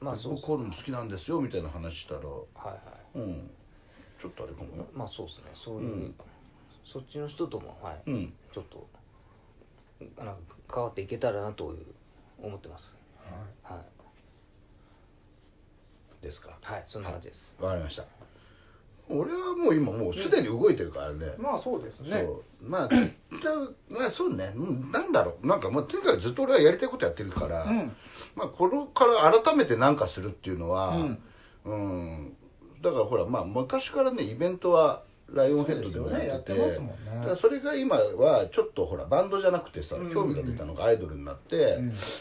[0.00, 2.20] まあそう僕こういうの好きなんですよみたいな話したら。
[2.20, 2.24] は
[2.64, 2.74] いは
[3.16, 3.18] い。
[3.18, 3.50] うん。
[4.18, 4.86] ちょっとあれかもよ。
[4.94, 5.44] まあそうですね。
[5.52, 6.14] そういう、うん。
[6.90, 8.32] そっちの人ともはい、うん。
[8.50, 8.88] ちょっと
[10.16, 11.84] なんか変わっていけたらなという
[12.42, 12.96] 思ってます。
[13.62, 13.99] はい
[16.22, 16.58] ですか？
[16.60, 18.04] はいそんな感じです、わかりました。
[19.08, 22.28] 俺はもう今もうすでに動いてるからね、まあそうですね。
[22.62, 24.52] まあじゃあまあそうね。
[24.54, 25.46] うんなんだろう。
[25.46, 27.92] なんかもうとにかくずっと俺はやりたいことやってるから、うん。
[28.36, 31.18] まあこれから改めて何かするっていうのはうん。
[31.64, 32.36] うん。
[32.82, 35.02] だからほらまあ昔からねイベントは
[35.34, 36.28] ライオンヘッドでもやってて。
[36.28, 36.96] やってますもんね。
[37.16, 40.12] だからそれが今はちょっとほらバンドじゃなくてさうん。
[40.12, 41.78] 興味が出たのがアイドルになって、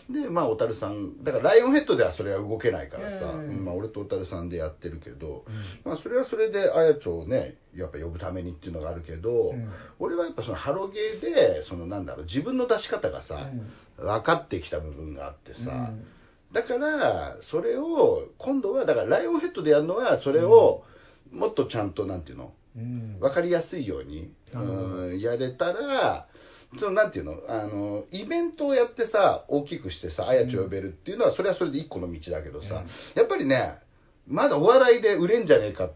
[0.10, 3.50] でまあ小樽さんだからライオンヘッドではそれは動けないからさ、うん。
[3.50, 5.46] うんまあ、俺と小樽さんでやってるけど、
[5.86, 9.70] まあそれはそれであやちょをねやっぱ呼ぶためにっていうのがあるけど、うん。
[10.00, 13.50] 俺はやっぱそのハロゲーでそのなんだろう自分の出し方がさ、
[13.98, 16.06] 分かってきた部分があってさ、うん。
[16.52, 20.84] だからそれを今度はだからライオンヘッドでやるのはそれを
[21.32, 23.20] もっとちゃんとなんていうのうん。
[23.20, 26.28] 分かりやすいように、うんやれたら
[26.78, 32.84] そのなんていうのあのイベントをやってさ大きくしてさあやちを呼べるっていうのはそれはそれで一個の道だけどさ、
[33.16, 33.80] やっぱりね
[34.28, 35.90] まだお笑いで売れんじゃねえか、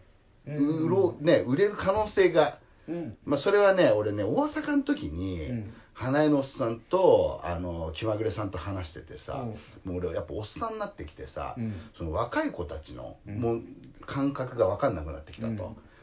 [0.46, 0.86] うん。
[0.86, 2.58] 売ろうね、売れる可能性が、
[2.88, 3.16] うん。
[3.24, 5.74] まあ、それはね俺ね大阪の時に、うん。
[5.96, 9.46] 花江のおっさんとあの気まぐれさんと話しててさ、
[9.84, 9.92] うん。
[9.92, 11.74] もう俺やっぱおっさんになってきてさ、うん。
[11.96, 13.40] その若い子たちの、うん。
[13.40, 13.62] もう
[14.04, 15.58] 感覚が分かんなくなってきたと、うん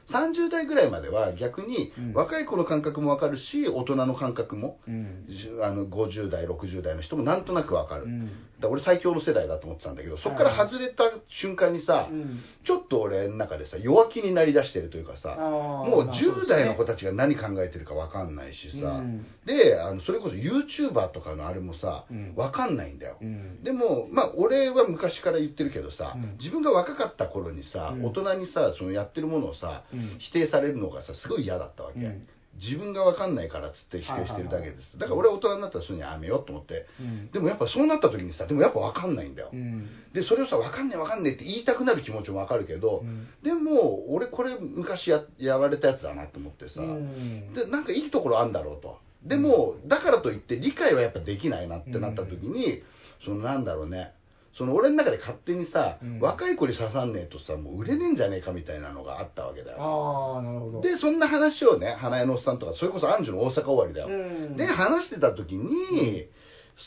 [0.07, 2.13] 30代ぐらいまでは逆にうん。
[2.13, 8.31] 若い子の感覚も分かるし大人の感覚も、あの50代60代の人もなんとなく分かる、うん
[8.61, 12.39] だ俺最強の世代だと思ってたんだけどそこから外れた瞬間にさ、うん。
[12.63, 16.43] ちょっと俺の中でさ弱気になりだしてるというかさもうまあそうですね。
[16.45, 19.25] 10代の子たちが何考えてるか分かんないしさ、うん。
[19.45, 22.35] であのそれこそ YouTuber とかのあれもさ、うん。
[22.35, 23.63] 分かんないんだよ、うん。
[23.63, 26.37] でもまあ俺は昔から言ってるけどさ、うん。
[26.37, 28.05] 自分が若かった頃にさ、うん。
[28.05, 30.17] 大人にさそのやってるものをさ、うん。
[30.19, 32.27] 否定されるのがさすごい嫌だったわけ、うん
[32.61, 37.31] 自分が分かんないからっつって否定してるだけです、だから俺は大人になったらそういうのやめようと思って、うん。
[37.31, 39.89] でもやっぱそうなった時にさでもやっぱ分かんないんだよ、うん。
[40.13, 43.27] でそれをさ分かんない分かんないって言いたくなる気持ちも分かるけど、うん。
[43.41, 47.53] でも俺これ昔ややられたやつだなと思ってさ、うん。
[47.53, 48.99] でなんかいいところあんだろうと。
[49.23, 52.81] でも、だからといって理解はやっぱできないなってなった時に、
[53.23, 54.13] そのなんだろうね
[54.53, 56.19] その俺の中で勝手にさ、うん。
[56.19, 59.77] 若い子に刺さんねえとさもう売れねえんじゃねえかみたいなのがあったわけだよ。
[59.79, 60.81] ああなるほど。
[60.81, 64.11] でそんな話をね花江のおっさんとかそれこそアンジュの大阪終わりだよ、う
[64.53, 64.57] ん。
[64.57, 66.27] で話してた時に、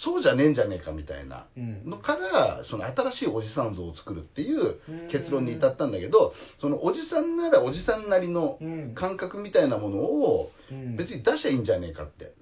[0.03, 1.89] そうじゃねえんじゃねえかみたいなうん。
[1.89, 8.95] のからその新しいおじさん像を作るっていう結論に至ったんだけどそのおじさんならおじさんなりのうん。
[8.95, 10.97] 感覚みたいなものをうん。
[10.97, 12.35] 別に出しゃいいんじゃねえかって、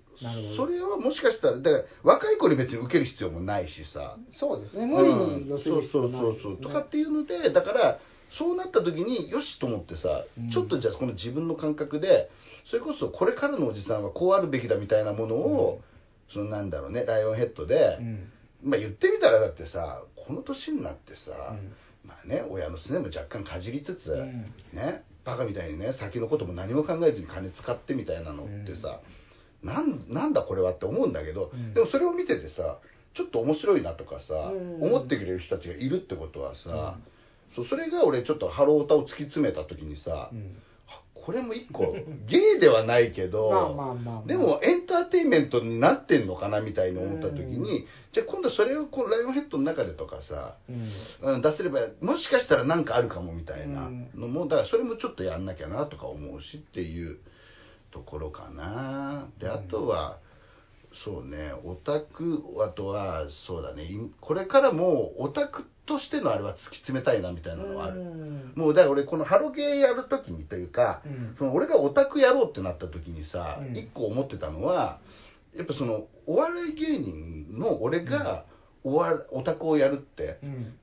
[0.57, 4.17] それはもしかしたらだから若い子に別に受ける必要もないしさ。
[4.31, 4.87] そうですね。
[4.87, 6.51] 無理に寄せる必要ないうんですね。
[6.51, 7.99] そうそうそうとかっていうのでだから
[8.39, 10.51] そうなった時によしと思ってさ、うん。
[10.51, 12.31] ちょっとじゃあこの自分の感覚で
[12.71, 15.81] それこそこれからのおじさんはこうあるべきだみたいなものを、
[16.33, 18.33] そのなんだろうねライオンヘッドで、うん。
[18.63, 21.73] まあ言ってみたらだってさこの年になってさ、うん。
[22.09, 24.53] まあね親のすねも若干かじりつつ、うん。
[24.73, 29.01] ねバカみたいにね先のことも何も考えずに金使ってみたいなのってさ、
[29.63, 31.75] なんなんだこれはって思うんだけど、うん。
[31.75, 32.79] でもそれを見ててさ
[33.15, 34.83] ちょっと面白いなとかさ、うん。
[34.83, 36.99] 思ってくれる人たちがいるってことはさ、
[37.55, 40.31] そうそれが俺ちょっとハロータを突き詰めた時にさ、
[41.15, 41.95] これも一個
[42.27, 43.87] ゲイではないけど
[44.27, 50.73] でもエンターテインメントになってんのかなみたいに思った時に、じゃあ今度それをこうライオンヘッドの中でとかさ、う
[51.29, 51.35] ん。
[51.35, 57.19] うん、出せればもしかしたら何かあるかもみたいなのも、だからそれもちょっとやんなきゃなとか思うしっていう
[57.93, 59.29] ところかな。
[59.39, 60.19] であとは、
[61.05, 68.53] そうねオタクあとはそうだねいこれからもオタクとしてのあれは突き詰めたいなみたいなのはある、うん。
[68.55, 71.35] もうだから俺このハロゲーやる時にというか、うん。
[71.39, 73.77] その俺がオタクやろうってなった時にさ、うん。
[73.77, 75.01] 一個思ってたのは
[75.55, 78.45] やっぱそのお笑い芸人の俺が
[78.85, 80.75] おわオタクをやるってうん。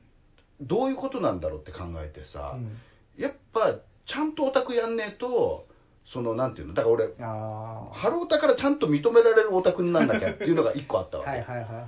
[0.62, 2.78] どういうことなんだろうって考えてさ、うん。
[3.16, 3.76] やっぱ
[4.06, 5.68] ちゃんとオタクやんねえと
[6.12, 6.74] そのなんていうの？
[6.74, 11.86] だから俺あハロオタからちゃんと認められるオタクになんなきゃっていうのが一個あったあわけ、はいはいはいはい。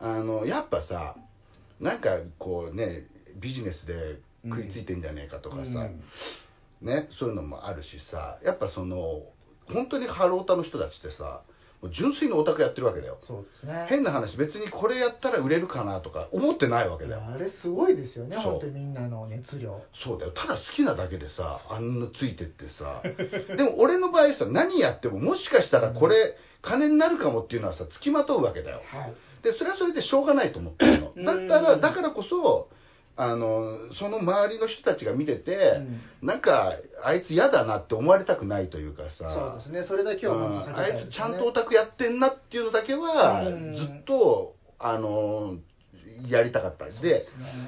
[0.00, 1.16] あのやっぱさ
[1.80, 6.02] なんかこうねビジネスで食いついてんじゃねえかとかさ、うん。
[6.86, 9.22] ね、そういうのもあるしさやっぱその
[9.72, 11.42] 本当にハロータの人たちってさ
[11.90, 13.18] 純粋にオタクやってるわけだよ。
[13.26, 13.86] そうですね。
[13.88, 17.22] 変な話別にこれやったら売れるかなとか思ってないわけだよ。
[17.26, 18.52] あれすごいですよねそう。
[18.52, 19.80] 本当にみんなの熱量。
[20.04, 20.32] そうだよ。
[20.32, 23.02] ただ好きなだけでさあんなついてってさ。
[23.56, 28.82] でも俺の場合さ何やってももしかしたらこれ金になるかもっていうのはさつきまとうわけだよ。
[28.86, 29.14] はい。
[29.42, 31.12] でそれはそれでしょうがないと思ってるの。
[31.16, 31.24] うん。
[31.24, 32.68] だったらだからこそ
[33.14, 35.82] あのその周りの人たちが見てて、
[36.22, 36.72] なんか
[37.04, 39.58] あいつ嫌だなって思われたくないというかさ。
[39.62, 39.84] そうですね。
[39.86, 43.74] それだけは本当避けうあいつちゃんとオタクやってんなっていうのだけはうん。
[43.74, 45.58] ずっとあの
[46.26, 47.22] やりたかったでね。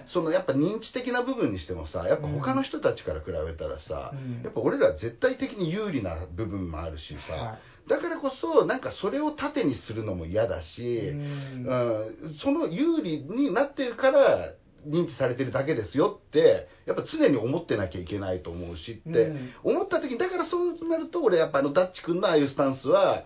[0.07, 4.43] そのやっぱ認知的な部分にしてもさやっぱ他の人たちから比べたらさ、うん。
[4.43, 7.91] やっぱ俺ら絶対的に有利な部分もあるしさ、はい。
[7.91, 11.65] だからこそなんかそれを盾にするのも嫌だし、うん。
[11.67, 12.35] うん。
[12.41, 14.53] その有利になってるから
[14.87, 19.51] 認知されてるだけですよってやっぱ常に思ってなきゃいけないと思うしって、うん。
[19.63, 23.25] 思った時にだからそうなると俺やっぱあのダッチ君のああいうスタンスは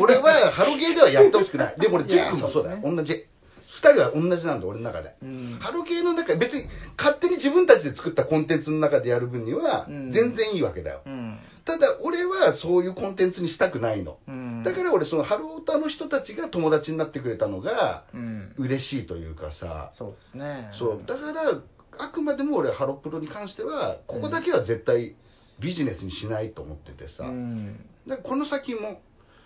[0.00, 1.76] 俺はハロゲーではやってほしくない。
[1.78, 2.72] でも俺ジェイ君もそうだ。
[2.72, 3.26] よ同じ
[3.78, 5.58] 二人は同じなんだ俺の中で、うん。
[5.60, 6.64] ハロゲーの中別に
[6.96, 10.12] 勝手に自分たちで作ったコンテンツの中でやる分にはうん。
[10.12, 11.38] 全然いいわけだよ、うん。
[11.64, 14.62] ただ俺はそういうコンテンツにしたくないの、うん。
[14.64, 18.54] だから俺そのハロータの人たちが友達になってくれたのがうん。
[18.58, 20.70] 嬉しいというかさ、そうですね。
[20.78, 21.02] そう。
[21.06, 21.60] だから
[21.98, 25.14] あくまでも俺ハロプロに関してはここだけは絶対
[25.60, 27.76] ビジネスにしないと思っててさ、うん。
[28.06, 29.00] だからこの先も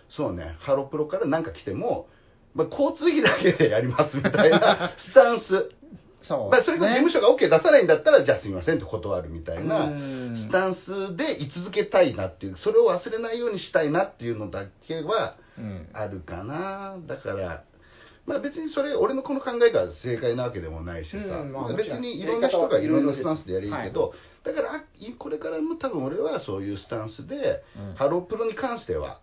[0.09, 2.07] そうねハロプロから何か来ても、
[2.55, 5.71] まあ、交通費だけでやりますみたいな スタンス。
[6.23, 10.37] そうまあ、それこそ事務所が OK 出さないんだったら、じゃあすみませんって断るみたいなうん。
[10.37, 15.89] スタンスで居続けたいなっていう、それを忘れないようにしたいなっていうのだけはうん。
[15.91, 16.95] あるかな。
[17.05, 17.63] だから、
[18.25, 24.13] まあ別にそれ、俺のこの考えが正解なわけでもないしさ、うんまあ別にいろんな人がいろんなスタンスでやれるけど、
[24.45, 24.83] だから、あ
[25.17, 27.95] これからも多分俺はそういうスタンスで、うん。
[27.95, 29.19] ハロープロに関しては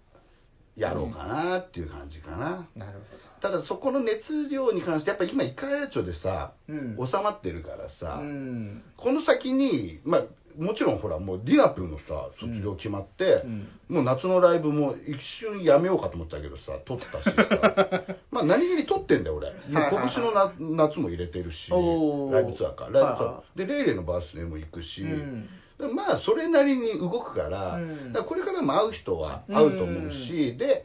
[0.81, 2.67] やろうかなっていう感じかな。
[2.75, 3.01] なる
[3.43, 7.09] ただそこの熱量に関してやっぱり今イカヤチョでさ、ほどうん。
[7.09, 8.83] 収まってるからさ、うん。
[8.97, 10.25] この先にまあ
[10.59, 13.69] もちろんほらもうディナプのさ卒業決まって、うん。
[13.89, 18.05] もう夏のライブも一瞬やめようかと思ったけどさ撮ったしさ。
[18.33, 19.53] まあ何気に撮ってんだよ俺。
[19.69, 22.89] 今年のな夏も入れてるしライブツアーか。
[22.91, 25.49] ライブツアー、でレイレイのバースデーも行くし、うん
[25.89, 28.15] まあそれなりに動くから,、うん。
[28.27, 30.85] これからも会う人は会うと思うし、で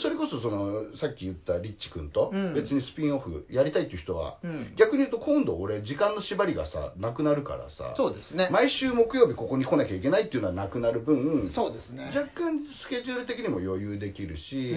[0.00, 2.54] それこそそのさっき言ったリッチ君とうん。
[2.54, 4.74] 別にスピンオフやりたいっていう人は、うん。
[4.76, 8.48] 逆に言うと今度俺時間の縛りがさなくなるからさそうですね。
[8.50, 12.12] 毎週木曜日ここに来なきゃいけないっていうのはなくなる分そうですね。
[12.14, 14.74] 若干スケジュール的にも余裕できるし、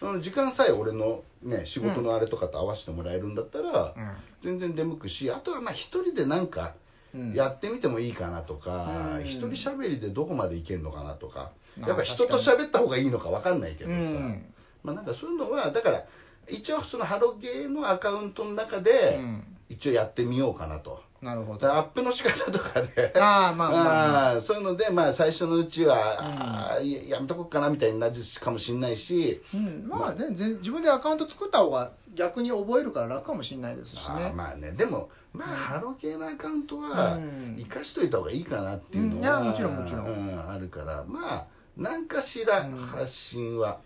[0.00, 0.22] うん。
[0.22, 4.58] 時間さえ俺の、ね、仕事のあれとかと合わせてもらえるんだったら、うん。
[4.58, 6.87] 全然出向くしあとはまあ一人でなんかうん
[7.34, 9.24] やってみてもいいかなとかうん。
[9.24, 14.54] 一、人喋りでどこまでいけるのかなとかまあやっぱ人と喋った方がいいのか分かんないけどさ、うん。
[14.82, 16.04] まあなんかそういうのはだから
[16.48, 19.44] 一応そのハロゲーのアカウントの中でうん。
[19.70, 21.02] 一応やってみようかなと。
[21.20, 21.72] なるほど。
[21.72, 23.12] アップの仕方とかで。
[23.16, 24.40] あーまあまあまあ。
[24.42, 34.32] そういうので、まあ、最初のうちは、あーややめとこうかなみたいになるかもしれないし、うん、まあね、ぜ自分でアカウント作った方が逆に覚えるから楽かもしれないですしあねー。
[34.32, 34.70] まあね。
[34.72, 37.56] でも、まあ、ハロゲーのアカウントはうん。
[37.58, 39.22] 生かしといた方がいいかなっていうのうん。
[39.24, 40.06] いは、やもちろんもちろん。
[40.06, 41.04] うんあるから。
[41.04, 41.46] まあ
[41.76, 42.76] 何かしらうん。
[42.76, 43.80] 発信は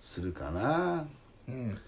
[0.00, 1.06] するかな、
[1.48, 1.78] うん。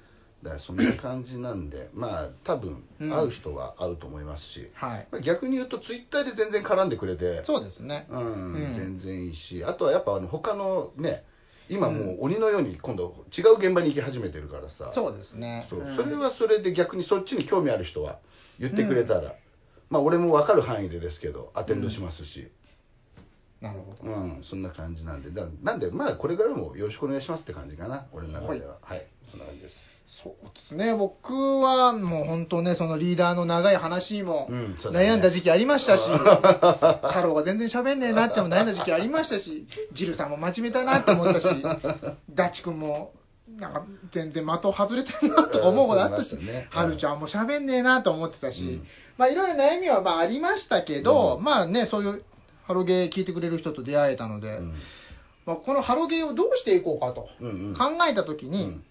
[0.43, 3.10] だからそんな感じなんでまあ多分うん。
[3.12, 5.09] 会う人は会うと思いますし、はい。
[5.10, 8.06] まあ逆に言うとツイッターで全然絡んでくれてそうですね。
[8.10, 8.74] うんうん。
[8.74, 11.24] 全然いいしあとはやっぱあの他のね
[11.69, 14.90] 今もう鬼のように今度違う現場に行き始めてるからさ。
[14.93, 15.66] そうですね。
[15.70, 15.81] そう。
[15.81, 15.97] うん。
[15.97, 18.19] それはそれで逆にそっちに興味ある人は
[18.59, 19.35] 言ってくれたら、
[19.89, 22.51] まあ俺も分かる範囲でですけどアテンドしますし、
[23.60, 24.12] なるほど。
[24.12, 25.31] うんそんな感じなんで。
[25.31, 28.78] だなんでまあこれからもよろしくお願いしますって感じかな俺の中では。
[28.82, 30.94] はい、そんな感じですそうですね。
[30.94, 35.10] 僕はもう本当ね、そのリーダーの長い話にもうんそうだね。
[35.10, 41.46] 悩んだ時期ありましたし、 太郎が全然喋んねえなっても悩んだ時期ありましたし、ジルさんも真面目だなって思ったし、
[42.30, 43.12] ダッチ君も
[43.58, 46.36] なんか全然的外れてるなとか思うことあったし
[46.70, 48.86] はるちゃんも喋んねえなと思ってたし、うん。
[49.18, 51.44] まあいろいろ悩みはまあありましたけど、うん。
[51.44, 52.24] まあね、そういう
[52.64, 54.74] ハロゲー聞いてくれる人と出会えたので、うん。
[55.44, 57.74] まあ、このハロゲーをどうしていこうかとうんうん。
[57.74, 58.84] 考えたときに、うん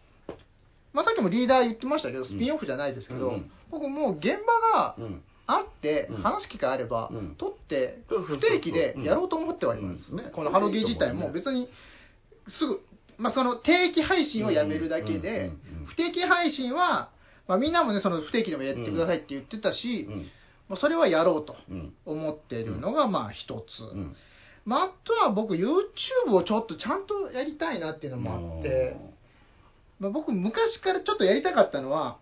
[0.93, 3.33] まあ、さっきもリーダー言ってましたけど、スピンオフじゃないですけど、うん。
[3.35, 5.23] うん僕もう現場がうん。
[5.47, 7.35] あってうん、話す機会あれば、うん。
[7.35, 10.11] 取って、不定期でやろうと思ってはいます。
[10.11, 10.17] うん。
[10.17, 10.29] ね。
[10.31, 11.69] このハロゲー自体も別に、
[12.47, 12.81] すぐ、
[13.17, 15.51] まあ、その定期配信をやめるだけで
[15.85, 17.11] 不定期配信は、
[17.47, 20.29] まあ、みんなもね、その不定期でもやってくださいって言ってたし、うん。
[20.69, 21.93] まあ、それはやろうとうん。
[22.05, 23.83] 思っているのが、まあ一つ。
[23.83, 24.15] うん。
[24.63, 28.95] まあ、あとは僕、YouTube をちょっとちゃんとやりたいなっていうのもあって、
[30.01, 32.17] まあ、僕昔からちょっとやりたかったのは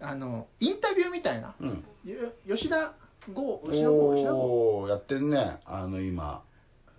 [0.00, 1.84] あのインタビューみたいな、うん。
[2.04, 2.94] よ吉田
[3.32, 4.86] 剛吉田剛吉田剛。
[4.88, 5.58] やってるね。
[5.66, 6.42] あの今。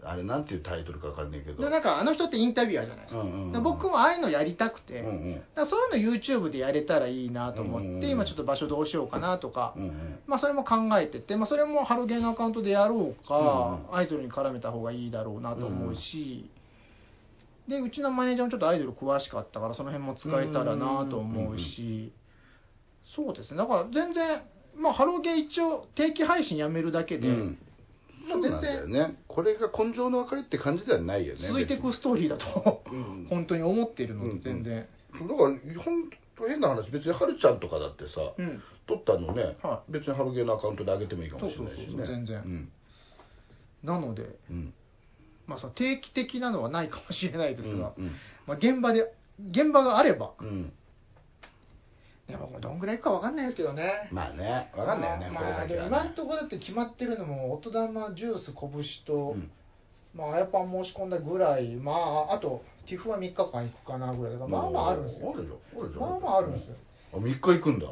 [0.08, 1.64] あれなんていうタイトルかわかんないけど。
[1.64, 3.64] でなんかあの人ってインタビュアーじゃないですか,、うんうんうん。
[3.64, 5.42] 僕もああいうのやりたくて、うんうん。
[5.56, 8.10] だそういうの YouTube でやれたらいいなと思って、うんうんうん。
[8.10, 10.20] 今ちょっと場所どうしようかなとか、うんうん。
[10.28, 13.96] まあ、それも考えてて、まあ、それもハロゲーのアカウントでやろうか、うん。
[13.96, 16.50] アイドルに絡めた方がいいだろうなと思うし、
[17.68, 22.12] でうちのマネージャーもちょっとアイドル詳しかったからその辺も使えたらなと思うし、
[23.06, 23.58] そうですね。
[23.58, 24.42] だから全然、
[24.78, 27.58] まあ、ハロゲー一応定期配信やめるだけで、うん。
[28.28, 29.16] まあそうなんだよね。
[29.28, 33.28] これが根性の別れって感じではないよね続いていくストーリーだと、うん。
[33.30, 38.62] 本当に思っているのでうん全然、別にだから本当変な話別にはるちゃんとかだってさ、うん。
[38.88, 42.06] 撮ったのね、は別にハロゲーのアカウントで上げてもいいかもしれないしね。
[42.06, 42.38] 全然。
[42.40, 42.72] うん。
[43.84, 44.74] なので、うん
[45.48, 48.12] まあ、その定期的なのはないかもしれないですが、うん
[48.48, 49.14] まあ、現場で
[49.52, 50.34] 現場があれば。
[50.40, 50.74] うん。
[52.28, 54.10] でもどんぐらいいくかわかんないですけどね。
[54.12, 59.52] まあね分かんないよね、まあ今のところだって決まってるのも音玉ジュース拳と、うん。
[60.16, 65.34] まああやパン申し込んだぐらいまああとティフは3日間行くかなぐらいだからまあまああるんですよ。
[65.36, 66.76] あるじゃんあるじゃんまあまああるんですよ。
[67.14, 67.88] あ3日行くんだ。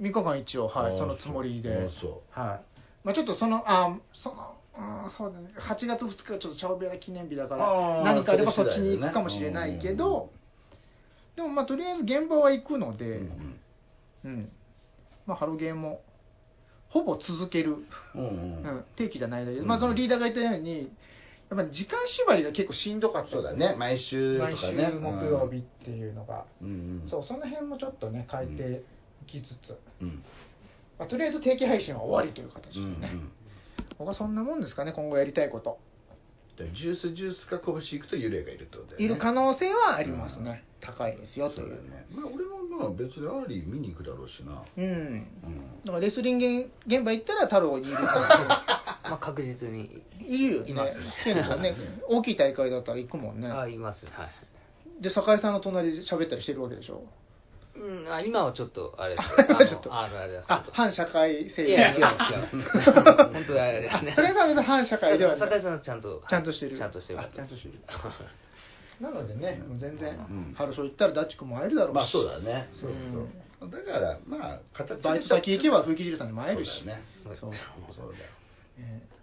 [0.00, 1.88] 3日間一応はいそのつもりで。
[2.30, 2.76] はい。
[3.04, 5.50] まあちょっとそのあそのあそうだね。
[5.56, 10.30] 8月2日はちょっとチャオベラ記念日だからあー何かあればそっちに行くかもしれないけど
[11.34, 13.60] でもまあとりあえず現場は行くので、うん。
[14.24, 14.52] うん。
[15.26, 16.00] まあ、ハロゲーも
[16.88, 17.76] ほぼ続ける、
[18.14, 18.62] うんうん。
[18.62, 19.68] うん、定期じゃないだけど、うん。
[19.68, 20.80] まあ、そのリーダーが言ったように
[21.50, 23.74] やっぱり時間縛りが結構しんどかったそうだね。
[23.78, 26.68] 毎週と毎週木曜日っていうのが、うん。
[27.02, 28.82] うんそうその辺もちょっとね変えて
[29.22, 30.22] いきつつ、うん。
[30.98, 33.32] まあ、とりあえず定期配信は終わりという形でうんね、うん
[33.98, 35.78] 僕はそんなもんですかね今後やりたいこと。
[36.56, 39.04] で Juice=Juice か研行くと幽霊がいるってことだよね。
[39.04, 41.88] いる可能性はありますね、高いですよという。
[41.88, 42.06] ね。
[42.12, 44.64] まあ俺もまあ別にアーリー見に行くだろうしな。
[44.76, 44.84] うん。
[44.84, 45.80] うん。
[45.84, 48.10] だからレスリング現場行ったら太郎にいる可能
[49.08, 50.02] まあ確実に。
[50.18, 50.70] 性いるよね。
[50.70, 51.34] いますね。
[51.34, 51.76] 結構ね
[52.08, 53.48] 大きい大会だったら行くもんね。
[53.48, 54.06] あいます。
[54.06, 54.28] はい。
[55.00, 57.04] で酒井さんの隣で喋ったりしてるわけでしょ
[57.80, 59.94] うん、あ今はちょっとあれです今は ちょっと。
[59.94, 60.46] あのあるあるです。
[60.52, 61.68] あ反社会性。
[61.68, 62.06] いや違う違う。
[63.32, 64.12] 本当にあれですね。
[64.14, 65.38] 酒井さんは別に反社会ではない。
[65.38, 66.76] 酒井さんはちゃんとちゃんとしてる。
[66.76, 67.20] ちゃんとしてる。
[67.20, 67.74] あちゃんとしてる。
[69.00, 70.54] なのでねもう全然うん。
[70.56, 71.94] 春ショー行ったらダッチ君も会えるだろうし。
[71.94, 72.68] まあそうだね。
[72.74, 72.90] そう
[73.60, 73.70] そう。
[73.70, 74.58] だからまあ
[75.02, 76.78] バイト先行けば風紀汁さんにも会えるし。
[76.78, 77.02] そうだね。
[77.24, 77.36] そう。
[77.94, 78.24] そうだよ。
[78.78, 79.17] えー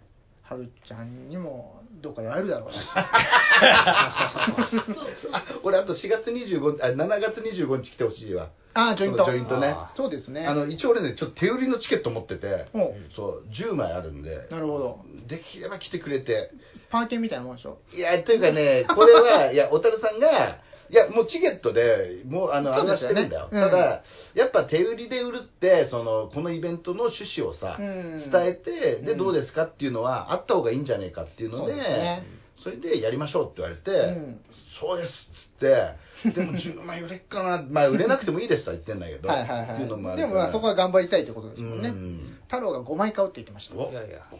[0.48, 4.56] はるちゃんにもどっかで会えるだろうしあ
[5.64, 8.50] 俺あと4月25日あ7月25日来てほしいわ。
[8.74, 9.24] ああジョイント。
[9.24, 9.68] ジョイントね。
[9.68, 10.46] あそうですね。
[10.46, 12.66] あの一応俺ねちょっと手売りのチケット持ってて
[13.14, 13.44] そう。
[13.50, 14.46] 10枚あるんで。
[14.50, 15.00] なるほど。
[15.26, 16.50] できれば来てくれて。
[16.90, 17.78] パーケンみたいなもんでしょ？
[17.94, 20.58] いやというかねこれはいや小樽さんが
[20.90, 23.48] いやもうチケットでもうあのあれしてるんだよ。
[23.50, 23.60] うん。
[23.60, 24.02] ただ
[24.34, 28.18] やっぱ手売りで売るってそのこのイベントの趣旨をさうん。
[28.18, 29.18] 伝えてでうん。
[29.18, 32.22] どうですかっていうのはあった方がいいんじゃねえかっていうので
[32.62, 34.40] それでやりましょうって言われて、うん。
[34.80, 37.62] そうですっつって でも10万売れっかな。
[37.68, 39.28] まあ売れなくてもいいですとは言ってんだけど。
[39.28, 39.78] はいはいはい。
[40.16, 41.88] でもまあそこは頑張りたいってことですもんね。
[41.88, 42.38] うん。
[42.46, 43.76] 太郎が5枚買うって言ってました。
[43.76, 43.90] お。
[43.90, 44.10] いやい。
[44.10, 44.20] や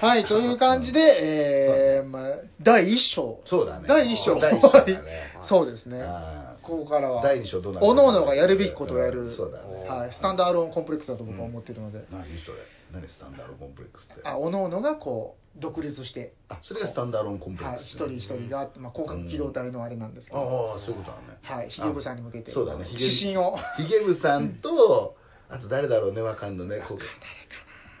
[0.00, 3.40] はい、という感じで、えーまあ、第1章。
[3.44, 3.86] そうだね。
[3.86, 4.40] 第1章。
[4.40, 4.98] 第一章だね。
[5.42, 6.04] そうですね。
[6.64, 9.86] ここからは、第二章どうなるおのおのがやるべきことをやる、そうだね。
[9.86, 12.58] はい、スタンダーローンコンプレックスだと僕は思ってるので、何それ
[12.94, 14.20] 何スタンダードコンプレックスって？
[14.24, 21.38] あおのおのがこう、独立して、あそれがスタンダードコンプレッはい、クス一人一人が、まあ、広角機動隊のあれなんですけああど、そういうことだね。
[21.42, 22.86] はい、ひげぶさんに向けて、そうだね。
[22.90, 23.56] 指針を。
[23.76, 25.16] ひげぶさんと
[25.50, 26.98] あと誰だろうねわかんのねこう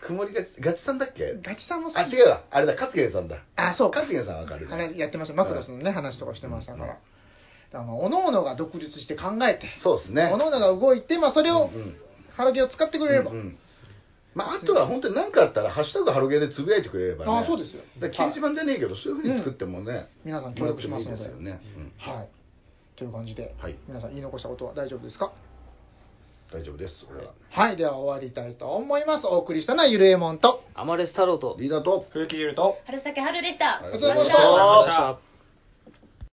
[0.06, 1.38] 曇りがちガチさんだっけ？
[1.42, 2.42] ガチさんも好きあ違うわ。
[2.50, 3.38] あれだ勝元さんだ。
[3.56, 4.00] あ、そうか。
[4.00, 4.70] 勝元さんわかるね。
[4.70, 5.34] 話やってました。
[5.34, 6.86] マクロスのね、話とかしてましたから。
[6.88, 6.98] だか
[7.72, 10.30] らまあ、おのおのが独立して考えて、そうですね。
[10.32, 11.96] おのおのが動いて、まあ、それをうんうん。
[12.36, 13.58] ハラゲを使ってくれれば、うんうん
[14.34, 17.32] まあ、あとは本当に何かあったら「ハッシュタグハロゲー」でつぶやいてくれればね。
[17.38, 17.82] あそうですよ。
[18.00, 21.24] 掲示板じゃねえけど、そういうふうに作ってもね、皆さん協力しますので。
[21.42, 21.92] ね、うん。
[21.96, 22.28] はい。
[22.96, 23.76] という感じで、はい。
[23.86, 25.32] 皆さん言い残したことは大丈夫ですか？
[26.52, 27.32] 大丈夫です俺は。
[27.50, 27.76] はい。
[27.76, 29.26] では終わりたいと思います。
[29.26, 31.56] お送りしたのはゆるえもんと、アマレス太郎と。
[31.58, 32.06] リーダーと。
[32.12, 32.78] 風紀汁と。
[32.86, 33.78] 春先春でした。
[33.78, 35.33] ありがとうございました